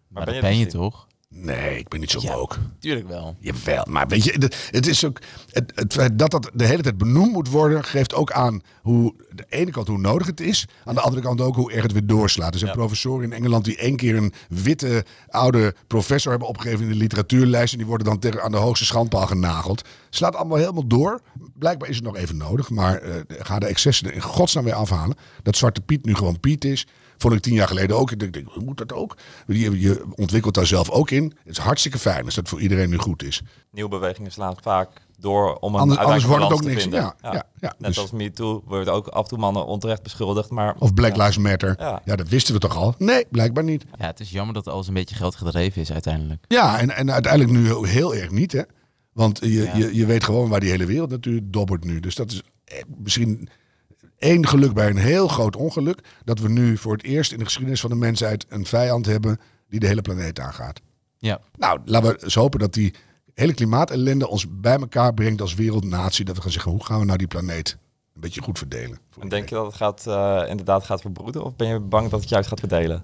Maar 0.08 0.24
ben 0.26 0.26
dat 0.26 0.36
je 0.36 0.42
ben 0.42 0.58
je 0.58 0.64
misschien? 0.64 0.82
toch? 0.82 1.08
Nee, 1.36 1.78
ik 1.78 1.88
ben 1.88 2.00
niet 2.00 2.12
zo 2.12 2.20
Ja. 2.22 2.34
woke. 2.36 2.56
Tuurlijk 2.80 3.08
wel. 3.08 3.36
Jawel, 3.40 3.86
maar 3.90 4.08
weet 4.08 4.24
je, 4.24 4.50
het, 4.72 4.88
is 4.88 5.06
ook. 5.06 5.20
Het, 5.50 5.72
het 5.76 5.94
feit 5.94 6.20
dat 6.20 6.32
dat 6.32 6.50
de 6.54 6.66
hele 6.66 6.82
tijd 6.82 6.98
benoemd 6.98 7.32
moet 7.32 7.50
worden, 7.50 7.84
geeft 7.84 8.14
ook 8.14 8.32
aan 8.32 8.62
hoe. 8.82 9.14
De 9.32 9.46
ene 9.50 9.72
kant 9.72 9.88
hoe 9.88 9.98
nodig 9.98 10.28
het 10.28 10.40
is, 10.40 10.66
aan 10.86 10.96
de 10.96 11.02
andere 11.02 11.22
kant 11.22 11.42
ook 11.42 11.56
hoe 11.56 11.72
erg 11.72 11.84
het 11.84 11.92
weer 11.92 12.06
doorslaat. 12.06 12.54
Er 12.54 12.60
zijn 12.60 12.72
Ja. 12.72 12.78
professoren 12.78 13.24
in 13.24 13.34
Engeland 13.34 13.66
die 13.66 13.78
één 13.78 13.96
keer 13.96 14.16
een 14.16 14.34
witte 14.50 15.06
oude 15.28 15.76
professor 15.88 16.32
hebben 16.32 16.48
opgegeven 16.50 16.84
in 16.84 16.90
de 16.92 16.96
literatuurlijst. 16.96 17.72
En 17.72 17.78
die 17.78 17.88
worden 17.88 18.08
dan 18.08 18.20
tegen, 18.20 18.44
aan 18.44 18.52
de 18.52 18.58
hoogste 18.58 18.86
schandpaal 18.86 19.28
genageld. 19.28 19.88
Slaat 20.10 20.36
allemaal 20.36 20.58
helemaal 20.58 20.88
door. 20.88 21.22
Blijkbaar 21.60 21.90
is 21.90 21.96
het 21.96 22.06
nog 22.06 22.16
even 22.16 22.38
nodig, 22.38 22.70
maar 22.70 23.02
eh, 23.02 23.16
ga 23.28 23.60
de 23.60 23.66
excessen 23.66 24.08
er 24.08 24.14
in 24.14 24.22
godsnaam 24.22 24.64
weer 24.64 24.74
afhalen. 24.74 25.16
Dat 25.44 25.58
Zwarte 25.58 25.82
Piet 25.82 26.06
nu 26.06 26.16
gewoon 26.16 26.40
Piet 26.40 26.66
is. 26.66 26.88
Vond 27.24 27.36
ik 27.36 27.42
tien 27.42 27.54
jaar 27.54 27.68
geleden 27.68 27.98
ook. 27.98 28.12
Ik 28.12 28.20
denk, 28.20 28.34
denk, 28.34 28.48
hoe 28.50 28.64
moet 28.64 28.78
dat 28.78 28.94
ook? 28.94 29.18
Je, 29.48 29.80
je 29.80 30.04
ontwikkelt 30.16 30.54
daar 30.54 30.66
zelf 30.66 30.90
ook 30.90 31.12
in. 31.12 31.24
Het 31.24 31.52
is 31.52 31.58
hartstikke 31.58 31.98
fijn 32.00 32.26
als 32.26 32.36
dat 32.36 32.50
voor 32.50 32.60
iedereen 32.62 32.90
nu 32.90 32.98
goed 32.98 33.24
is. 33.24 33.42
Nieuwe 33.72 33.90
bewegingen 33.90 34.32
slaan 34.32 34.56
vaak 34.62 34.90
door 35.20 35.56
om 35.56 35.74
een 35.74 35.80
Anders- 35.80 36.00
anders 36.00 36.24
wordt 36.24 36.44
het 36.44 36.52
ook 36.54 36.62
niks. 36.64 36.74
te 36.74 36.80
vinden. 36.82 37.00
Ja, 37.02 37.16
ja, 37.22 37.32
ja. 37.60 37.74
Net 37.78 37.88
Dus- 37.94 38.00
als 38.00 38.12
MeToo 38.12 38.64
wordt 38.66 38.90
ook 38.90 39.08
af 39.08 39.24
en 39.24 39.28
toe 39.30 39.38
mannen 39.38 39.66
onterecht 39.66 40.04
beschuldigd, 40.04 40.50
maar... 40.50 40.76
Of 40.80 40.94
Black 40.94 41.16
Ja. 41.16 41.24
Lives 41.24 41.38
Matter. 41.38 41.76
Ja. 41.80 42.02
Ja. 42.06 42.16
dat 42.16 42.28
wisten 42.28 42.54
we 42.54 42.60
toch 42.60 42.76
al? 42.78 42.96
Nee, 42.98 43.26
blijkbaar 43.32 43.64
niet. 43.64 43.86
Ja, 44.00 44.06
het 44.06 44.20
is 44.20 44.30
jammer 44.32 44.54
dat 44.54 44.68
alles 44.68 44.88
een 44.88 44.94
beetje 44.94 45.16
geld 45.16 45.36
gedreven 45.36 45.82
is 45.82 45.92
uiteindelijk. 45.92 46.46
Ja, 46.48 46.80
en, 46.80 46.90
en 46.96 47.12
uiteindelijk 47.12 47.52
nu 47.54 47.66
heel, 47.66 47.84
heel 47.84 48.16
erg 48.16 48.32
niet, 48.32 48.52
hè? 48.52 48.62
Want 49.14 49.40
je, 49.40 49.50
Ja. 49.52 49.76
je, 49.76 49.96
je 49.96 50.06
weet 50.06 50.24
gewoon 50.24 50.50
waar 50.50 50.60
die 50.60 50.70
hele 50.70 50.86
wereld 50.86 51.10
natuurlijk 51.10 51.54
dobbert 51.54 51.84
nu. 51.84 52.00
Dus 52.00 52.16
dat 52.16 52.32
is 52.32 52.42
eh, 52.66 52.82
misschien 52.98 53.50
één 54.24 54.48
geluk 54.48 54.74
bij 54.74 54.90
een 54.90 54.98
heel 54.98 55.28
groot 55.28 55.56
ongeluk. 55.56 56.00
Dat 56.24 56.40
we 56.40 56.50
nu 56.50 56.78
voor 56.78 56.94
het 56.94 57.04
eerst 57.04 57.32
in 57.32 57.38
de 57.38 57.44
geschiedenis 57.44 57.82
van 57.82 57.90
de 57.90 57.96
mensheid 57.96 58.46
een 58.50 58.66
vijand 58.66 59.06
hebben 59.06 59.40
die 59.70 59.80
de 59.80 59.88
hele 59.88 60.02
planeet 60.02 60.40
aangaat. 60.40 60.82
Ja. 61.18 61.40
Nou, 61.58 61.80
laten 61.86 62.10
we 62.10 62.24
eens 62.24 62.36
hopen 62.36 62.60
dat 62.60 62.74
die 62.74 62.94
hele 63.34 63.54
klimaatellende 63.54 64.28
ons 64.28 64.46
bij 64.50 64.80
elkaar 64.80 65.14
brengt 65.14 65.42
als 65.42 65.54
wereldnatie. 65.54 66.26
Dat 66.26 66.36
we 66.36 66.42
gaan 66.42 66.52
zeggen, 66.52 66.72
hoe 66.72 66.86
gaan 66.86 67.00
we 67.00 67.06
nou 67.06 67.18
die 67.18 67.28
planeet 67.28 67.78
een 68.14 68.22
beetje 68.22 68.42
goed 68.42 68.58
verdelen? 68.58 69.00
En 69.20 69.30
denk 69.30 69.50
je 69.50 69.56
dat 69.56 69.66
het 69.66 69.76
gaat, 69.76 70.08
eh, 70.08 70.50
inderdaad 70.50 70.84
gaat 70.84 71.02
verbroeden? 71.02 71.44
Of 71.44 71.56
ben 71.56 71.68
je 71.68 71.80
bang 71.80 72.10
dat 72.10 72.20
het 72.20 72.30
juist 72.30 72.48
gaat 72.48 72.60
verdelen? 72.60 73.04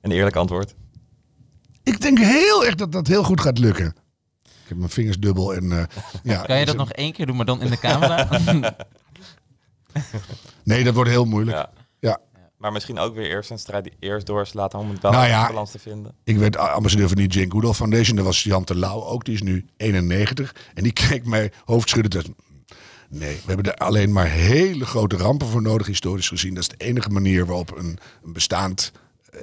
Een 0.00 0.10
eerlijk 0.10 0.36
antwoord. 0.36 0.74
Ik 1.82 2.00
denk 2.00 2.18
heel 2.18 2.64
erg 2.64 2.74
dat 2.74 2.92
dat 2.92 3.06
heel 3.06 3.22
goed 3.22 3.40
gaat 3.40 3.58
lukken. 3.58 3.94
Ik 4.42 4.76
heb 4.76 4.78
mijn 4.78 4.90
vingers 4.90 5.18
dubbel 5.18 5.54
en 5.54 5.72
eh, 5.72 5.84
ja. 6.22 6.42
Kan 6.42 6.58
je 6.58 6.64
dat 6.64 6.76
nog 6.76 6.92
één 6.92 7.12
keer 7.12 7.26
doen, 7.26 7.36
maar 7.36 7.46
dan 7.46 7.62
in 7.62 7.70
de 7.70 7.78
camera? 7.78 8.28
Nee, 10.62 10.84
dat 10.84 10.94
wordt 10.94 11.10
heel 11.10 11.24
moeilijk. 11.24 11.56
Ja. 11.56 11.70
Ja. 11.98 12.18
Maar 12.56 12.72
misschien 12.72 12.98
ook 12.98 13.14
weer 13.14 13.30
eerst 13.30 13.50
een 13.50 13.58
strijd 13.58 13.84
die 13.84 13.92
eerst 13.98 14.26
doorslaat 14.26 14.74
om 14.74 14.90
het 14.90 15.02
wel 15.02 15.10
Nou 15.10 15.24
in 15.24 15.30
ja. 15.30 15.46
balans 15.46 15.70
te 15.70 15.78
vinden. 15.78 16.14
Ik 16.24 16.36
werd 16.36 16.56
ambassadeur 16.56 17.08
van 17.08 17.16
die 17.16 17.28
Jane 17.28 17.50
Goodall 17.50 17.72
Foundation. 17.72 18.16
Dat 18.16 18.24
was 18.24 18.42
Jan 18.42 18.64
Terlouw 18.64 19.04
ook. 19.04 19.24
Die 19.24 19.34
is 19.34 19.42
nu 19.42 19.66
91. 19.76 20.54
En 20.74 20.82
die 20.82 20.92
keek 20.92 21.24
mij 21.24 21.52
hoofdschuddend. 21.64 22.28
Nee, 23.08 23.34
we 23.34 23.52
hebben 23.52 23.72
er 23.72 23.78
alleen 23.78 24.12
maar 24.12 24.26
hele 24.26 24.86
grote 24.86 25.16
rampen 25.16 25.46
voor 25.46 25.62
nodig, 25.62 25.86
historisch 25.86 26.28
gezien. 26.28 26.54
Dat 26.54 26.62
is 26.62 26.68
de 26.68 26.84
enige 26.84 27.10
manier 27.10 27.46
waarop 27.46 27.76
een, 27.76 27.98
een 28.24 28.32
bestaand 28.32 28.92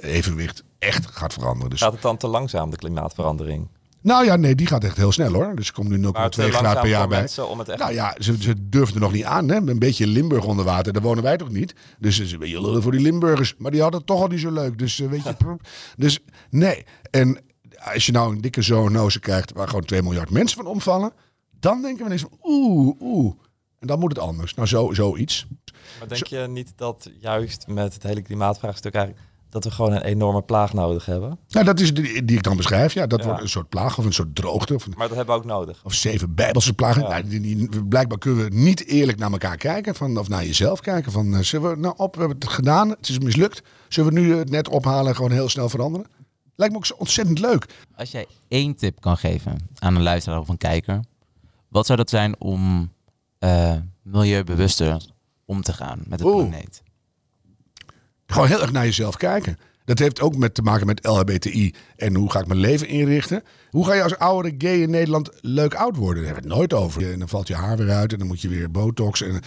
evenwicht 0.00 0.64
echt 0.78 1.06
gaat 1.06 1.32
veranderen. 1.32 1.70
Dus, 1.70 1.80
Gaat 1.80 1.92
het 1.92 2.02
dan 2.02 2.16
te 2.16 2.26
langzaam, 2.26 2.70
de 2.70 2.76
klimaatverandering? 2.76 3.68
Nou 4.00 4.24
ja, 4.24 4.36
nee, 4.36 4.54
die 4.54 4.66
gaat 4.66 4.84
echt 4.84 4.96
heel 4.96 5.12
snel 5.12 5.32
hoor. 5.32 5.56
Dus 5.56 5.68
er 5.68 5.74
komt 5.74 5.88
nu 5.88 5.96
0,2 6.06 6.12
Maar 6.12 6.30
te 6.30 6.52
graden 6.52 6.80
per 6.82 6.90
jaar 6.90 7.08
bij. 7.08 7.18
mensen 7.18 7.48
om 7.48 7.58
het 7.58 7.68
echt... 7.68 7.78
Nou 7.78 7.92
ja, 7.92 8.14
ze, 8.18 8.42
ze 8.42 8.68
durfden 8.68 8.94
er 8.94 9.00
nog 9.00 9.12
niet 9.12 9.24
aan. 9.24 9.48
Hè? 9.48 9.56
Een 9.56 9.78
beetje 9.78 10.06
Limburg 10.06 10.44
onder 10.44 10.64
water, 10.64 10.92
daar 10.92 11.02
wonen 11.02 11.22
wij 11.22 11.36
toch 11.36 11.50
niet. 11.50 11.74
Dus 11.98 12.26
ze 12.26 12.38
lullen 12.38 12.82
voor 12.82 12.92
die 12.92 13.00
Limburgers. 13.00 13.54
Maar 13.58 13.70
die 13.70 13.80
hadden 13.80 13.98
het 13.98 14.08
toch 14.08 14.20
al 14.20 14.28
niet 14.28 14.40
zo 14.40 14.50
leuk. 14.50 14.78
Dus 14.78 15.00
eh, 15.00 15.08
weet 15.08 15.24
je, 15.24 15.34
dus 15.96 16.18
nee. 16.50 16.84
En 17.10 17.38
als 17.78 18.06
je 18.06 18.12
nou 18.12 18.34
een 18.34 18.40
dikke 18.40 18.62
zoonose 18.62 19.20
krijgt 19.20 19.52
waar 19.52 19.68
gewoon 19.68 19.84
2 19.84 20.02
miljard 20.02 20.30
mensen 20.30 20.56
van 20.56 20.66
omvallen, 20.66 21.12
dan 21.60 21.82
denken 21.82 21.98
we 21.98 22.04
ineens 22.04 22.22
van 22.22 22.38
oeh, 22.42 22.96
oeh. 23.00 23.34
En 23.78 23.86
dan 23.86 23.98
moet 23.98 24.10
het 24.10 24.18
anders. 24.18 24.54
Nou, 24.54 24.68
zo, 24.68 24.92
zoiets. 24.92 25.46
Maar 25.98 26.08
denk 26.08 26.26
je 26.26 26.46
niet 26.48 26.72
dat 26.76 27.10
juist 27.20 27.66
met 27.66 27.94
het 27.94 28.02
hele 28.02 28.22
klimaatvraagstuk 28.22 28.94
eigenlijk... 28.94 29.26
dat 29.50 29.64
we 29.64 29.70
gewoon 29.70 29.92
een 29.92 30.02
enorme 30.02 30.42
plaag 30.42 30.72
nodig 30.72 31.06
hebben? 31.06 31.38
Nou, 31.48 31.64
dat 31.64 31.80
is 31.80 31.94
die, 31.94 32.24
die 32.24 32.36
ik 32.36 32.42
dan 32.42 32.56
beschrijf. 32.56 32.92
Ja, 32.92 33.06
dat 33.06 33.20
Ja. 33.20 33.26
wordt 33.26 33.42
een 33.42 33.48
soort 33.48 33.68
plaag 33.68 33.98
of 33.98 34.04
een 34.04 34.12
soort 34.12 34.34
droogte. 34.34 34.74
Of, 34.74 34.86
een- 34.86 34.92
Maar 34.96 35.08
dat 35.08 35.16
hebben 35.16 35.34
we 35.34 35.40
ook 35.40 35.46
nodig. 35.46 35.80
of 35.84 35.94
zeven 35.94 36.34
bijbelse 36.34 36.72
plagen. 36.72 37.02
Ja. 37.02 37.08
Nou, 37.08 37.28
die, 37.28 37.40
die- 37.40 37.84
blijkbaar 37.84 38.18
kunnen 38.18 38.44
we 38.44 38.54
niet 38.54 38.84
eerlijk 38.86 39.18
naar 39.18 39.30
elkaar 39.32 39.56
kijken. 39.56 39.94
Van, 39.94 40.18
of 40.18 40.28
naar 40.28 40.44
jezelf 40.44 40.80
kijken. 40.80 41.12
Van, 41.12 41.34
eh, 41.34 41.40
zullen 41.42 41.70
we 41.70 41.76
nou 41.76 41.94
op, 41.96 42.14
we 42.14 42.20
hebben 42.20 42.38
het 42.38 42.48
gedaan. 42.48 42.88
Het 42.88 43.08
is 43.08 43.18
mislukt. 43.18 43.62
Zullen 43.88 44.12
we 44.14 44.20
nu 44.20 44.34
het 44.36 44.50
net 44.50 44.68
ophalen 44.68 45.06
en 45.08 45.16
gewoon 45.16 45.30
heel 45.30 45.48
snel 45.48 45.68
veranderen? 45.68 46.06
Lijkt 46.56 46.72
me 46.72 46.78
ook 46.78 46.86
zo 46.86 46.94
ontzettend 46.98 47.38
leuk. 47.38 47.66
Als 47.96 48.10
jij 48.10 48.26
één 48.48 48.74
tip 48.76 49.00
kan 49.00 49.16
geven 49.16 49.56
aan 49.78 49.94
een 49.96 50.02
luisteraar 50.02 50.40
of 50.40 50.48
een 50.48 50.56
kijker, 50.56 51.00
wat 51.68 51.86
zou 51.86 51.98
dat 51.98 52.10
zijn 52.10 52.40
om 52.40 52.92
eh, 53.38 53.74
milieubewuster 54.02 55.06
om 55.44 55.62
te 55.62 55.72
gaan 55.72 56.00
met 56.06 56.18
het 56.20 56.28
Oeh. 56.28 56.48
planeet? 56.48 56.82
Gewoon 58.32 58.48
heel 58.48 58.60
erg 58.60 58.72
naar 58.72 58.84
jezelf 58.84 59.16
kijken. 59.16 59.58
Dat 59.84 59.98
heeft 59.98 60.20
ook 60.20 60.36
met 60.36 60.54
te 60.54 60.62
maken 60.62 60.86
met 60.86 61.06
LHBTI 61.06 61.74
en 61.96 62.14
hoe 62.14 62.30
ga 62.30 62.40
ik 62.40 62.46
mijn 62.46 62.60
leven 62.60 62.88
inrichten. 62.88 63.42
Hoe 63.70 63.86
ga 63.86 63.94
je 63.94 64.02
als 64.02 64.18
oudere 64.18 64.54
gay 64.58 64.80
in 64.80 64.90
Nederland 64.90 65.30
leuk 65.40 65.74
oud 65.74 65.96
worden? 65.96 66.22
Daar 66.22 66.32
hebben 66.32 66.42
we 66.42 66.48
het 66.48 66.58
nooit 66.58 66.84
over. 66.84 67.12
En 67.12 67.18
dan 67.18 67.28
valt 67.28 67.48
je 67.48 67.54
haar 67.54 67.76
weer 67.76 67.90
uit 67.90 68.12
en 68.12 68.18
dan 68.18 68.26
moet 68.26 68.40
je 68.40 68.48
weer 68.48 68.70
botox. 68.70 69.22
En 69.22 69.40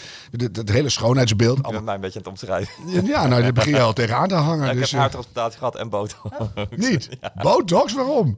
dat, 0.52 0.70
hele 0.70 0.90
schoonheidsbeeld. 0.90 1.58
Ik 1.58 1.64
ben 1.64 1.66
Allemaal. 1.66 1.86
mij 1.86 1.96
een 1.96 2.02
beetje 2.02 2.20
aan 2.20 2.32
het 2.32 2.42
omschrijven. 2.42 3.08
Ja, 3.08 3.28
nou, 3.28 3.42
daar 3.42 3.54
begin 3.54 3.74
je 3.74 3.82
al 3.82 3.94
tegenaan 3.94 4.28
te 4.28 4.36
hangen. 4.36 4.66
Ja, 4.66 4.72
ik 4.72 4.78
dus, 4.78 4.92
heb 4.92 4.94
eh, 4.94 5.00
haartransplantatie 5.00 5.58
gehad 5.58 5.76
en 5.76 5.90
botox. 5.90 6.36
niet. 6.76 7.10
Botox, 7.44 7.94
waarom? 7.94 8.38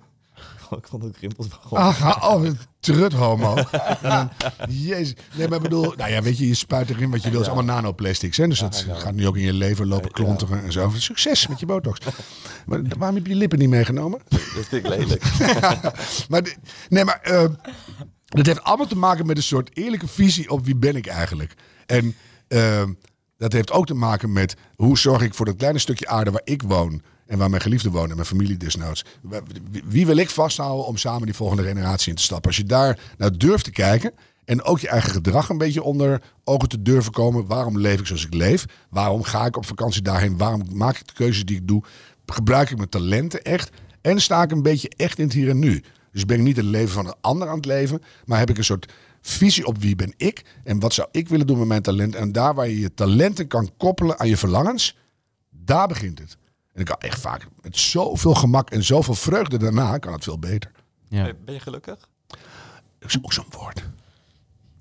ik 0.82 0.88
vond 0.88 1.04
ook 1.04 1.18
rimpels 1.18 1.48
begonnen. 1.48 1.88
Ah, 1.88 1.96
ga- 1.96 2.36
oh, 2.36 2.50
trut 2.80 3.14
homo. 3.14 3.56
En 4.02 4.10
dan, 4.10 4.30
jezus. 4.70 5.16
Nee, 5.36 5.48
maar 5.48 5.58
ik 5.58 5.64
bedoel, 5.64 5.94
nou 5.98 6.12
ja, 6.12 6.22
weet 6.22 6.38
je, 6.38 6.48
je 6.48 6.54
spuit 6.54 6.90
erin 6.90 7.10
wat 7.12 7.24
je 7.24 7.30
wil. 7.30 7.40
Het 7.40 7.48
is 7.48 7.54
allemaal 7.54 7.76
nanoplastics. 7.76 8.38
Hè? 8.38 8.48
Dus 8.48 8.60
dat 8.60 8.86
gaat 8.94 9.14
nu 9.14 9.28
ook 9.28 9.36
in 9.36 9.44
je 9.44 9.54
lever 9.54 9.88
lopen 9.88 10.12
klonteren 10.12 10.64
en 10.64 10.72
zo. 10.72 10.92
Succes 10.96 11.48
met 11.48 11.60
je 11.60 11.66
botox. 11.66 12.00
Maar 12.66 12.82
waarom 12.98 13.16
heb 13.16 13.26
je 13.26 13.32
je 13.34 13.38
lippen 13.40 13.60
niet 13.60 13.70
meegenomen? 13.70 14.20
Dat 14.30 14.66
vind 14.68 14.86
ik 14.86 14.88
lelijk. 14.88 15.24
maar, 16.30 16.56
nee, 16.90 17.04
maar 17.06 17.20
eh, 17.22 17.46
dat 18.26 18.46
heeft 18.46 18.64
allemaal 18.64 18.88
te 18.88 18.98
maken 18.98 19.26
met 19.26 19.38
een 19.38 19.44
soort 19.44 19.70
eerlijke 19.78 20.08
visie 20.08 20.50
op 20.50 20.66
wie 20.66 20.76
ben 20.76 20.96
ik 20.96 21.08
eigenlijk. 21.08 21.54
En 21.86 22.16
eh, 22.48 22.84
dat 23.38 23.54
heeft 23.54 23.72
ook 23.72 23.86
te 23.86 23.94
maken 23.94 24.34
met 24.34 24.56
hoe 24.76 24.98
zorg 24.98 25.22
ik 25.22 25.34
voor 25.34 25.46
dat 25.46 25.56
kleine 25.56 25.80
stukje 25.80 26.08
aarde 26.08 26.32
waar 26.32 26.42
ik 26.44 26.62
woon. 26.62 27.02
En 27.26 27.38
waar 27.38 27.50
mijn 27.50 27.62
geliefde 27.62 27.90
wonen 27.90 28.10
en 28.10 28.16
mijn 28.16 28.28
familie 28.28 28.58
desnoods. 28.58 29.06
Wie 29.84 30.06
wil 30.06 30.18
ik 30.18 30.30
vasthouden 30.30 30.86
om 30.86 30.98
samen 30.98 31.26
die 31.26 31.36
volgende 31.36 31.64
generatie 31.64 32.10
in 32.10 32.16
te 32.16 32.24
stappen? 32.24 32.48
Als 32.48 32.58
je 32.58 32.64
daar 32.64 33.00
naar 33.18 33.38
durft 33.38 33.64
te 33.64 33.72
kijken. 33.72 34.14
En 34.46 34.64
ook 34.64 34.80
je 34.80 34.88
eigen 34.88 35.12
gedrag 35.12 35.50
een 35.50 35.58
beetje 35.58 35.84
onder 35.84 36.22
ogen 36.44 36.70
te 36.70 36.82
durven 36.82 37.12
komen. 37.12 37.46
Waarom 37.46 37.80
leef 37.80 38.00
ik 38.00 38.06
zoals 38.06 38.26
ik 38.26 38.34
leef? 38.34 38.66
Waarom 38.90 39.24
ga 39.24 39.46
ik 39.46 39.58
op 39.58 39.66
vakantie 39.66 40.02
daarheen? 40.02 40.38
Waarom 40.38 40.64
maak 40.72 40.98
ik 40.98 41.08
de 41.08 41.14
keuzes 41.14 41.46
die 41.46 41.56
ik 41.56 41.68
doe? 41.68 41.84
Gebruik 42.26 42.70
ik 42.70 42.78
mijn 42.78 42.90
talenten 42.90 43.44
echt? 43.44 43.70
En 44.02 44.22
sta 44.22 44.44
ik 44.44 44.52
een 44.52 44.62
beetje 44.62 44.92
echt 44.96 45.18
in 45.18 45.26
het 45.26 45.34
hier 45.34 45.50
en 45.50 45.60
nu? 45.60 45.84
Dus 46.12 46.26
ben 46.26 46.38
ik 46.38 46.44
niet 46.44 46.56
het 46.56 46.66
leven 46.66 46.94
van 46.94 47.08
een 47.08 47.16
ander 47.22 47.48
aan 47.48 47.56
het 47.56 47.66
leven. 47.66 48.02
Maar 48.26 48.40
heb 48.40 48.50
ik 48.50 48.58
een 48.58 48.64
soort 48.64 48.92
visie 49.22 49.66
op 49.66 49.78
wie 49.78 49.96
ben 49.96 50.14
ik? 50.18 50.46
En 50.64 50.80
wat 50.80 50.94
zou 50.94 51.08
ik 51.12 51.30
willen 51.30 51.48
doen 51.48 51.58
met 51.58 51.68
mijn 51.68 51.82
talent? 51.82 52.16
En 52.16 52.32
daar 52.32 52.54
waar 52.54 52.68
je 52.68 52.80
je 52.80 52.94
talenten 52.94 53.48
kan 53.48 53.72
koppelen 53.78 54.20
aan 54.20 54.28
je 54.28 54.38
verlangens. 54.38 54.98
Daar 55.50 55.88
begint 55.88 56.20
het. 56.20 56.38
En 56.74 56.80
ik 56.80 56.86
kan 56.86 56.98
echt 57.00 57.20
vaak 57.20 57.48
met 57.62 57.78
zoveel 57.78 58.34
gemak 58.34 58.70
en 58.70 58.84
zoveel 58.84 59.14
vreugde 59.16 59.58
daarna 59.58 59.98
kan 59.98 60.14
het 60.14 60.24
veel 60.24 60.40
beter. 60.40 60.72
Ja. 61.10 61.32
Ben 61.46 61.54
je 61.54 61.60
gelukkig? 61.60 62.08
Dat 63.00 63.10
is 63.10 63.18
ook 63.22 63.34
zo'n 63.34 63.46
woord. 63.50 63.84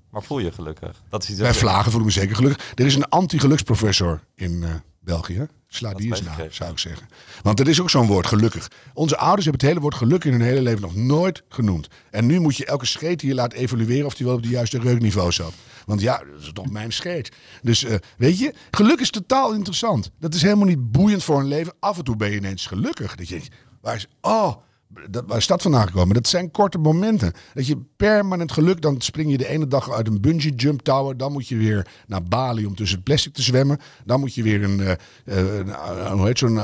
Maar 0.09 0.23
voel 0.23 0.39
je 0.39 0.51
gelukkig? 0.51 1.01
Dat 1.09 1.23
is 1.23 1.29
iets 1.29 1.39
Bij 1.39 1.53
vlagen 1.53 1.91
voel 1.91 1.99
ik 1.99 2.05
me 2.05 2.11
zeker 2.11 2.35
gelukkig. 2.35 2.71
Er 2.75 2.85
is 2.85 2.95
een 2.95 3.09
anti-geluksprofessor 3.09 4.21
in 4.35 4.63
eh, 4.63 4.69
België. 4.99 5.47
Sla 5.67 5.93
die 5.93 6.09
eens 6.09 6.21
na, 6.21 6.35
zou 6.49 6.71
ik 6.71 6.79
zeggen. 6.79 7.07
Want 7.41 7.59
er 7.59 7.67
is 7.67 7.81
ook 7.81 7.89
zo'n 7.89 8.07
woord, 8.07 8.27
gelukkig. 8.27 8.67
Onze 8.93 9.17
ouders 9.17 9.43
hebben 9.43 9.61
het 9.61 9.69
hele 9.69 9.81
woord 9.81 9.95
geluk 9.95 10.23
in 10.23 10.31
hun 10.31 10.41
hele 10.41 10.61
leven 10.61 10.81
nog 10.81 10.95
nooit 10.95 11.43
genoemd. 11.49 11.87
En 12.11 12.25
nu 12.25 12.39
moet 12.39 12.57
je 12.57 12.65
elke 12.65 12.85
scheet 12.85 13.19
die 13.19 13.29
je 13.29 13.35
laat 13.35 13.53
evalueren 13.53 14.05
of 14.05 14.13
die 14.13 14.25
wel 14.25 14.35
op 14.35 14.43
de 14.43 14.49
juiste 14.49 14.79
reukniveau 14.79 15.31
zat. 15.31 15.53
Want 15.85 16.01
ja, 16.01 16.17
dat 16.17 16.41
is 16.41 16.51
toch 16.53 16.69
mijn 16.69 16.91
scheet. 16.91 17.31
Dus 17.61 17.83
eh, 17.83 17.95
weet 18.17 18.39
je, 18.39 18.53
geluk 18.71 18.99
is 18.99 19.09
totaal 19.09 19.53
interessant. 19.53 20.11
Dat 20.19 20.33
is 20.33 20.41
helemaal 20.41 20.67
niet 20.67 20.91
boeiend 20.91 21.23
voor 21.23 21.39
een 21.39 21.47
leven. 21.47 21.73
Af 21.79 21.97
en 21.97 22.03
toe 22.03 22.15
ben 22.15 22.31
je 22.31 22.37
ineens 22.37 22.65
gelukkig. 22.65 23.15
Dat 23.15 23.27
je 23.27 23.41
waar 23.81 23.95
is, 23.95 24.07
oh, 24.21 24.55
dat, 25.09 25.23
waar 25.27 25.37
is 25.37 25.47
dat 25.47 25.61
vandaan 25.61 25.87
gekomen? 25.87 26.13
Dat 26.13 26.27
zijn 26.27 26.51
korte 26.51 26.77
momenten. 26.77 27.33
Dat 27.53 27.67
je 27.67 27.77
permanent 27.97 28.51
geluk, 28.51 28.81
dan 28.81 29.01
spring 29.01 29.31
je 29.31 29.37
de 29.37 29.47
ene 29.47 29.67
dag 29.67 29.91
uit 29.91 30.07
een 30.07 30.21
bungee 30.21 30.55
jump 30.55 30.81
tower. 30.81 31.17
Dan 31.17 31.31
moet 31.31 31.47
je 31.47 31.57
weer 31.57 31.87
naar 32.07 32.23
Bali 32.23 32.65
om 32.65 32.75
tussen 32.75 32.95
het 32.95 33.05
plastic 33.05 33.33
te 33.33 33.41
zwemmen. 33.41 33.79
Dan 34.05 34.19
moet 34.19 34.33
je 34.35 34.43
weer 34.43 34.63
een, 34.63 34.79
eh, 34.79 34.91
eh, 35.59 36.11
hoe 36.11 36.25
heet 36.25 36.37
zo'n, 36.37 36.59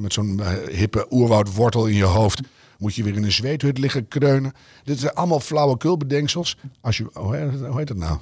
met 0.00 0.12
zo'n 0.12 0.40
hippe 0.70 1.06
oerwoudwortel 1.10 1.86
in 1.86 1.96
je 1.96 2.04
hoofd. 2.04 2.40
Moet 2.78 2.94
je 2.94 3.02
weer 3.02 3.16
in 3.16 3.24
een 3.24 3.32
zweethut 3.32 3.78
liggen 3.78 4.08
kreunen. 4.08 4.52
Dit 4.84 4.98
zijn 4.98 5.14
allemaal 5.14 5.40
flauwekulbedenksels. 5.40 6.56
Als 6.80 6.96
je, 6.96 7.06
hoe 7.12 7.76
heet 7.76 7.88
dat 7.88 7.96
nou? 7.96 8.18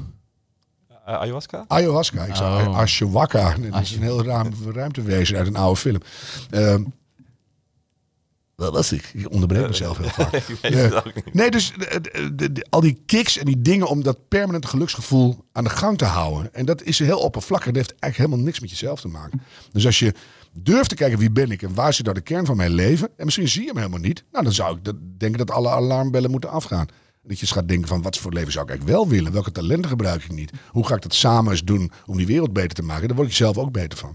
Eh, 1.07 1.15
ayahuasca? 1.15 1.65
Ayahuasca. 1.69 2.25
Ik 2.25 2.35
zou 2.35 2.67
Oh. 2.69 2.79
Ashwaka. 2.79 3.55
Dat 3.71 3.81
is 3.83 3.93
een 3.93 4.03
heel 4.03 4.25
ruim, 4.25 4.53
ruimtewezen 4.73 5.37
uit 5.37 5.47
een 5.47 5.57
oude 5.57 5.81
film. 5.81 6.01
Ehm 6.51 6.83
wat 8.55 8.73
was 8.73 8.93
ik? 8.93 9.11
Ik 9.15 9.33
onderbreek 9.33 9.67
mezelf 9.67 9.99
heel 9.99 10.09
vaak. 10.09 10.43
Nee, 11.33 11.51
dus 11.51 11.73
de- 11.77 12.01
de- 12.01 12.35
de- 12.35 12.53
de- 12.53 12.67
al 12.71 12.81
die 12.81 13.03
kicks 13.07 13.39
en 13.39 13.45
die 13.45 13.63
dingen 13.63 13.87
om 13.87 14.03
dat 14.03 14.29
permanente 14.29 14.67
geluksgevoel 14.69 15.45
aan 15.53 15.65
de 15.65 15.71
gang 15.71 15.99
te 15.99 16.05
houden. 16.05 16.55
En 16.55 16.65
dat 16.67 16.83
is 16.83 16.99
heel 16.99 17.19
oppervlakkig. 17.19 17.67
Dat 17.67 17.77
heeft 17.77 17.91
eigenlijk 18.01 18.17
helemaal 18.17 18.45
niks 18.51 18.61
met 18.61 18.71
jezelf 18.71 19.01
te 19.01 19.09
maken. 19.09 19.43
Dus 19.73 19.87
als 19.87 19.99
je 19.99 20.15
durft 20.53 20.89
te 20.89 20.95
kijken 20.95 21.19
wie 21.19 21.31
ben 21.31 21.51
ik 21.51 21.63
en 21.63 21.75
waar 21.75 21.93
zit 21.95 22.05
nou 22.05 22.17
de 22.17 22.23
kern 22.25 22.47
van 22.47 22.57
mijn 22.57 22.71
leven. 22.73 23.09
En 23.17 23.25
misschien 23.25 23.49
zie 23.49 23.61
je 23.63 23.67
hem 23.69 23.77
helemaal 23.77 24.01
niet. 24.01 24.25
Nou, 24.33 24.45
dan 24.45 24.53
zou 24.53 24.77
ik 24.77 24.85
dat- 24.85 24.97
denken 25.19 25.39
dat 25.47 25.51
alle 25.57 25.71
alarmbellen 25.71 26.31
moeten 26.31 26.51
afgaan. 26.51 26.87
Dat 27.27 27.37
je 27.39 27.43
eens 27.43 27.51
gaat 27.55 27.69
denken 27.69 27.89
van 27.89 28.03
wat 28.03 28.19
voor 28.19 28.33
leven 28.33 28.53
zou 28.53 28.65
ik 28.65 28.71
eigenlijk 28.71 28.99
wel 28.99 29.09
willen? 29.09 29.33
Welke 29.33 29.53
talenten 29.53 29.91
gebruik 29.91 30.25
ik 30.25 30.33
niet? 30.33 30.53
Hoe 30.71 30.87
ga 30.87 30.95
ik 30.95 31.03
dat 31.03 31.15
samen 31.15 31.51
eens 31.51 31.65
doen 31.65 31.91
om 32.07 32.17
die 32.17 32.27
wereld 32.27 32.53
beter 32.53 32.75
te 32.75 32.83
maken? 32.83 33.07
Daar 33.09 33.17
word 33.17 33.29
ik 33.29 33.35
zelf 33.35 33.59
ook 33.59 33.73
beter 33.73 33.99
van. 33.99 34.15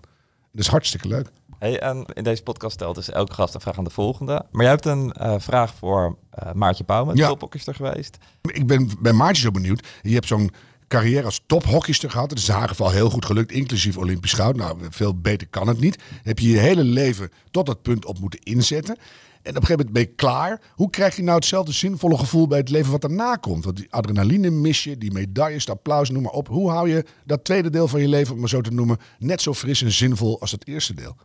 Dat 0.51 0.61
is 0.61 0.67
hartstikke 0.67 1.07
leuk. 1.07 1.29
Hey, 1.59 1.79
en 1.79 2.05
in 2.13 2.23
deze 2.23 2.43
podcast 2.43 2.73
stelt 2.73 2.95
dus 2.95 3.09
elke 3.09 3.33
gast 3.33 3.53
een 3.53 3.61
vraag 3.61 3.77
aan 3.77 3.83
de 3.83 3.89
volgende. 3.89 4.45
Maar 4.51 4.61
jij 4.61 4.71
hebt 4.71 4.85
een 4.85 5.11
eh, 5.11 5.35
vraag 5.39 5.73
voor 5.73 6.17
eh, 6.29 6.51
Maartje 6.53 6.83
Bouwman, 6.83 7.15
Ja. 7.15 7.35
geweest. 7.49 8.17
Ik 8.41 8.67
ben 8.67 8.89
bij 8.99 9.13
Maartje 9.13 9.41
zo 9.41 9.51
benieuwd. 9.51 9.87
Je 10.01 10.13
hebt 10.13 10.27
zo'n 10.27 10.51
carrière 10.87 11.25
als 11.25 11.41
tophockeyster 11.45 12.09
gehad. 12.09 12.29
Dat 12.29 12.37
is 12.37 12.47
in 12.47 12.53
haar 12.53 12.67
geval 12.67 12.89
heel 12.89 13.09
goed 13.09 13.25
gelukt, 13.25 13.51
inclusief 13.51 13.97
Olympisch 13.97 14.33
goud. 14.33 14.55
Nou, 14.55 14.77
veel 14.89 15.19
beter 15.19 15.47
kan 15.47 15.67
het 15.67 15.79
niet. 15.79 16.01
Heb 16.23 16.39
je 16.39 16.49
je 16.49 16.57
hele 16.57 16.83
leven 16.83 17.31
tot 17.51 17.65
dat 17.65 17.81
punt 17.81 18.05
op 18.05 18.19
moeten 18.19 18.39
inzetten. 18.39 18.97
En 19.43 19.49
op 19.49 19.61
een 19.61 19.65
gegeven 19.67 19.75
moment 19.85 19.91
ben 19.93 20.01
je 20.01 20.07
klaar. 20.15 20.61
Hoe 20.75 20.89
krijg 20.89 21.15
je 21.15 21.23
nou 21.23 21.35
hetzelfde 21.35 21.71
zinvolle 21.71 22.17
gevoel 22.17 22.47
bij 22.47 22.57
het 22.57 22.69
leven 22.69 22.91
wat 22.91 23.01
daarna 23.01 23.35
komt? 23.35 23.63
Want 23.65 23.77
die 23.77 23.87
adrenaline 23.93 24.49
mis 24.49 24.83
je, 24.83 24.97
die 24.97 25.11
medailles, 25.11 25.65
het 25.65 25.75
applaus, 25.75 26.09
noem 26.09 26.21
maar 26.23 26.31
op. 26.31 26.47
Hoe 26.47 26.69
hou 26.69 26.89
je 26.89 27.05
dat 27.25 27.43
tweede 27.43 27.69
deel 27.69 27.87
van 27.87 28.01
je 28.01 28.07
leven, 28.07 28.25
om 28.27 28.31
het 28.31 28.39
maar 28.39 28.49
zo 28.49 28.61
te 28.69 28.75
noemen, 28.75 28.97
net 29.19 29.41
zo 29.41 29.53
fris 29.53 29.81
en 29.81 29.91
zinvol 29.91 30.41
als 30.41 30.51
het 30.51 30.67
eerste 30.67 30.93
deel? 30.93 31.15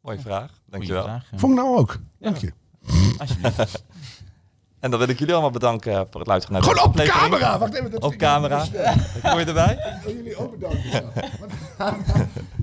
Mooie 0.00 0.18
vraag, 0.18 0.46
Goeie 0.48 0.60
dankjewel. 0.70 1.02
vraag, 1.02 1.26
ja. 1.30 1.38
Vond 1.38 1.52
ik 1.52 1.58
nou 1.64 1.76
ook. 1.78 1.98
Dank 2.18 2.36
je. 2.36 2.52
En 4.80 4.90
dan 4.90 4.98
wil 4.98 5.08
ik 5.08 5.18
jullie 5.18 5.32
allemaal 5.34 5.50
bedanken 5.52 6.06
voor 6.10 6.20
het 6.20 6.26
luisteren 6.28 6.52
naar 6.60 6.62
Gewoon 6.70 6.84
op 6.88 6.90
aflevering. 6.94 7.22
camera! 7.30 7.58
Wacht 7.58 7.74
even. 7.74 7.90
dat 7.90 8.02
Op 8.02 8.16
camera. 8.16 8.66
hoor 9.22 9.40
je 9.40 9.46
erbij? 9.46 9.72
Ik 9.72 10.04
wil 10.04 10.14
jullie 10.14 10.36
ook 10.36 10.50
bedanken. 10.58 10.92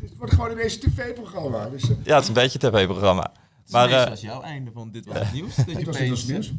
Het 0.02 0.18
wordt 0.18 0.34
gewoon 0.34 0.52
ineens 0.52 0.74
een 0.84 0.92
tv-programma. 0.94 1.70
Dus, 1.70 1.84
eh, 1.84 1.90
Ja, 2.04 2.14
het 2.14 2.22
is 2.22 2.28
een 2.28 2.34
beetje 2.34 2.60
een 2.68 2.72
tv-programma. 2.72 3.32
Maar 3.70 3.90
Maar, 3.90 4.02
eh, 4.04 4.10
was 4.10 4.22
jouw 4.22 4.42
einde 4.42 4.72
van 4.72 4.92
dit 4.92 5.06
was 5.06 5.18
het 5.20 5.34
nieuws. 5.34 5.56
Dat 5.56 5.66
je 5.66 5.72
ik 5.72 5.86
was 5.86 5.88
als 5.88 6.04
opeens- 6.06 6.28
nieuws. 6.28 6.52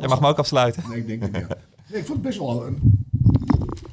je 0.00 0.08
mag 0.08 0.20
me 0.20 0.26
ook 0.28 0.38
afsluiten. 0.38 0.88
Nee, 0.88 0.98
ik 0.98 1.06
denk 1.06 1.22
het 1.22 1.32
niet. 1.32 1.46
ja. 1.48 1.56
Nee, 1.90 2.00
ik 2.00 2.06
vond 2.06 2.18
het 2.18 2.22
best 2.26 2.38
wel 2.38 2.66
een... 2.66 3.06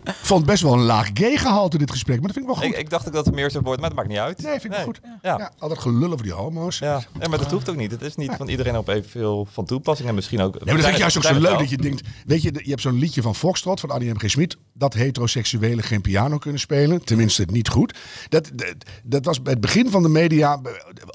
Ik 0.07 0.15
vond 0.21 0.45
best 0.45 0.63
wel 0.63 0.73
een 0.73 0.83
laag 0.83 1.09
gay-gehalte 1.13 1.77
dit 1.77 1.91
gesprek, 1.91 2.17
maar 2.19 2.27
dat 2.27 2.37
vind 2.37 2.49
ik 2.49 2.55
wel 2.55 2.63
goed. 2.63 2.73
Ik, 2.75 2.81
ik 2.81 2.89
dacht 2.89 3.07
ook 3.07 3.13
dat 3.13 3.25
het 3.25 3.35
meer 3.35 3.51
zou 3.51 3.63
worden, 3.63 3.81
maar 3.81 3.89
dat 3.89 3.99
maakt 3.99 4.11
niet 4.11 4.19
uit. 4.19 4.41
nee, 4.41 4.51
vind 4.59 4.63
ik 4.63 4.71
wel 4.71 4.83
goed. 4.83 4.99
Ja. 5.21 5.37
Ja. 5.37 5.51
altijd 5.57 5.79
gelul 5.79 6.11
over 6.11 6.23
die 6.23 6.33
homo's. 6.33 6.77
Ja. 6.77 7.03
ja, 7.19 7.27
maar 7.27 7.37
dat 7.37 7.51
hoeft 7.51 7.69
ook 7.69 7.75
niet. 7.75 7.91
Het 7.91 8.01
is 8.01 8.15
niet 8.15 8.31
van 8.37 8.47
iedereen 8.47 8.77
op 8.77 8.87
evenveel 8.87 9.47
van 9.51 9.65
toepassing. 9.65 10.09
En 10.09 10.15
misschien 10.15 10.41
ook... 10.41 10.53
Nee, 10.53 10.63
maar 10.65 10.73
dat 10.73 10.83
vind 10.83 10.95
ik 10.95 11.01
juist 11.01 11.17
ook 11.17 11.23
zo 11.23 11.39
leuk 11.39 11.59
dat 11.59 11.69
je 11.69 11.77
denkt... 11.77 12.07
Weet 12.25 12.41
je, 12.41 12.51
je 12.63 12.69
hebt 12.69 12.81
zo'n 12.81 12.99
liedje 12.99 13.21
van 13.21 13.35
Foxtrot, 13.35 13.79
van 13.79 13.89
Annie 13.89 14.13
M. 14.13 14.19
G. 14.19 14.29
Schmid... 14.29 14.57
dat 14.73 14.93
heteroseksuelen 14.93 15.83
geen 15.83 16.01
piano 16.01 16.37
kunnen 16.37 16.59
spelen. 16.59 17.03
Tenminste, 17.03 17.45
niet 17.51 17.69
goed. 17.69 17.97
Dat, 18.29 18.51
dat, 18.53 18.75
dat 19.03 19.25
was 19.25 19.41
bij 19.41 19.51
het 19.51 19.61
begin 19.61 19.89
van 19.89 20.03
de 20.03 20.09
media... 20.09 20.59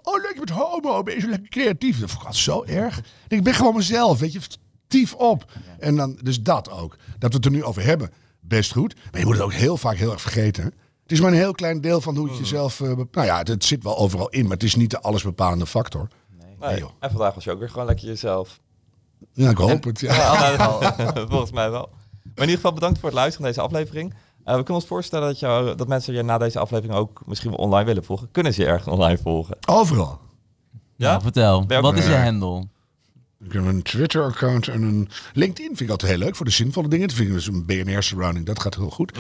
Oh, 0.03 0.23
leuk, 0.23 0.33
je 0.35 0.43
bent 0.45 0.51
homo, 0.51 1.03
ben 1.03 1.15
je 1.15 1.21
zo 1.21 1.29
lekker 1.29 1.49
creatief. 1.49 2.01
Dat 2.01 2.15
altijd 2.17 2.37
zo 2.37 2.65
erg. 2.65 3.01
Ik 3.29 3.43
ben 3.43 3.55
gewoon 3.55 3.75
mezelf, 3.75 4.19
weet 4.19 4.33
je. 4.33 4.41
Tief 4.89 5.15
op. 5.15 5.53
En 5.79 5.97
dan, 5.97 6.19
dus 6.23 6.43
dat 6.43 6.71
ook. 6.71 6.97
Dat 7.19 7.31
we 7.31 7.37
het 7.37 7.45
er 7.45 7.51
nu 7.51 7.65
over 7.65 7.85
hebben, 7.85 8.11
best 8.51 8.73
goed. 8.73 8.95
Maar 9.11 9.21
je 9.21 9.27
moet 9.27 9.35
het 9.35 9.45
ook 9.45 9.53
heel 9.53 9.77
vaak 9.77 9.97
heel 9.97 10.13
erg 10.13 10.21
vergeten. 10.21 10.65
Het 11.03 11.13
is 11.13 11.21
maar 11.21 11.31
een 11.31 11.37
heel 11.37 11.53
klein 11.53 11.81
deel 11.81 12.01
van 12.01 12.17
hoe 12.17 12.31
je 12.31 12.37
jezelf... 12.37 12.81
eh, 12.81 12.87
nou 13.11 13.27
ja, 13.27 13.39
het, 13.39 13.49
het 13.49 13.65
zit 13.65 13.83
wel 13.83 13.99
overal 13.99 14.29
in, 14.29 14.43
maar 14.43 14.53
het 14.53 14.63
is 14.63 14.75
niet 14.75 14.91
de 14.91 15.01
allesbepalende 15.01 15.67
factor. 15.67 16.09
Nee. 16.61 16.79
joh. 16.79 16.91
En 16.99 17.11
vandaag 17.11 17.35
was 17.35 17.45
je 17.45 17.51
ook 17.51 17.59
weer 17.59 17.71
gewoon 17.71 17.87
lekker 17.87 18.07
jezelf. 18.07 18.61
Ja, 19.33 19.51
ik 19.51 19.57
hoop 19.57 19.85
het. 19.85 20.01
Ja. 20.01 20.15
Ja, 20.15 20.57
nou, 20.57 20.85
volgens 21.31 21.53
mij 21.53 21.71
wel. 21.71 21.89
Maar 22.23 22.33
in 22.35 22.41
ieder 22.41 22.55
geval 22.55 22.73
bedankt 22.73 22.99
voor 22.99 23.09
het 23.09 23.19
luisteren 23.19 23.43
naar 23.43 23.55
deze 23.55 23.67
aflevering. 23.67 24.15
Eh, 24.45 24.55
we 24.57 24.63
kunnen 24.63 24.75
ons 24.75 24.87
voorstellen 24.87 25.29
dat, 25.29 25.39
jou, 25.39 25.75
dat 25.75 25.89
mensen 25.89 26.15
je 26.15 26.23
na 26.23 26.39
deze 26.39 26.59
aflevering 26.59 26.99
ook 26.99 27.23
misschien 27.27 27.51
wel 27.51 27.59
online 27.59 27.85
willen 27.85 28.05
volgen. 28.05 28.29
Kunnen 28.31 28.55
ze 28.55 28.61
je 28.61 28.67
ergens 28.67 28.89
online 28.89 29.19
volgen? 29.19 29.57
Overal. 29.69 30.21
Ja? 30.97 31.11
Nou, 31.11 31.23
vertel. 31.23 31.67
Wat 31.67 31.97
is 31.97 32.07
je 32.07 32.17
handle? 32.17 32.67
Ik 33.45 33.53
heb 33.53 33.65
een 33.65 33.83
Twitter-account 33.83 34.69
en 34.69 34.83
een 34.83 35.09
LinkedIn. 35.33 35.67
Vind 35.67 35.81
ik 35.81 35.91
altijd 35.91 36.11
heel 36.11 36.21
leuk 36.21 36.37
voor 36.37 36.47
de 36.47 36.53
zinvolle 36.53 36.89
dingen. 36.89 37.09
Dat 37.09 37.17
vind 37.17 37.29
ik 37.29 37.35
dus 37.35 37.47
een 37.47 37.65
BNR-surrounding. 37.67 38.47
Dat 38.47 38.61
gaat 38.61 38.75
heel 38.75 38.91
goed. 38.91 39.19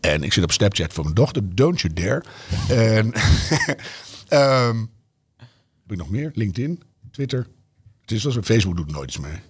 En 0.00 0.22
ik 0.22 0.32
zit 0.32 0.44
op 0.44 0.52
Snapchat 0.52 0.92
voor 0.92 1.04
mijn 1.04 1.14
dochter. 1.14 1.54
Don't 1.54 1.80
you 1.80 1.94
dare. 1.94 2.22
en 2.68 3.12
ehm 4.28 4.84
heb 5.82 5.92
ik 5.92 5.96
nog 5.96 6.10
meer? 6.10 6.30
LinkedIn, 6.34 6.82
Twitter. 7.10 7.46
Het 8.00 8.10
is 8.10 8.22
zo. 8.22 8.42
Facebook 8.42 8.76
doet 8.76 8.90
nooit 8.90 9.08
iets 9.08 9.18
mee. 9.18 9.40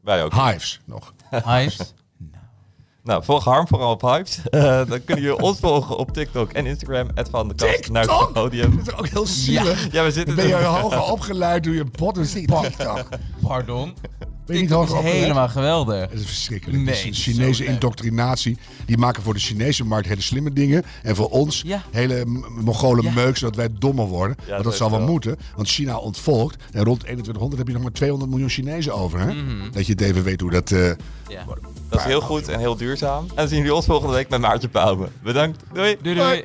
Wij 0.00 0.24
ook. 0.24 0.32
Hives 0.32 0.80
nog. 0.84 1.14
Hives. 1.30 1.94
Nou, 3.02 3.24
volg 3.24 3.44
Harm 3.44 3.68
vooral 3.68 3.90
op 3.92 4.00
Hypes. 4.02 4.38
Eh, 4.50 4.62
dan 4.62 5.04
kunnen 5.04 5.24
jullie 5.24 5.42
ons 5.42 5.58
volgen 5.58 5.96
op 5.96 6.12
TikTok 6.12 6.52
en 6.52 6.66
Instagram. 6.66 7.08
Het 7.14 7.28
van 7.30 7.48
de 7.48 7.54
kast 7.54 7.90
naar 7.90 8.02
het 8.06 8.32
podium. 8.32 8.76
Dat 8.76 8.86
is 8.86 8.94
ook 8.98 9.08
heel 9.08 9.26
zielig. 9.26 9.92
Ja, 9.92 10.04
we 10.04 10.10
zitten 10.10 10.34
ben 10.34 10.46
je 10.46 10.54
er- 10.54 10.64
hoger 10.64 11.02
opgeleid, 11.02 11.62
doe 11.64 11.74
je 11.74 11.84
pot 11.84 12.16
en 12.18 12.26
TikTok. 12.26 13.08
Pardon. 13.46 13.94
Je 14.54 14.60
niet 14.60 14.70
is 14.70 14.92
helemaal 15.12 15.48
geweldig. 15.48 16.00
Het 16.10 16.20
is 16.20 16.26
verschrikkelijk. 16.26 16.82
Nee, 16.82 16.94
Het 16.94 16.96
is 16.96 17.02
een 17.04 17.08
het 17.08 17.18
is 17.18 17.24
Chinese 17.24 17.64
indoctrinatie. 17.64 18.58
Die 18.86 18.98
maken 18.98 19.22
voor 19.22 19.34
de 19.34 19.40
Chinese 19.40 19.84
markt 19.84 20.08
hele 20.08 20.20
slimme 20.20 20.52
dingen. 20.52 20.82
En 21.02 21.16
voor 21.16 21.28
ons 21.28 21.62
Ja. 21.66 21.82
hele 21.90 22.24
Mongolen 22.64 23.04
Ja. 23.04 23.12
meuk, 23.12 23.36
zodat 23.36 23.56
wij 23.56 23.68
dommer 23.78 24.06
worden. 24.06 24.36
dat 24.36 24.48
Want 24.48 24.64
dat 24.64 24.74
zal 24.76 24.90
wel 24.90 24.98
wel. 24.98 25.08
moeten. 25.08 25.36
Want 25.56 25.68
China 25.68 25.96
ontvolkt. 25.96 26.62
En 26.72 26.84
rond 26.84 27.00
2100 27.00 27.58
heb 27.58 27.66
je 27.66 27.72
nog 27.74 27.82
maar 27.82 27.92
200 27.92 28.30
miljoen 28.30 28.48
Chinezen 28.48 28.94
over. 28.94 29.18
Hè? 29.20 29.34
Dat 29.70 29.86
je 29.86 29.92
het 29.92 30.00
even 30.00 30.22
weet 30.22 30.40
hoe 30.40 30.50
dat... 30.50 30.70
eh, 30.70 30.86
Ja. 31.28 31.44
Dat 31.88 31.98
is 32.00 32.04
heel 32.06 32.20
goed 32.20 32.48
en 32.48 32.58
heel 32.58 32.76
duurzaam. 32.76 33.24
En 33.28 33.34
dan 33.36 33.48
zien 33.48 33.56
jullie 33.58 33.74
ons 33.74 33.86
volgende 33.86 34.14
week 34.14 34.28
met 34.28 34.40
Maartje 34.40 34.68
Pauwen. 34.68 35.08
Bedankt. 35.22 35.62
Doei. 35.72 35.96
Doei 36.02 36.14
doei. 36.14 36.44